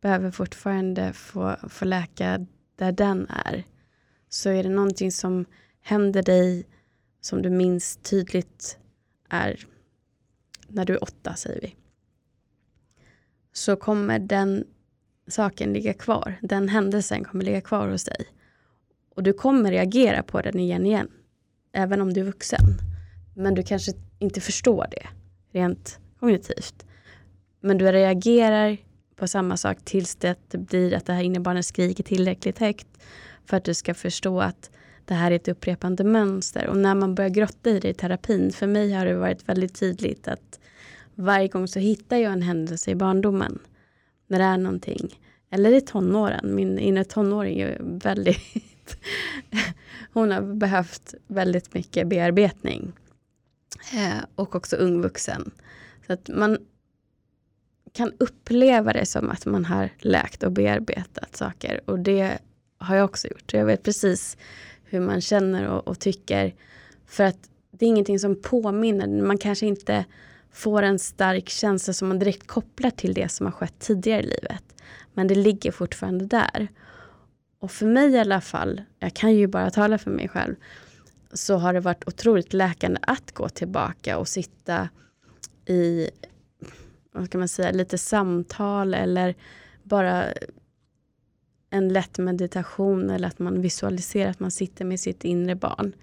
behöver 0.00 0.30
fortfarande 0.30 1.12
få, 1.12 1.56
få 1.68 1.84
läka 1.84 2.46
där 2.76 2.92
den 2.92 3.26
är. 3.28 3.64
Så 4.28 4.50
är 4.50 4.62
det 4.62 4.68
någonting 4.68 5.12
som 5.12 5.44
händer 5.80 6.22
dig 6.22 6.66
som 7.20 7.42
du 7.42 7.50
minns 7.50 7.96
tydligt 7.96 8.78
är 9.28 9.66
när 10.68 10.84
du 10.84 10.94
är 10.94 11.02
åtta, 11.02 11.34
säger 11.34 11.60
vi. 11.60 11.76
Så 13.52 13.76
kommer 13.76 14.18
den 14.18 14.64
saken 15.26 15.72
ligga 15.72 15.94
kvar. 15.94 16.38
Den 16.42 16.68
händelsen 16.68 17.24
kommer 17.24 17.44
ligga 17.44 17.60
kvar 17.60 17.88
hos 17.88 18.04
dig. 18.04 18.26
Och 19.14 19.22
du 19.22 19.32
kommer 19.32 19.70
reagera 19.70 20.22
på 20.22 20.40
den 20.40 20.58
igen 20.58 20.86
igen. 20.86 21.10
Även 21.72 22.00
om 22.00 22.12
du 22.12 22.20
är 22.20 22.24
vuxen. 22.24 22.78
Men 23.34 23.54
du 23.54 23.62
kanske 23.62 23.92
inte 24.18 24.40
förstår 24.40 24.86
det 24.90 25.06
rent 25.58 25.98
kognitivt. 26.20 26.86
Men 27.60 27.78
du 27.78 27.92
reagerar 27.92 28.76
på 29.16 29.28
samma 29.28 29.56
sak 29.56 29.78
tills 29.84 30.16
det 30.16 30.36
blir 30.52 30.94
att 30.94 31.06
det 31.06 31.12
här 31.12 31.22
innebarnet 31.22 31.66
skriker 31.66 32.04
tillräckligt 32.04 32.58
högt 32.58 32.86
för 33.46 33.56
att 33.56 33.64
du 33.64 33.74
ska 33.74 33.94
förstå 33.94 34.40
att 34.40 34.70
det 35.04 35.14
här 35.14 35.30
är 35.30 35.36
ett 35.36 35.48
upprepande 35.48 36.04
mönster. 36.04 36.66
Och 36.66 36.76
när 36.76 36.94
man 36.94 37.14
börjar 37.14 37.30
grotta 37.30 37.70
i 37.70 37.80
det 37.80 37.88
i 37.88 37.94
terapin, 37.94 38.52
för 38.52 38.66
mig 38.66 38.92
har 38.92 39.06
det 39.06 39.14
varit 39.14 39.48
väldigt 39.48 39.74
tydligt 39.74 40.28
att 40.28 40.60
varje 41.14 41.48
gång 41.48 41.68
så 41.68 41.78
hittar 41.78 42.16
jag 42.16 42.32
en 42.32 42.42
händelse 42.42 42.90
i 42.90 42.94
barndomen. 42.94 43.58
När 44.26 44.38
det 44.38 44.44
är 44.44 44.58
någonting. 44.58 45.20
Eller 45.50 45.72
i 45.72 45.80
tonåren. 45.80 46.54
Min 46.54 46.78
inre 46.78 47.04
tonåring 47.04 47.60
är 47.60 47.78
väldigt... 47.82 48.38
hon 50.12 50.30
har 50.30 50.42
behövt 50.42 51.14
väldigt 51.26 51.74
mycket 51.74 52.08
bearbetning. 52.08 52.92
Eh, 53.94 54.24
och 54.34 54.54
också 54.54 54.76
ung 54.76 55.02
vuxen. 55.02 55.50
Så 56.06 56.12
att 56.12 56.28
man 56.28 56.58
kan 57.92 58.12
uppleva 58.18 58.92
det 58.92 59.06
som 59.06 59.30
att 59.30 59.46
man 59.46 59.64
har 59.64 59.90
läkt 59.98 60.42
och 60.42 60.52
bearbetat 60.52 61.36
saker. 61.36 61.80
Och 61.84 61.98
det 61.98 62.38
har 62.78 62.96
jag 62.96 63.04
också 63.04 63.28
gjort. 63.28 63.52
Jag 63.52 63.66
vet 63.66 63.82
precis 63.82 64.36
hur 64.84 65.00
man 65.00 65.20
känner 65.20 65.68
och, 65.68 65.88
och 65.88 65.98
tycker. 65.98 66.54
För 67.06 67.24
att 67.24 67.50
det 67.70 67.84
är 67.84 67.88
ingenting 67.88 68.18
som 68.18 68.42
påminner. 68.42 69.22
Man 69.22 69.38
kanske 69.38 69.66
inte 69.66 70.04
får 70.52 70.82
en 70.82 70.98
stark 70.98 71.48
känsla 71.48 71.92
som 71.92 72.08
man 72.08 72.18
direkt 72.18 72.46
kopplar 72.46 72.90
till 72.90 73.14
det 73.14 73.28
som 73.28 73.46
har 73.46 73.52
skett 73.52 73.78
tidigare 73.78 74.20
i 74.20 74.26
livet. 74.26 74.64
Men 75.14 75.28
det 75.28 75.34
ligger 75.34 75.72
fortfarande 75.72 76.26
där. 76.26 76.68
Och 77.62 77.70
för 77.70 77.86
mig 77.86 78.10
i 78.10 78.18
alla 78.18 78.40
fall, 78.40 78.82
jag 78.98 79.14
kan 79.14 79.34
ju 79.34 79.46
bara 79.46 79.70
tala 79.70 79.98
för 79.98 80.10
mig 80.10 80.28
själv, 80.28 80.54
så 81.32 81.56
har 81.56 81.72
det 81.72 81.80
varit 81.80 82.08
otroligt 82.08 82.52
läkande 82.52 83.00
att 83.02 83.32
gå 83.32 83.48
tillbaka 83.48 84.18
och 84.18 84.28
sitta 84.28 84.88
i 85.66 86.10
vad 87.12 87.26
ska 87.26 87.38
man 87.38 87.48
säga, 87.48 87.70
lite 87.70 87.98
samtal 87.98 88.94
eller 88.94 89.34
bara 89.82 90.24
en 91.70 91.88
lätt 91.88 92.18
meditation 92.18 93.10
eller 93.10 93.28
att 93.28 93.38
man 93.38 93.60
visualiserar 93.60 94.30
att 94.30 94.40
man 94.40 94.50
sitter 94.50 94.84
med 94.84 95.00
sitt 95.00 95.24
inre 95.24 95.54
barn. 95.54 95.94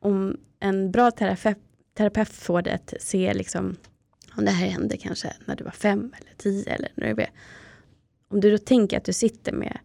Om 0.00 0.36
en 0.60 0.90
bra 0.90 1.10
terapeut, 1.10 1.58
terapeut 1.94 2.28
får 2.28 2.62
det 2.62 2.74
att 2.74 2.94
se 3.00 3.34
liksom, 3.34 3.76
om 4.36 4.44
det 4.44 4.50
här 4.50 4.66
hände 4.66 4.96
kanske 4.96 5.32
när 5.44 5.56
du 5.56 5.64
var 5.64 5.70
fem 5.70 6.14
eller 6.20 6.34
tio 6.36 6.72
eller 6.72 6.88
när 6.94 7.14
du 7.14 7.22
är. 7.22 7.30
Om 8.28 8.40
du 8.40 8.50
då 8.50 8.58
tänker 8.58 8.96
att 8.96 9.04
du 9.04 9.12
sitter 9.12 9.52
med 9.52 9.78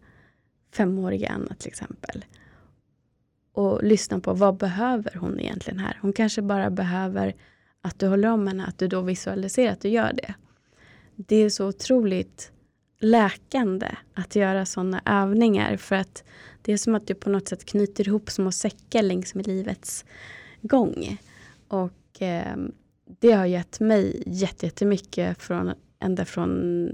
femåriga 0.74 1.28
Anna 1.28 1.54
till 1.54 1.68
exempel 1.68 2.24
och 3.52 3.84
lyssna 3.84 4.20
på 4.20 4.32
vad 4.34 4.56
behöver 4.56 5.14
hon 5.14 5.40
egentligen 5.40 5.78
här? 5.78 5.98
Hon 6.02 6.12
kanske 6.12 6.42
bara 6.42 6.70
behöver 6.70 7.34
att 7.80 7.98
du 7.98 8.06
håller 8.06 8.28
om 8.28 8.46
henne, 8.46 8.66
att 8.66 8.78
du 8.78 8.88
då 8.88 9.00
visualiserar 9.00 9.72
att 9.72 9.80
du 9.80 9.88
gör 9.88 10.12
det. 10.12 10.34
Det 11.16 11.36
är 11.36 11.50
så 11.50 11.68
otroligt 11.68 12.52
läkande 13.00 13.86
att 14.14 14.36
göra 14.36 14.66
sådana 14.66 15.02
övningar 15.04 15.76
för 15.76 15.96
att 15.96 16.24
det 16.62 16.72
är 16.72 16.76
som 16.76 16.94
att 16.94 17.06
du 17.06 17.14
på 17.14 17.30
något 17.30 17.48
sätt 17.48 17.64
knyter 17.64 18.08
ihop 18.08 18.30
små 18.30 18.52
säckar 18.52 19.02
längs 19.02 19.34
med 19.34 19.46
livets 19.46 20.04
gång. 20.62 21.18
Och 21.68 22.22
eh, 22.22 22.56
det 23.20 23.32
har 23.32 23.46
gett 23.46 23.80
mig 23.80 24.22
jättemycket 24.26 25.42
från, 25.42 25.72
ända 26.00 26.24
från 26.24 26.88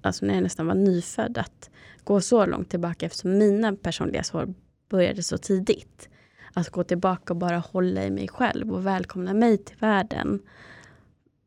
alltså 0.00 0.26
när 0.26 0.34
jag 0.34 0.42
nästan 0.42 0.66
var 0.66 0.74
nyfödd 0.74 1.38
att 1.38 1.70
gå 2.04 2.20
så 2.20 2.46
långt 2.46 2.70
tillbaka 2.70 3.06
eftersom 3.06 3.38
mina 3.38 3.76
personliga 3.76 4.22
sår 4.22 4.54
började 4.88 5.22
så 5.22 5.38
tidigt. 5.38 6.08
Att 6.54 6.68
gå 6.68 6.84
tillbaka 6.84 7.32
och 7.32 7.36
bara 7.36 7.58
hålla 7.58 8.04
i 8.04 8.10
mig 8.10 8.28
själv 8.28 8.72
och 8.72 8.86
välkomna 8.86 9.34
mig 9.34 9.58
till 9.58 9.76
världen. 9.76 10.42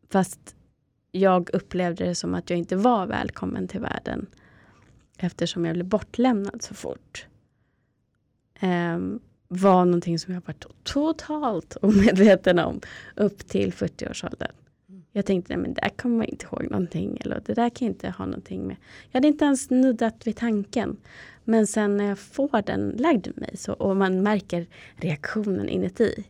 Fast 0.09 0.55
jag 1.11 1.49
upplevde 1.53 2.05
det 2.05 2.15
som 2.15 2.35
att 2.35 2.49
jag 2.49 2.59
inte 2.59 2.75
var 2.75 3.07
välkommen 3.07 3.67
till 3.67 3.81
världen. 3.81 4.25
Eftersom 5.17 5.65
jag 5.65 5.73
blev 5.73 5.85
bortlämnad 5.85 6.63
så 6.63 6.73
fort. 6.73 7.27
Um, 8.61 9.19
var 9.47 9.85
någonting 9.85 10.19
som 10.19 10.33
jag 10.33 10.41
varit 10.45 10.65
totalt 10.83 11.77
omedveten 11.81 12.59
om 12.59 12.81
upp 13.15 13.47
till 13.47 13.73
40-årsåldern. 13.73 14.51
Jag 15.15 15.25
tänkte, 15.25 15.53
nej 15.55 15.61
men 15.61 15.73
där 15.73 15.89
kommer 15.89 16.17
man 16.17 16.25
inte 16.25 16.45
ihåg 16.45 16.71
någonting. 16.71 17.17
Eller 17.21 17.41
det 17.45 17.53
där 17.53 17.69
kan 17.69 17.85
jag 17.85 17.93
inte 17.93 18.09
ha 18.09 18.25
någonting 18.25 18.67
med. 18.67 18.75
Jag 19.11 19.17
hade 19.17 19.27
inte 19.27 19.45
ens 19.45 19.69
nuddat 19.69 20.27
vid 20.27 20.35
tanken. 20.35 20.97
Men 21.43 21.67
sen 21.67 21.97
när 21.97 22.05
jag 22.05 22.19
får 22.19 22.61
den 22.61 22.89
lagd 22.89 23.27
mig 23.35 23.57
så, 23.57 23.73
och 23.73 23.95
man 23.95 24.23
märker 24.23 24.67
reaktionen 24.95 25.69
inuti. 25.69 26.25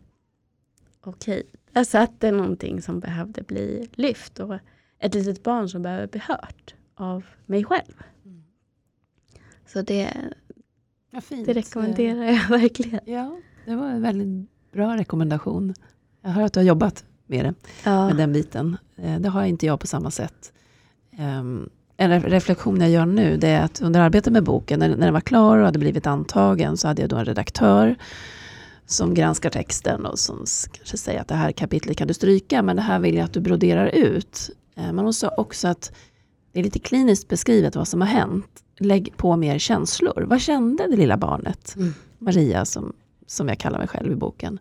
Okej, 1.01 1.37
okay, 1.39 1.43
där 1.71 1.83
satt 1.83 2.19
det 2.19 2.31
någonting 2.31 2.81
som 2.81 2.99
behövde 2.99 3.41
bli 3.41 3.89
lyft. 3.93 4.39
Och 4.39 4.55
ett 4.99 5.13
litet 5.13 5.43
barn 5.43 5.69
som 5.69 5.81
behöver 5.81 6.07
bli 6.07 6.19
hört 6.19 6.75
av 6.95 7.25
mig 7.45 7.63
själv. 7.63 8.03
Mm. 8.25 8.43
Så 9.65 9.81
det, 9.81 10.13
ja, 11.11 11.21
det 11.29 11.53
rekommenderar 11.53 12.23
jag 12.23 12.49
verkligen. 12.49 12.99
Ja, 13.05 13.39
det 13.65 13.75
var 13.75 13.89
en 13.89 14.01
väldigt 14.01 14.71
bra 14.71 14.97
rekommendation. 14.97 15.73
Jag 16.21 16.29
hör 16.29 16.43
att 16.43 16.53
du 16.53 16.59
har 16.59 16.65
jobbat 16.65 17.05
med 17.27 17.45
det, 17.45 17.53
ja. 17.83 18.07
med 18.07 18.17
den 18.17 18.33
biten. 18.33 18.77
Eh, 18.95 19.19
det 19.19 19.29
har 19.29 19.43
inte 19.43 19.65
jag 19.65 19.79
på 19.79 19.87
samma 19.87 20.11
sätt. 20.11 20.53
Ehm, 21.17 21.69
en 21.97 22.21
reflektion 22.21 22.81
jag 22.81 22.89
gör 22.89 23.05
nu, 23.05 23.37
det 23.37 23.47
är 23.47 23.63
att 23.63 23.81
under 23.81 23.99
arbetet 23.99 24.33
med 24.33 24.43
boken, 24.43 24.79
när, 24.79 24.89
den 24.89 25.13
var 25.13 25.21
klar 25.21 25.57
och 25.57 25.65
hade 25.65 25.79
blivit 25.79 26.07
antagen, 26.07 26.77
så 26.77 26.87
hade 26.87 27.01
jag 27.01 27.09
då 27.09 27.15
en 27.15 27.25
redaktör 27.25 27.95
som 28.85 29.13
granskar 29.13 29.49
texten 29.49 30.05
och 30.05 30.19
som 30.19 30.45
kanske 30.71 30.97
säger 30.97 31.21
att 31.21 31.27
det 31.27 31.35
här 31.35 31.51
kapitlet 31.51 31.97
kan 31.97 32.07
du 32.07 32.13
stryka, 32.13 32.61
men 32.61 32.75
det 32.75 32.81
här 32.81 32.99
vill 32.99 33.15
jag 33.15 33.25
att 33.25 33.33
du 33.33 33.39
broderar 33.39 33.87
ut. 33.87 34.49
Eh, 34.75 34.83
men 34.93 34.99
hon 34.99 35.13
sa 35.13 35.29
också 35.37 35.67
att 35.67 35.91
det 36.51 36.59
är 36.59 36.63
lite 36.63 36.79
kliniskt 36.79 37.27
beskrivet 37.27 37.75
vad 37.75 37.87
som 37.87 38.01
har 38.01 38.07
hänt. 38.07 38.63
Lägg 38.79 39.17
på 39.17 39.35
mer 39.35 39.59
känslor. 39.59 40.25
Vad 40.27 40.41
kände 40.41 40.87
det 40.87 40.95
lilla 40.97 41.17
barnet? 41.17 41.75
Mm. 41.75 41.93
Maria, 42.19 42.65
som, 42.65 42.93
som 43.27 43.47
jag 43.47 43.57
kallar 43.57 43.79
mig 43.79 43.87
själv 43.87 44.11
i 44.11 44.15
boken. 44.15 44.59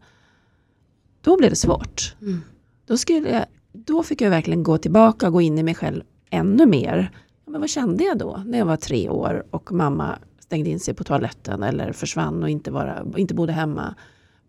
Då 1.21 1.37
blev 1.37 1.51
det 1.51 1.57
svårt. 1.57 2.17
Mm. 2.23 2.43
Då, 2.87 2.97
skulle 2.97 3.31
jag, 3.31 3.45
då 3.73 4.03
fick 4.03 4.21
jag 4.21 4.31
verkligen 4.31 4.63
gå 4.63 4.79
tillbaka 4.79 5.27
och 5.27 5.33
gå 5.33 5.41
in 5.41 5.59
i 5.59 5.63
mig 5.63 5.75
själv 5.75 6.03
ännu 6.31 6.67
mer. 6.67 7.11
Men 7.47 7.61
vad 7.61 7.71
kände 7.71 8.05
jag 8.05 8.19
då 8.19 8.43
när 8.47 8.59
jag 8.59 8.67
var 8.67 8.77
tre 8.77 9.09
år 9.09 9.45
och 9.51 9.73
mamma 9.73 10.19
stängde 10.39 10.71
in 10.71 10.81
sig 10.81 10.95
på 10.95 11.05
toaletten 11.05 11.63
eller 11.63 11.93
försvann 11.93 12.43
och 12.43 12.51
inte, 12.51 12.71
vara, 12.71 13.07
inte 13.17 13.35
bodde 13.35 13.53
hemma 13.53 13.95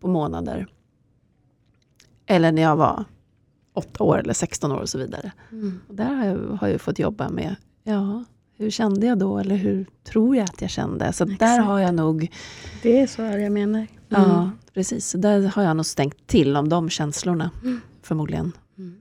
på 0.00 0.08
månader. 0.08 0.66
Eller 2.26 2.52
när 2.52 2.62
jag 2.62 2.76
var 2.76 3.04
åtta 3.72 4.04
år 4.04 4.18
eller 4.18 4.32
16 4.32 4.72
år 4.72 4.80
och 4.80 4.88
så 4.88 4.98
vidare. 4.98 5.32
Mm. 5.52 5.80
Och 5.88 5.94
där 5.94 6.14
har 6.14 6.24
jag, 6.24 6.36
har 6.36 6.68
jag 6.68 6.80
fått 6.80 6.98
jobba 6.98 7.28
med, 7.28 7.56
ja, 7.84 8.24
hur 8.56 8.70
kände 8.70 9.06
jag 9.06 9.18
då 9.18 9.38
eller 9.38 9.56
hur 9.56 9.86
tror 10.04 10.36
jag 10.36 10.44
att 10.44 10.60
jag 10.60 10.70
kände? 10.70 11.12
Så 11.12 11.24
där 11.24 11.60
har 11.60 11.78
jag 11.78 11.94
nog... 11.94 12.32
Det 12.82 13.00
är 13.00 13.06
så 13.06 13.22
jag 13.22 13.52
menar. 13.52 13.78
Mm. 13.78 13.88
Ja, 14.08 14.50
precis. 14.74 15.12
Där 15.12 15.42
har 15.42 15.62
jag 15.62 15.76
nog 15.76 15.86
stängt 15.86 16.26
till 16.26 16.56
om 16.56 16.68
de 16.68 16.90
känslorna, 16.90 17.50
mm 17.62 17.80
förmodligen. 18.06 18.52
Mm. 18.78 19.00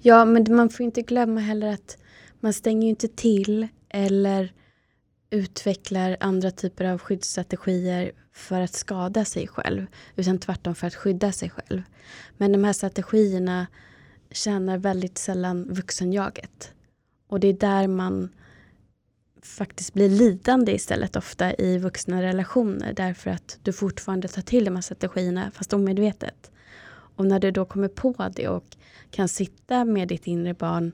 Ja, 0.00 0.24
men 0.24 0.56
man 0.56 0.70
får 0.70 0.84
inte 0.84 1.02
glömma 1.02 1.40
heller 1.40 1.72
att 1.72 1.98
man 2.40 2.52
stänger 2.52 2.82
ju 2.82 2.88
inte 2.88 3.08
till 3.08 3.68
eller 3.88 4.52
utvecklar 5.30 6.16
andra 6.20 6.50
typer 6.50 6.84
av 6.84 6.98
skyddsstrategier 6.98 8.12
för 8.32 8.60
att 8.60 8.74
skada 8.74 9.24
sig 9.24 9.48
själv, 9.48 9.86
utan 10.16 10.38
tvärtom 10.38 10.74
för 10.74 10.86
att 10.86 10.94
skydda 10.94 11.32
sig 11.32 11.50
själv. 11.50 11.82
Men 12.36 12.52
de 12.52 12.64
här 12.64 12.72
strategierna 12.72 13.66
tjänar 14.30 14.78
väldigt 14.78 15.18
sällan 15.18 15.74
vuxenjaget. 15.74 16.72
Och 17.26 17.40
det 17.40 17.48
är 17.48 17.52
där 17.52 17.86
man 17.86 18.28
faktiskt 19.42 19.94
blir 19.94 20.08
lidande 20.08 20.72
istället 20.72 21.16
ofta 21.16 21.54
i 21.54 21.78
vuxna 21.78 22.22
relationer 22.22 22.92
därför 22.92 23.30
att 23.30 23.58
du 23.62 23.72
fortfarande 23.72 24.28
tar 24.28 24.42
till 24.42 24.64
de 24.64 24.74
här 24.74 24.82
strategierna 24.82 25.50
fast 25.50 25.72
omedvetet. 25.72 26.50
Och 27.18 27.26
när 27.26 27.40
du 27.40 27.50
då 27.50 27.64
kommer 27.64 27.88
på 27.88 28.30
det 28.36 28.48
och 28.48 28.76
kan 29.10 29.28
sitta 29.28 29.84
med 29.84 30.08
ditt 30.08 30.26
inre 30.26 30.54
barn 30.54 30.92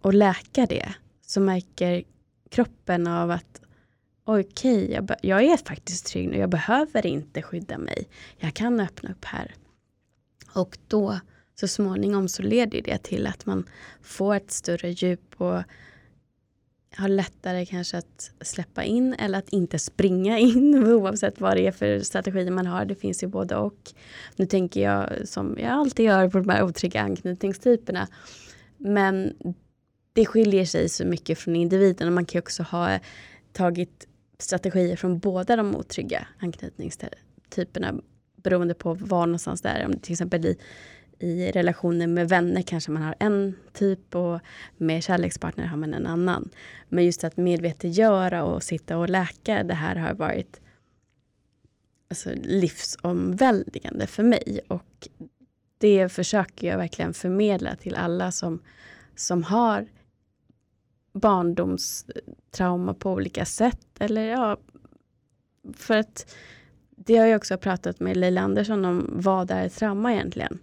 och 0.00 0.14
läka 0.14 0.66
det 0.66 0.94
så 1.26 1.40
märker 1.40 2.04
kroppen 2.50 3.06
av 3.06 3.30
att 3.30 3.60
okej, 4.24 4.84
okay, 4.84 4.92
jag, 4.92 5.10
jag, 5.22 5.42
är 5.42 5.56
faktiskt 5.56 6.06
trygg 6.06 6.28
nu. 6.28 6.38
Jag 6.38 6.50
behöver 6.50 7.06
inte 7.06 7.42
skydda 7.42 7.78
mig. 7.78 8.08
Jag 8.36 8.54
kan 8.54 8.80
öppna 8.80 9.10
upp 9.10 9.24
här. 9.24 9.54
Och 10.54 10.78
då 10.86 11.20
så 11.54 11.68
småningom 11.68 12.28
så 12.28 12.42
leder 12.42 12.82
det 12.82 12.98
till 12.98 13.26
att 13.26 13.46
man 13.46 13.68
får 14.02 14.34
ett 14.34 14.50
större 14.50 14.90
djup 14.90 15.34
och 15.40 15.62
har 16.96 17.08
lättare 17.08 17.66
kanske 17.66 17.98
att 17.98 18.30
släppa 18.40 18.84
in 18.84 19.14
eller 19.14 19.38
att 19.38 19.48
inte 19.48 19.78
springa 19.78 20.38
in 20.38 20.84
oavsett 20.84 21.40
vad 21.40 21.56
det 21.56 21.66
är 21.66 21.72
för 21.72 22.00
strategi 22.00 22.50
man 22.50 22.66
har. 22.66 22.84
Det 22.84 22.94
finns 22.94 23.22
ju 23.22 23.26
både 23.26 23.56
och. 23.56 23.92
Nu 24.36 24.46
tänker 24.46 24.80
jag 24.80 25.28
som 25.28 25.56
jag 25.58 25.70
alltid 25.70 26.06
gör 26.06 26.28
på 26.28 26.38
de 26.38 26.48
här 26.48 26.62
otrygga 26.62 27.00
anknytningstyperna. 27.00 28.08
Men 28.76 29.34
det 30.12 30.26
skiljer 30.26 30.64
sig 30.64 30.88
så 30.88 31.04
mycket 31.04 31.38
från 31.38 31.56
individen 31.56 32.08
och 32.08 32.14
man 32.14 32.24
kan 32.24 32.38
också 32.38 32.62
ha 32.62 32.98
tagit 33.52 34.08
strategier 34.38 34.96
från 34.96 35.18
båda 35.18 35.56
de 35.56 35.76
otrygga 35.76 36.26
anknytningstyperna 36.38 37.94
beroende 38.42 38.74
på 38.74 38.94
var 38.94 39.26
någonstans 39.26 39.62
det 39.62 39.68
är. 39.68 39.86
Om 39.86 39.98
till 39.98 40.12
exempel 40.12 40.46
i, 40.46 40.58
i 41.18 41.50
relationer 41.50 42.06
med 42.06 42.28
vänner 42.28 42.62
kanske 42.62 42.90
man 42.90 43.02
har 43.02 43.14
en 43.18 43.56
typ 43.72 44.14
och 44.14 44.40
med 44.76 45.02
kärlekspartner 45.02 45.66
har 45.66 45.76
man 45.76 45.94
en 45.94 46.06
annan. 46.06 46.50
Men 46.88 47.04
just 47.04 47.24
att 47.24 47.36
medvetengöra 47.36 48.44
och 48.44 48.62
sitta 48.62 48.98
och 48.98 49.08
läka 49.08 49.62
det 49.62 49.74
här 49.74 49.96
har 49.96 50.14
varit 50.14 50.60
alltså, 52.10 52.30
livsomväldigande 52.42 54.06
för 54.06 54.22
mig. 54.22 54.60
Och 54.68 55.08
det 55.78 56.08
försöker 56.08 56.68
jag 56.68 56.78
verkligen 56.78 57.14
förmedla 57.14 57.76
till 57.76 57.94
alla 57.94 58.32
som, 58.32 58.62
som 59.16 59.42
har 59.42 59.86
barndomstrauma 61.12 62.94
på 62.94 63.12
olika 63.12 63.44
sätt. 63.44 63.86
Eller 63.98 64.22
ja, 64.22 64.56
för 65.74 65.96
att 65.96 66.36
det 66.90 67.16
har 67.16 67.26
jag 67.26 67.36
också 67.36 67.58
pratat 67.58 68.00
med 68.00 68.16
Leila 68.16 68.40
Andersson 68.40 68.84
om, 68.84 69.10
vad 69.12 69.50
är 69.50 69.68
trauma 69.68 70.12
egentligen? 70.12 70.58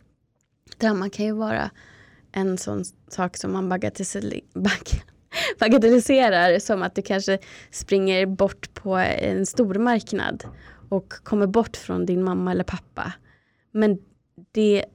Trauma 0.78 1.09
kan 1.09 1.26
ju 1.26 1.32
vara 1.32 1.71
en 2.32 2.57
sån 2.57 2.84
sak 3.07 3.38
som 3.38 3.51
man 3.51 3.69
bagatelliserar 5.59 6.59
som 6.59 6.84
att 6.84 6.95
du 6.95 7.01
kanske 7.01 7.39
springer 7.71 8.26
bort 8.26 8.73
på 8.73 8.95
en 8.95 9.45
stor 9.45 9.76
marknad 9.76 10.43
och 10.89 11.09
kommer 11.09 11.47
bort 11.47 11.78
från 11.78 12.05
din 12.05 12.23
mamma 12.23 12.51
eller 12.51 12.63
pappa. 12.63 13.13
Men 13.71 13.97
det 14.51 14.86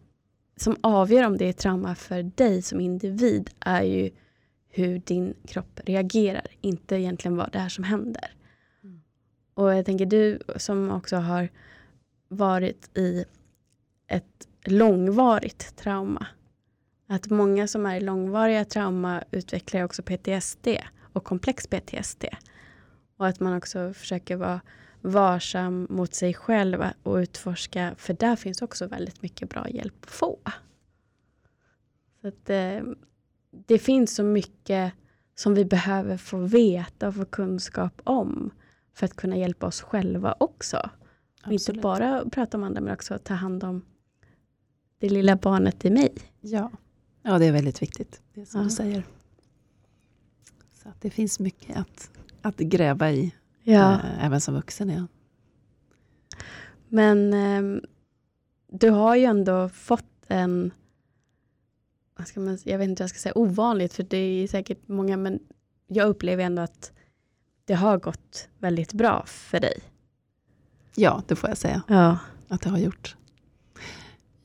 som 0.56 0.76
avgör 0.80 1.26
om 1.26 1.36
det 1.36 1.48
är 1.48 1.52
trauma 1.52 1.94
för 1.94 2.22
dig 2.22 2.62
som 2.62 2.80
individ 2.80 3.50
är 3.60 3.82
ju 3.82 4.10
hur 4.68 4.98
din 4.98 5.34
kropp 5.46 5.80
reagerar, 5.84 6.46
inte 6.60 6.96
egentligen 6.96 7.36
vad 7.36 7.52
det 7.52 7.58
är 7.58 7.68
som 7.68 7.84
händer. 7.84 8.34
Mm. 8.84 9.00
Och 9.54 9.74
jag 9.74 9.86
tänker 9.86 10.06
du 10.06 10.38
som 10.56 10.90
också 10.90 11.16
har 11.16 11.48
varit 12.28 12.98
i 12.98 13.24
ett 14.08 14.48
långvarigt 14.64 15.76
trauma. 15.76 16.26
Att 17.06 17.30
många 17.30 17.68
som 17.68 17.86
är 17.86 17.96
i 17.96 18.00
långvariga 18.00 18.64
trauma 18.64 19.24
utvecklar 19.30 19.84
också 19.84 20.02
PTSD 20.02 20.68
och 21.12 21.24
komplex 21.24 21.66
PTSD. 21.66 22.24
Och 23.16 23.26
att 23.26 23.40
man 23.40 23.56
också 23.56 23.92
försöker 23.94 24.36
vara 24.36 24.60
varsam 25.00 25.86
mot 25.90 26.14
sig 26.14 26.34
själv 26.34 26.84
och 27.02 27.14
utforska, 27.16 27.94
för 27.98 28.14
där 28.14 28.36
finns 28.36 28.62
också 28.62 28.86
väldigt 28.86 29.22
mycket 29.22 29.50
bra 29.50 29.68
hjälp 29.68 29.94
att 30.00 30.10
få. 30.10 30.38
Så 32.20 32.28
att, 32.28 32.50
eh, 32.50 32.80
det 33.50 33.78
finns 33.78 34.14
så 34.14 34.22
mycket 34.22 34.92
som 35.34 35.54
vi 35.54 35.64
behöver 35.64 36.16
få 36.16 36.36
veta 36.36 37.08
och 37.08 37.14
få 37.14 37.24
kunskap 37.24 38.00
om 38.04 38.50
för 38.94 39.04
att 39.04 39.16
kunna 39.16 39.36
hjälpa 39.36 39.66
oss 39.66 39.80
själva 39.80 40.34
också. 40.40 40.90
inte 41.46 41.72
bara 41.72 42.24
prata 42.30 42.56
om 42.56 42.64
andra 42.64 42.80
men 42.80 42.94
också 42.94 43.18
ta 43.18 43.34
hand 43.34 43.64
om 43.64 43.82
det 45.00 45.08
lilla 45.08 45.36
barnet 45.36 45.84
i 45.84 45.90
mig. 45.90 46.12
Ja, 46.40 46.70
ja 47.22 47.38
det 47.38 47.46
är 47.46 47.52
väldigt 47.52 47.82
viktigt. 47.82 48.22
Det 48.34 48.46
som 48.46 48.60
ja. 48.60 48.64
du 48.64 48.70
säger. 48.70 49.02
Så 50.82 50.88
att 50.88 51.00
det 51.00 51.10
finns 51.10 51.38
mycket 51.38 51.76
att, 51.76 52.10
att 52.42 52.56
gräva 52.56 53.10
i, 53.10 53.34
ja. 53.62 53.92
äh, 53.92 54.24
även 54.24 54.40
som 54.40 54.54
vuxen. 54.54 54.90
Ja. 54.90 55.06
Men 56.88 57.32
äh, 57.34 57.80
du 58.68 58.90
har 58.90 59.16
ju 59.16 59.24
ändå 59.24 59.68
fått 59.68 60.04
en 60.28 60.72
ska 62.26 62.40
man, 62.40 62.58
jag 62.64 62.78
vet 62.78 62.88
inte 62.88 63.02
vad 63.02 63.04
jag 63.04 63.10
ska 63.10 63.18
säga, 63.18 63.38
ovanligt, 63.38 63.92
för 63.92 64.02
det 64.02 64.16
är 64.16 64.48
säkert 64.48 64.88
många, 64.88 65.16
men 65.16 65.40
jag 65.86 66.08
upplever 66.08 66.44
ändå 66.44 66.62
att 66.62 66.92
det 67.64 67.74
har 67.74 67.98
gått 67.98 68.48
väldigt 68.58 68.92
bra 68.92 69.24
för 69.26 69.60
dig. 69.60 69.80
Ja, 70.94 71.22
det 71.26 71.36
får 71.36 71.48
jag 71.48 71.58
säga. 71.58 71.82
Ja. 71.88 72.18
Att 72.48 72.60
det 72.60 72.70
har 72.70 72.78
gjort. 72.78 73.16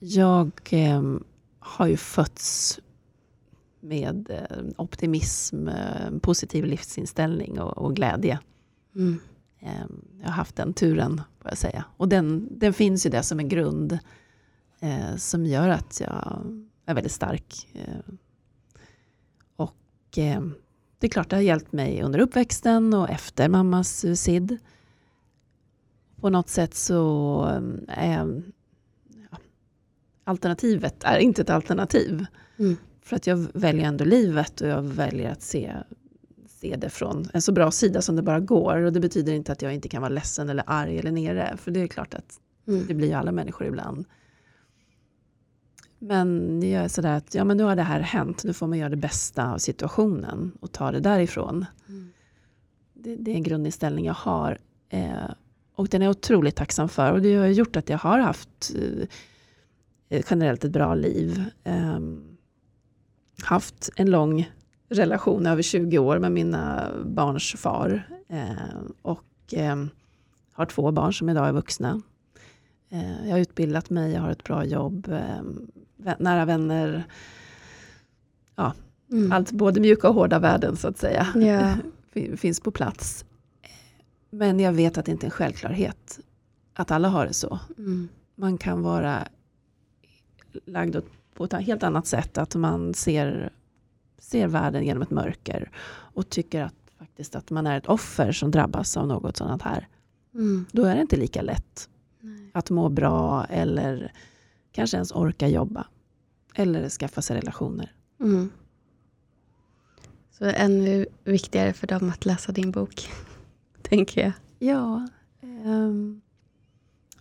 Jag 0.08 0.51
eh, 0.72 1.03
har 1.60 1.88
ju 1.88 1.97
fötts 1.97 2.80
med 3.80 4.30
eh, 4.30 4.66
optimism, 4.78 5.68
eh, 5.68 6.18
positiv 6.22 6.66
livsinställning 6.66 7.60
och, 7.60 7.78
och 7.78 7.95
glädje. 7.95 8.39
Mm. 8.95 9.20
Eh, 9.60 9.86
jag 10.20 10.28
har 10.28 10.34
haft 10.34 10.56
den 10.56 10.74
turen, 10.74 11.22
får 11.39 11.51
jag 11.51 11.58
säga. 11.58 11.86
Och 11.97 12.10
den, 12.10 12.47
den 12.51 12.74
finns 12.74 13.06
ju 13.06 13.10
där 13.10 13.22
som 13.22 13.39
en 13.39 13.49
grund 13.49 13.99
eh, 14.80 15.16
som 15.16 15.45
gör 15.45 15.70
att 15.70 16.01
jag 16.01 16.41
är 16.86 16.93
väldigt 16.93 17.12
stark. 17.12 17.68
Eh, 17.74 18.14
och 19.56 20.18
eh, 20.18 20.41
det 20.99 21.08
är 21.08 21.12
klart 21.12 21.30
det 21.30 21.36
har 21.36 21.43
hjälpt 21.43 21.72
mig 21.72 22.01
under 22.01 22.20
uppväxten 22.20 22.93
och 22.93 23.10
efter 23.10 23.49
mammas 23.49 23.99
suicid. 23.99 24.58
På 26.16 26.30
något 26.30 26.49
sätt 26.49 26.76
så 26.76 27.41
är 27.88 28.12
ja, 28.14 28.26
alternativet 30.26 31.03
är 31.03 31.17
inte 31.17 31.41
ett 31.41 31.49
alternativ. 31.49 32.26
Mm. 32.59 32.78
För 33.01 33.15
att 33.15 33.28
jag 33.28 33.47
väljer 33.53 33.86
ändå 33.86 34.05
livet 34.05 34.61
och 34.61 34.67
jag 34.67 34.82
väljer 34.82 35.32
att 35.32 35.41
se, 35.41 35.73
se 36.47 36.76
det 36.76 36.89
från 36.89 37.30
en 37.34 37.41
så 37.41 37.51
bra 37.51 37.71
sida 37.71 38.01
som 38.01 38.15
det 38.15 38.21
bara 38.21 38.39
går. 38.39 38.78
Och 38.78 38.93
det 38.93 38.99
betyder 38.99 39.34
inte 39.34 39.51
att 39.51 39.61
jag 39.61 39.73
inte 39.73 39.89
kan 39.89 40.01
vara 40.01 40.09
ledsen 40.09 40.49
eller 40.49 40.63
arg 40.67 40.99
eller 40.99 41.11
nere. 41.11 41.57
För 41.57 41.71
det 41.71 41.80
är 41.80 41.88
klart 41.88 42.13
att 42.13 42.39
mm. 42.67 42.86
det 42.88 42.93
blir 42.93 43.07
ju 43.07 43.13
alla 43.13 43.32
människor 43.32 43.67
ibland. 43.67 44.05
Men 45.99 46.61
jag 46.69 46.84
är 46.84 46.88
sådär 46.88 47.17
att 47.17 47.36
ja, 47.36 47.43
men 47.43 47.57
nu 47.57 47.63
har 47.63 47.76
det 47.76 47.82
här 47.82 47.99
hänt, 47.99 48.43
nu 48.43 48.53
får 48.53 48.67
man 48.67 48.78
göra 48.78 48.89
det 48.89 48.95
bästa 48.95 49.53
av 49.53 49.57
situationen 49.57 50.51
och 50.59 50.71
ta 50.71 50.91
det 50.91 50.99
därifrån. 50.99 51.65
Mm. 51.88 52.09
Det, 52.93 53.15
det, 53.15 53.32
är 53.32 53.36
en 53.36 53.43
grundinställning 53.43 54.05
jag 54.05 54.13
har. 54.13 54.57
Eh, 54.89 55.30
och 55.76 55.88
den 55.88 56.01
är 56.01 56.05
jag 56.05 56.11
otroligt 56.11 56.55
tacksam 56.55 56.89
för. 56.89 57.11
Och 57.11 57.21
det 57.21 57.36
har 57.36 57.47
gjort 57.47 57.76
att 57.76 57.89
jag 57.89 57.97
har 57.97 58.19
haft 58.19 58.71
eh, 58.76 59.07
generellt 60.10 60.64
ett 60.64 60.72
bra 60.72 60.95
liv. 60.95 61.43
Eh, 61.64 61.99
haft 63.43 63.89
en 63.95 64.12
lång 64.12 64.51
relation 64.89 65.45
över 65.45 65.62
20 65.62 65.97
år 65.97 66.20
med 66.20 66.32
mina 66.32 66.91
barns 67.06 67.51
far. 67.58 68.08
Eh, 68.30 68.80
och 69.01 69.24
ehm, 69.51 69.89
har 70.51 70.66
två 70.66 70.91
barn 70.91 71.14
som 71.14 71.30
idag 71.30 71.47
är 71.47 71.51
vuxna. 71.51 72.01
Eh, 72.89 73.26
jag 73.26 73.32
har 73.32 73.39
utbildat 73.39 73.89
mig, 73.89 74.14
jag 74.14 74.22
har 74.22 74.32
ett 74.32 74.43
bra 74.43 74.66
jobb, 74.66 75.08
ehm, 75.12 75.72
nära 76.20 76.45
vänner. 76.45 77.03
Ja, 78.56 78.74
mm. 79.12 79.32
allt 79.32 79.51
både 79.51 79.82
mjuka 79.82 80.10
och 80.10 80.16
hårda 80.16 80.39
värden 80.39 80.78
så 80.78 80.88
att 80.88 80.97
säga. 80.97 81.28
Ja. 81.36 81.76
finns 82.38 82.60
på 82.60 82.72
plats. 82.72 83.26
Men 84.30 84.60
jag 84.60 84.74
vet 84.74 84.97
att 84.97 85.06
det 85.06 85.12
inte 85.12 85.26
är 85.26 85.28
en 85.28 85.32
självklarhet 85.32 86.20
att 86.74 86.91
alla 86.91 87.08
har 87.08 87.26
det 87.26 87.34
så. 87.34 87.60
Mm. 87.78 88.08
Man 88.36 88.58
kan 88.58 88.82
vara 88.82 89.28
lagd 90.66 90.95
på 91.34 91.43
ett 91.43 91.53
helt 91.53 91.84
annat 91.84 92.08
sätt. 92.08 92.38
Att 92.38 92.56
man 92.56 92.93
ser 92.93 93.53
ser 94.18 94.47
världen 94.47 94.86
genom 94.86 95.01
ett 95.01 95.10
mörker 95.10 95.72
och 95.88 96.30
tycker 96.30 96.62
att 96.62 96.76
faktiskt 96.99 97.36
att 97.36 97.51
man 97.51 97.68
är 97.68 97.78
ett 97.78 97.86
offer 97.86 98.32
som 98.32 98.51
drabbas 98.51 98.97
av 98.97 99.08
något 99.08 99.38
sådant 99.38 99.62
här. 99.62 99.88
Mm. 100.34 100.66
Då 100.72 100.84
är 100.84 100.95
det 100.95 101.01
inte 101.01 101.18
lika 101.18 101.41
lätt 101.41 101.89
Nej. 102.20 102.51
att 102.53 102.70
må 102.70 102.89
bra 102.89 103.45
eller 103.45 104.12
kanske 104.72 104.97
ens 104.97 105.12
orka 105.12 105.47
jobba. 105.47 105.88
Eller 106.56 106.89
skaffa 106.89 107.22
sig 107.22 107.38
relationer. 107.38 107.93
Mm. 108.20 108.49
Så 110.32 110.45
ännu 110.45 111.06
viktigare 111.24 111.74
för 111.74 111.88
dem 111.88 112.10
att 112.10 112.26
läsa 112.26 112.51
din 112.51 112.72
bok, 112.72 113.10
tänker 113.82 114.22
jag. 114.22 114.32
Ja. 114.60 115.08
ehm, 115.41 116.22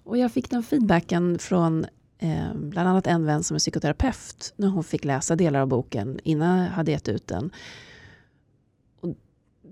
och 0.03 0.18
jag 0.18 0.32
fick 0.32 0.51
den 0.51 0.62
feedbacken 0.62 1.39
från 1.39 1.87
eh, 2.18 2.54
bland 2.54 2.88
annat 2.88 3.06
en 3.06 3.24
vän 3.24 3.42
som 3.42 3.54
är 3.54 3.58
psykoterapeut 3.58 4.52
när 4.56 4.68
hon 4.68 4.84
fick 4.84 5.04
läsa 5.04 5.36
delar 5.36 5.60
av 5.60 5.68
boken 5.68 6.20
innan 6.24 6.58
jag 6.58 6.70
hade 6.70 6.90
gett 6.90 7.08
ut 7.08 7.26
den. 7.26 7.50
Och 9.00 9.16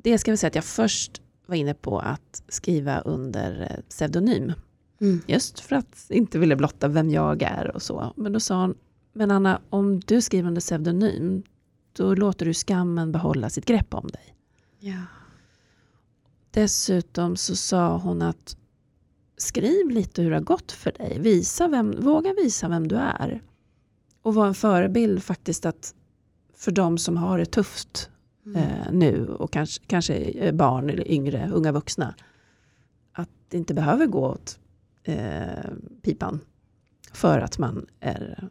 det 0.02 0.18
ska 0.18 0.30
vi 0.30 0.36
säga 0.36 0.48
att 0.48 0.54
jag 0.54 0.64
först 0.64 1.22
var 1.46 1.56
inne 1.56 1.74
på 1.74 1.98
att 1.98 2.42
skriva 2.48 3.00
under 3.00 3.70
eh, 3.70 3.82
pseudonym. 3.88 4.52
Mm. 5.00 5.20
Just 5.26 5.60
för 5.60 5.76
att 5.76 6.06
inte 6.08 6.38
ville 6.38 6.56
blotta 6.56 6.88
vem 6.88 7.10
jag 7.10 7.42
är 7.42 7.74
och 7.74 7.82
så. 7.82 8.12
Men 8.16 8.32
då 8.32 8.40
sa 8.40 8.60
hon, 8.60 8.74
men 9.12 9.30
Anna, 9.30 9.60
om 9.70 10.00
du 10.00 10.22
skriver 10.22 10.48
under 10.48 10.60
pseudonym, 10.60 11.42
då 11.92 12.14
låter 12.14 12.46
du 12.46 12.54
skammen 12.54 13.12
behålla 13.12 13.50
sitt 13.50 13.66
grepp 13.66 13.94
om 13.94 14.08
dig. 14.08 14.36
Ja. 14.78 15.02
Dessutom 16.50 17.36
så 17.36 17.56
sa 17.56 17.96
hon 17.96 18.22
att 18.22 18.56
skriv 19.42 19.90
lite 19.90 20.22
hur 20.22 20.30
det 20.30 20.36
har 20.36 20.42
gått 20.42 20.72
för 20.72 20.92
dig. 20.92 21.18
Visa 21.20 21.68
vem, 21.68 21.94
våga 22.00 22.32
visa 22.32 22.68
vem 22.68 22.88
du 22.88 22.96
är. 22.96 23.42
Och 24.22 24.34
vara 24.34 24.48
en 24.48 24.54
förebild 24.54 25.22
faktiskt 25.22 25.66
att 25.66 25.94
för 26.56 26.70
de 26.72 26.98
som 26.98 27.16
har 27.16 27.38
det 27.38 27.46
tufft 27.46 28.08
Mm. 28.46 28.58
eh, 28.58 28.92
nu 28.92 29.28
och 29.28 29.52
kanske, 29.52 29.82
kanske 29.86 30.14
är 30.14 30.52
barn 30.52 30.90
eller 30.90 31.10
yngre, 31.10 31.50
unga 31.54 31.72
vuxna. 31.72 32.14
Att 33.12 33.28
det 33.48 33.56
inte 33.56 33.74
behöver 33.74 34.06
gå 34.06 34.26
åt 34.26 34.58
eh, 35.02 35.70
pipan 36.02 36.40
för 37.12 37.38
att 37.38 37.58
man 37.58 37.86
är, 38.00 38.48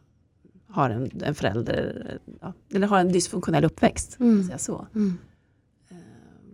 har 0.68 0.90
en, 0.90 1.10
en 1.22 1.34
förälder 1.34 2.18
ja, 2.40 2.52
eller 2.74 2.86
har 2.86 2.98
en 2.98 3.12
dysfunktionell 3.12 3.64
uppväxt. 3.64 4.20
Mm. 4.20 4.32
Mm. 4.32 4.46
Säga 4.46 4.58
så. 4.58 4.86
Mm. 4.94 5.18
Eh, 5.88 5.96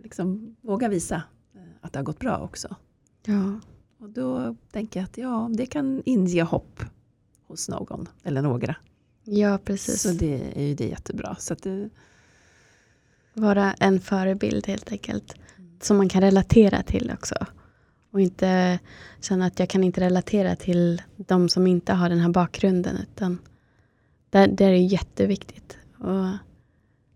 liksom, 0.02 0.56
våga 0.60 0.88
visa 0.88 1.22
eh, 1.54 1.60
att 1.80 1.92
det 1.92 1.98
har 1.98 2.04
gått 2.04 2.18
bra 2.18 2.38
också. 2.38 2.76
Ja. 3.24 3.60
Och 3.98 4.08
då 4.10 4.56
tänker 4.72 5.00
jag 5.00 5.04
att 5.04 5.18
ja, 5.18 5.50
det 5.52 5.66
kan 5.66 6.02
inge 6.04 6.42
hopp 6.42 6.80
hos 7.46 7.68
någon 7.68 8.08
eller 8.24 8.42
några. 8.42 8.76
ja, 9.24 9.58
precis. 9.64 10.02
Så 10.02 10.08
det 10.08 10.52
är 10.54 10.62
ju 10.66 10.74
det 10.74 10.88
jättebra. 10.88 11.36
Så 11.38 11.54
det, 11.54 11.90
Vara 13.34 13.72
en 13.72 14.00
förebild 14.00 14.66
helt 14.66 14.92
enkelt. 14.92 15.34
Som 15.80 15.96
man 15.96 16.08
kan 16.08 16.20
relatera 16.22 16.82
till 16.82 17.10
också. 17.14 17.34
Och 18.10 18.20
inte 18.20 18.78
känna 19.20 19.46
att 19.46 19.58
jag 19.58 19.68
kan 19.68 19.84
inte 19.84 20.00
relatera 20.00 20.56
till 20.56 21.02
de 21.16 21.48
som 21.48 21.66
inte 21.66 21.92
har 21.92 22.08
den 22.08 22.18
här 22.18 22.28
bakgrunden. 22.28 22.96
Utan 22.96 23.38
där, 24.30 24.46
det 24.48 24.64
är 24.64 24.70
jätteviktigt. 24.72 25.78
Och 25.98 26.26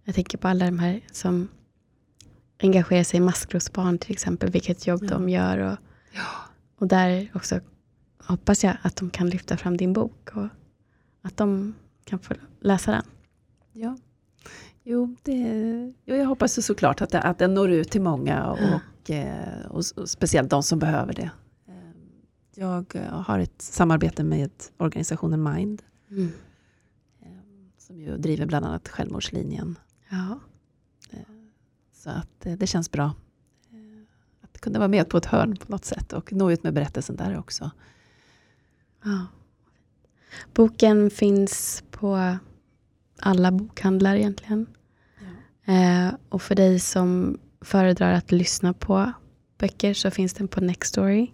jag 0.05 0.15
tänker 0.15 0.39
på 0.39 0.49
alla 0.49 0.65
de 0.65 0.79
här 0.79 1.01
som 1.13 1.49
engagerar 2.63 3.03
sig 3.05 3.17
i 3.17 3.21
maskrosbarn 3.21 3.99
till 3.99 4.13
exempel. 4.13 4.51
Vilket 4.51 4.87
jobb 4.87 5.01
Ja. 5.03 5.09
de 5.11 5.29
gör. 5.29 5.59
Och, 5.59 5.77
ja. 6.13 6.52
Och 6.83 6.89
där 6.89 7.31
också 7.35 7.61
hoppas 8.19 8.65
jag 8.65 8.77
att 8.83 8.97
de 8.97 9.11
kan 9.11 9.31
lyfta 9.31 9.57
fram 9.57 9.77
din 9.77 9.93
bok. 9.93 10.37
Och 10.37 10.49
att 11.23 11.37
de 11.37 11.75
kan 12.05 12.19
få 12.19 12.35
läsa 12.61 12.91
den. 12.91 13.03
Ja. 13.73 13.97
Jo, 14.83 15.17
det, 15.23 15.35
jo, 16.05 16.17
jag 16.17 16.27
hoppas 16.27 16.67
såklart 16.67 17.01
att, 17.01 17.11
det, 17.11 17.21
att 17.21 17.39
den 17.39 17.55
når 17.55 17.71
ut 17.71 17.91
till 17.91 18.03
många 18.03 18.47
och, 18.51 19.11
eh, 19.11 19.67
och, 19.67 19.83
och 19.97 20.11
speciellt 20.11 20.51
de 20.51 20.63
som 20.63 20.79
behöver 20.79 21.13
det. 21.13 21.31
Eh, 21.69 21.75
Jag 22.55 22.97
eh, 22.97 23.21
har 23.21 23.39
ett 23.39 23.63
samarbete 23.63 24.25
med 24.25 24.51
organisationen 24.77 25.43
Mind 25.43 25.83
eh, 26.11 26.27
som 27.79 28.01
ju 28.01 28.17
driver 28.17 28.47
bland 28.47 28.67
annat 28.67 28.89
Självmordslinjen. 28.89 29.79
Ja. 30.11 30.39
Så 31.93 32.11
att 32.11 32.41
det 32.41 32.67
känns 32.67 32.91
bra 32.91 33.13
kunna 34.63 34.79
vara 34.79 34.89
med 34.89 35.09
på 35.09 35.19
ett 35.19 35.27
hörn 35.27 35.57
på 35.57 35.73
något 35.73 35.85
sätt 35.85 36.13
och 36.13 36.33
nå 36.33 36.51
ut 36.51 36.63
med 36.63 36.75
berättelsen 36.75 37.17
där 37.17 37.39
också. 37.39 37.71
Ja. 39.05 39.27
Boken 40.55 41.11
finns 41.11 41.85
på 41.91 42.37
alla 43.21 43.53
bokhandlar 43.53 44.17
egentligen. 44.17 44.67
Eh, 45.65 46.15
och 46.29 46.43
för 46.43 46.55
dig 46.55 46.81
som 46.81 47.39
föredrar 47.61 48.13
att 48.13 48.33
lyssna 48.33 48.73
på 48.73 49.13
böcker 49.59 49.95
så 49.95 50.11
finns 50.11 50.35
den 50.35 50.49
på 50.49 50.61
Nextory. 50.61 51.31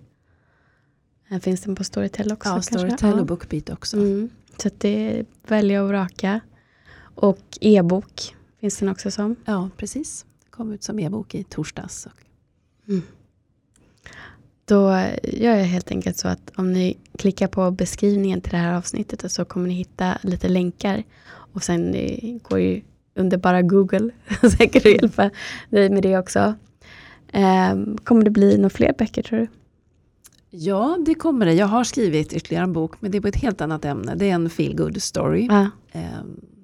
Eh, 1.29 1.39
finns 1.41 1.61
den 1.61 1.75
på 1.75 1.85
Storytel 1.85 2.33
också? 2.33 2.49
Ja? 2.49 2.63
Storytel 2.63 3.11
Ja. 3.11 3.21
och 3.21 3.27
Bookbeat 3.27 3.71
också. 3.71 3.97
Mm. 3.97 4.31
Så 4.57 4.69
att 4.69 4.81
det 4.81 5.19
är 5.19 5.27
välja 5.47 5.83
och 5.83 5.89
vraka. 5.89 6.41
Och 6.99 7.59
e-bok 7.61 8.37
finns 8.61 8.79
den 8.79 8.89
också 8.89 9.11
som. 9.11 9.37
Ja, 9.45 9.71
precis. 9.77 10.27
Det 10.45 10.51
kom 10.51 10.73
ut 10.73 10.83
som 10.83 10.99
e-bok 10.99 11.35
i 11.35 11.45
torsdags. 11.45 12.07
Och, 12.07 12.23
Då 14.69 14.91
gör 15.23 15.55
jag 15.57 15.65
helt 15.65 15.91
enkelt 15.91 16.17
så 16.17 16.29
att 16.29 16.53
om 16.57 16.73
ni 16.73 16.99
klickar 17.19 17.47
på 17.49 17.71
beskrivningen 17.71 18.41
till 18.41 18.51
det 18.53 18.59
här 18.59 18.75
avsnittet 18.77 19.33
så 19.33 19.45
kommer 19.45 19.69
ni 19.69 19.75
hitta 19.75 20.19
lite 20.23 20.49
länkar. 20.49 21.03
Och 21.53 21.63
sen 21.63 21.95
eh, 21.95 22.37
går 22.43 22.59
ju 22.61 22.83
under 23.17 23.39
bara 23.39 23.63
Google 23.63 24.11
säkert 24.59 24.87
att 24.87 24.93
hjälpa 24.93 25.31
dig 25.71 25.91
med 25.91 26.03
det 26.03 26.19
också. 26.19 26.55
Ehm, 27.33 27.99
kommer 28.05 28.23
det 28.23 28.31
bli 28.31 28.57
några 28.57 28.71
fler 28.71 28.95
böcker 28.99 29.23
tror 29.23 29.39
du? 29.39 29.47
ja, 30.51 30.99
det 31.07 31.15
kommer 31.15 31.47
det. 31.47 31.53
Jag 31.55 31.67
har 31.67 31.85
skrivit 31.85 32.33
ytterligare 32.33 32.65
en 32.65 32.73
bok, 32.73 33.01
men 33.01 33.11
det 33.11 33.19
är 33.19 33.23
på 33.23 33.29
ett 33.29 33.37
helt 33.37 33.61
annat 33.61 33.85
ämne. 33.85 34.15
Det 34.15 34.31
är 34.31 34.35
en 34.35 34.51
feel 34.51 34.77
good 34.77 35.03
story 35.03 35.47
Ja. 35.51 35.71
eh, 35.93 36.03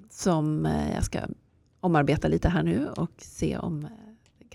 som 0.09 0.65
eh, 0.65 0.93
jag 0.95 1.03
ska 1.03 1.19
omarbeta 1.79 2.27
lite 2.27 2.49
här 2.49 2.63
nu 2.63 2.87
och 2.97 3.11
se 3.17 3.57
om 3.57 3.85
eh, 3.85 3.91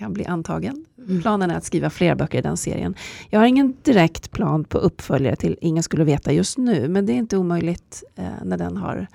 kan 0.00 0.12
bli 0.12 0.26
antagen. 0.26 0.84
Mm. 0.98 1.22
Planen 1.22 1.50
är 1.50 1.54
att 1.56 1.64
skriva 1.64 1.90
fler 1.90 2.14
böcker 2.14 2.38
i 2.38 2.42
den 2.42 2.56
serien. 2.56 2.94
Jag 3.30 3.40
har 3.40 3.46
ingen 3.46 3.76
direkt 3.82 4.30
plan 4.30 4.64
på 4.64 4.78
uppföljare 4.78 5.36
till 5.36 5.58
Ingen 5.60 5.82
skulle 5.82 6.04
veta 6.04 6.32
just 6.32 6.58
nu, 6.58 6.88
men 6.88 7.06
det 7.06 7.12
är 7.12 7.16
inte 7.16 7.36
omöjligt 7.36 8.02
eh, 8.16 8.24
när 8.44 8.58
den 8.58 8.76
har 8.76 9.06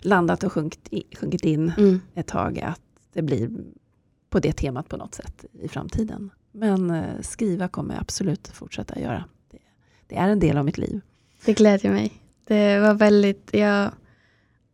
landat 0.00 0.44
och 0.44 0.52
sjunkit, 0.52 0.88
i, 0.90 1.04
sjunkit 1.20 1.44
in 1.44 1.72
Mm. 1.78 2.00
ett 2.14 2.26
tag 2.26 2.60
att 2.60 2.80
det 3.12 3.22
blir 3.22 3.50
på 4.30 4.38
det 4.40 4.52
temat 4.52 4.88
på 4.88 4.96
något 4.96 5.14
sätt 5.14 5.44
i 5.62 5.68
framtiden. 5.68 6.30
Men 6.52 6.90
eh, 6.90 7.20
skriva 7.20 7.68
kommer 7.68 7.94
jag 7.94 8.00
absolut 8.00 8.48
fortsätta 8.48 9.00
göra. 9.00 9.24
Det, 9.50 9.58
det 10.06 10.16
är 10.16 10.28
en 10.28 10.40
del 10.40 10.58
av 10.58 10.64
mitt 10.64 10.78
liv. 10.78 11.00
Det 11.44 11.52
glädjer 11.52 11.92
mig. 11.92 12.12
Det 12.44 12.78
var 12.78 12.94
väldigt, 12.94 13.50
jag 13.52 13.90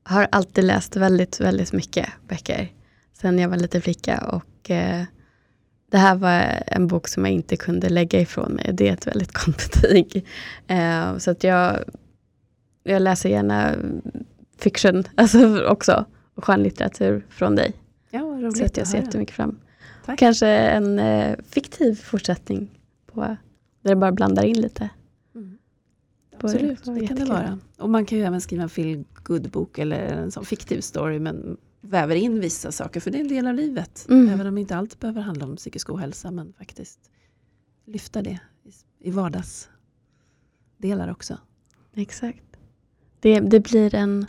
har 0.03 0.29
alltid 0.33 0.65
läst 0.65 0.97
väldigt, 0.97 1.41
väldigt 1.41 1.73
mycket 1.73 2.09
böcker 2.29 2.73
sen 3.13 3.39
jag 3.39 3.49
var 3.49 3.57
liten 3.57 3.83
flicka 3.83 4.19
och 4.33 4.71
eh, 4.71 5.05
det 5.95 5.99
här 5.99 6.17
var 6.17 6.63
en 6.67 6.87
bok 6.87 7.09
som 7.09 7.25
jag 7.25 7.35
inte 7.35 7.57
kunde 7.57 7.89
lägga 7.89 8.21
ifrån 8.21 8.53
mig. 8.53 8.71
Det 8.73 8.89
är 8.89 8.93
ett 8.93 9.07
väldigt 9.07 9.33
gott 9.33 9.57
betyg. 9.57 10.27
Eh, 10.67 11.19
så 11.19 11.31
att 11.31 11.45
jag, 11.45 11.85
jag 12.83 13.03
läser 13.03 13.29
gärna 13.29 13.75
fiction 14.59 15.05
alltså 15.15 15.67
också 15.67 16.05
och 16.35 16.45
skönlitteratur 16.45 17.27
från 17.29 17.57
dig. 17.57 17.73
Ja, 18.11 18.21
roligt 18.21 18.59
Så 18.59 18.65
att 18.65 18.77
jag 18.77 18.87
ser 18.87 18.99
jättemycket 18.99 19.35
fram. 19.35 19.59
Tack. 20.05 20.19
Kanske 20.19 20.49
en 20.49 20.99
eh, 20.99 21.37
fiktiv 21.49 21.95
fortsättning 21.95 22.81
på, 23.07 23.21
där 23.83 23.91
det 23.91 23.97
bara 23.97 24.13
blandar 24.13 24.45
in 24.45 24.61
lite. 24.61 24.89
Mm. 25.35 25.59
Absolut, 26.39 26.85
på 26.85 26.91
det 26.91 27.07
kan 27.07 27.17
det 27.17 27.25
vara. 27.25 27.59
Och 27.79 27.91
man 27.91 28.07
kan 28.07 28.19
ju 28.19 28.25
även 28.25 28.41
skriva 28.41 28.63
en 28.63 28.69
feel 28.69 29.05
good 29.15 29.51
bok 29.51 29.79
eller 29.79 29.99
en 29.99 30.31
sån 30.31 30.45
fiktiv 30.45 30.81
story 30.81 31.19
men 31.19 31.57
väver 31.85 32.17
in 32.17 32.41
vissa 32.41 32.73
saker 32.73 33.01
för 33.01 33.11
det 33.11 33.19
är 33.19 33.21
en 33.21 33.29
del 33.29 33.47
av 33.47 33.55
livet. 33.55 34.07
Mm. 34.09 34.29
Även 34.29 34.47
om 34.47 34.59
inte 34.59 34.77
allt 34.77 35.01
behöver 35.01 35.21
handla 35.21 35.45
om 35.45 35.57
psykisk 35.57 35.91
ohälsa 35.91 36.31
men 36.31 36.53
faktiskt 36.53 37.11
lyfta 37.85 38.23
det 38.23 38.41
i, 38.65 38.73
i 39.09 39.11
vardagsdelar 39.11 41.11
också. 41.11 41.39
Exakt. 41.95 42.43
Det, 43.21 43.41
det 43.41 43.61
blir 43.61 43.95
en, 43.95 44.27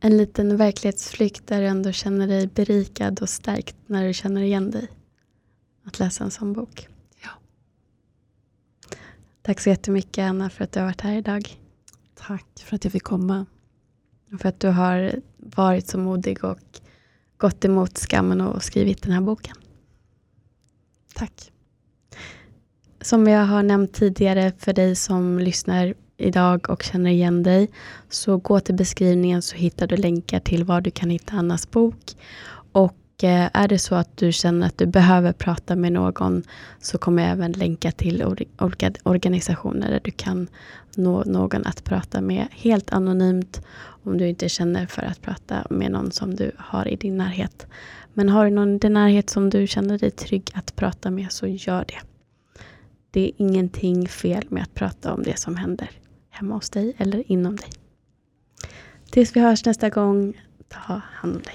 en 0.00 0.16
liten 0.16 0.56
verklighetsflykt 0.56 1.46
där 1.46 1.60
du 1.60 1.66
ändå 1.66 1.92
känner 1.92 2.26
dig 2.26 2.46
berikad 2.46 3.22
och 3.22 3.28
stärkt 3.28 3.76
när 3.86 4.06
du 4.06 4.14
känner 4.14 4.42
igen 4.42 4.70
dig. 4.70 4.88
Att 5.84 5.98
läsa 5.98 6.24
en 6.24 6.30
sån 6.30 6.52
bok. 6.52 6.88
Ja. 7.22 7.30
Tack 9.42 9.60
så 9.60 9.68
jättemycket 9.68 10.22
Anna 10.22 10.50
för 10.50 10.64
att 10.64 10.72
du 10.72 10.80
har 10.80 10.86
varit 10.86 11.00
här 11.00 11.16
idag. 11.16 11.60
Tack 12.14 12.46
för 12.56 12.76
att 12.76 12.84
jag 12.84 12.92
fick 12.92 13.02
komma. 13.02 13.46
Och 14.32 14.40
för 14.40 14.48
att 14.48 14.60
du 14.60 14.68
har 14.68 15.20
varit 15.54 15.88
så 15.88 15.98
modig 15.98 16.44
och 16.44 16.58
gått 17.36 17.64
emot 17.64 17.98
skammen 17.98 18.40
och 18.40 18.62
skrivit 18.62 19.02
den 19.02 19.12
här 19.12 19.20
boken. 19.20 19.56
Tack. 21.14 21.52
Som 23.00 23.26
jag 23.26 23.46
har 23.46 23.62
nämnt 23.62 23.92
tidigare 23.92 24.52
för 24.58 24.72
dig 24.72 24.96
som 24.96 25.38
lyssnar 25.38 25.94
idag 26.16 26.70
och 26.70 26.82
känner 26.82 27.10
igen 27.10 27.42
dig 27.42 27.70
så 28.08 28.36
gå 28.36 28.60
till 28.60 28.74
beskrivningen 28.74 29.42
så 29.42 29.56
hittar 29.56 29.86
du 29.86 29.96
länkar 29.96 30.40
till 30.40 30.64
var 30.64 30.80
du 30.80 30.90
kan 30.90 31.10
hitta 31.10 31.36
Annas 31.36 31.70
bok. 31.70 32.16
Och 32.72 33.24
eh, 33.24 33.50
är 33.52 33.68
det 33.68 33.78
så 33.78 33.94
att 33.94 34.16
du 34.16 34.32
känner 34.32 34.66
att 34.66 34.78
du 34.78 34.86
behöver 34.86 35.32
prata 35.32 35.76
med 35.76 35.92
någon 35.92 36.42
så 36.80 36.98
kommer 36.98 37.22
jag 37.22 37.32
även 37.32 37.52
länka 37.52 37.90
till 37.90 38.24
olika 38.58 38.92
organisationer 39.02 39.90
där 39.90 40.00
du 40.04 40.10
kan 40.10 40.48
nå 40.96 41.24
någon 41.26 41.66
att 41.66 41.84
prata 41.84 42.20
med 42.20 42.46
helt 42.50 42.92
anonymt 42.92 43.62
om 44.06 44.18
du 44.18 44.28
inte 44.28 44.48
känner 44.48 44.86
för 44.86 45.02
att 45.02 45.22
prata 45.22 45.66
med 45.70 45.92
någon 45.92 46.10
som 46.10 46.34
du 46.34 46.50
har 46.58 46.88
i 46.88 46.96
din 46.96 47.16
närhet. 47.16 47.66
Men 48.14 48.28
har 48.28 48.44
du 48.44 48.50
någon 48.50 48.74
i 48.74 48.78
din 48.78 48.92
närhet 48.92 49.30
som 49.30 49.50
du 49.50 49.66
känner 49.66 49.98
dig 49.98 50.10
trygg 50.10 50.50
att 50.54 50.76
prata 50.76 51.10
med 51.10 51.32
så 51.32 51.46
gör 51.46 51.84
det. 51.88 52.00
Det 53.10 53.20
är 53.20 53.32
ingenting 53.36 54.08
fel 54.08 54.44
med 54.48 54.62
att 54.62 54.74
prata 54.74 55.14
om 55.14 55.22
det 55.22 55.38
som 55.38 55.56
händer 55.56 55.90
hemma 56.30 56.54
hos 56.54 56.70
dig 56.70 56.94
eller 56.98 57.32
inom 57.32 57.56
dig. 57.56 57.68
Tills 59.10 59.36
vi 59.36 59.40
hörs 59.40 59.64
nästa 59.64 59.88
gång, 59.88 60.40
ta 60.68 61.00
hand 61.04 61.36
om 61.36 61.42
dig. 61.42 61.54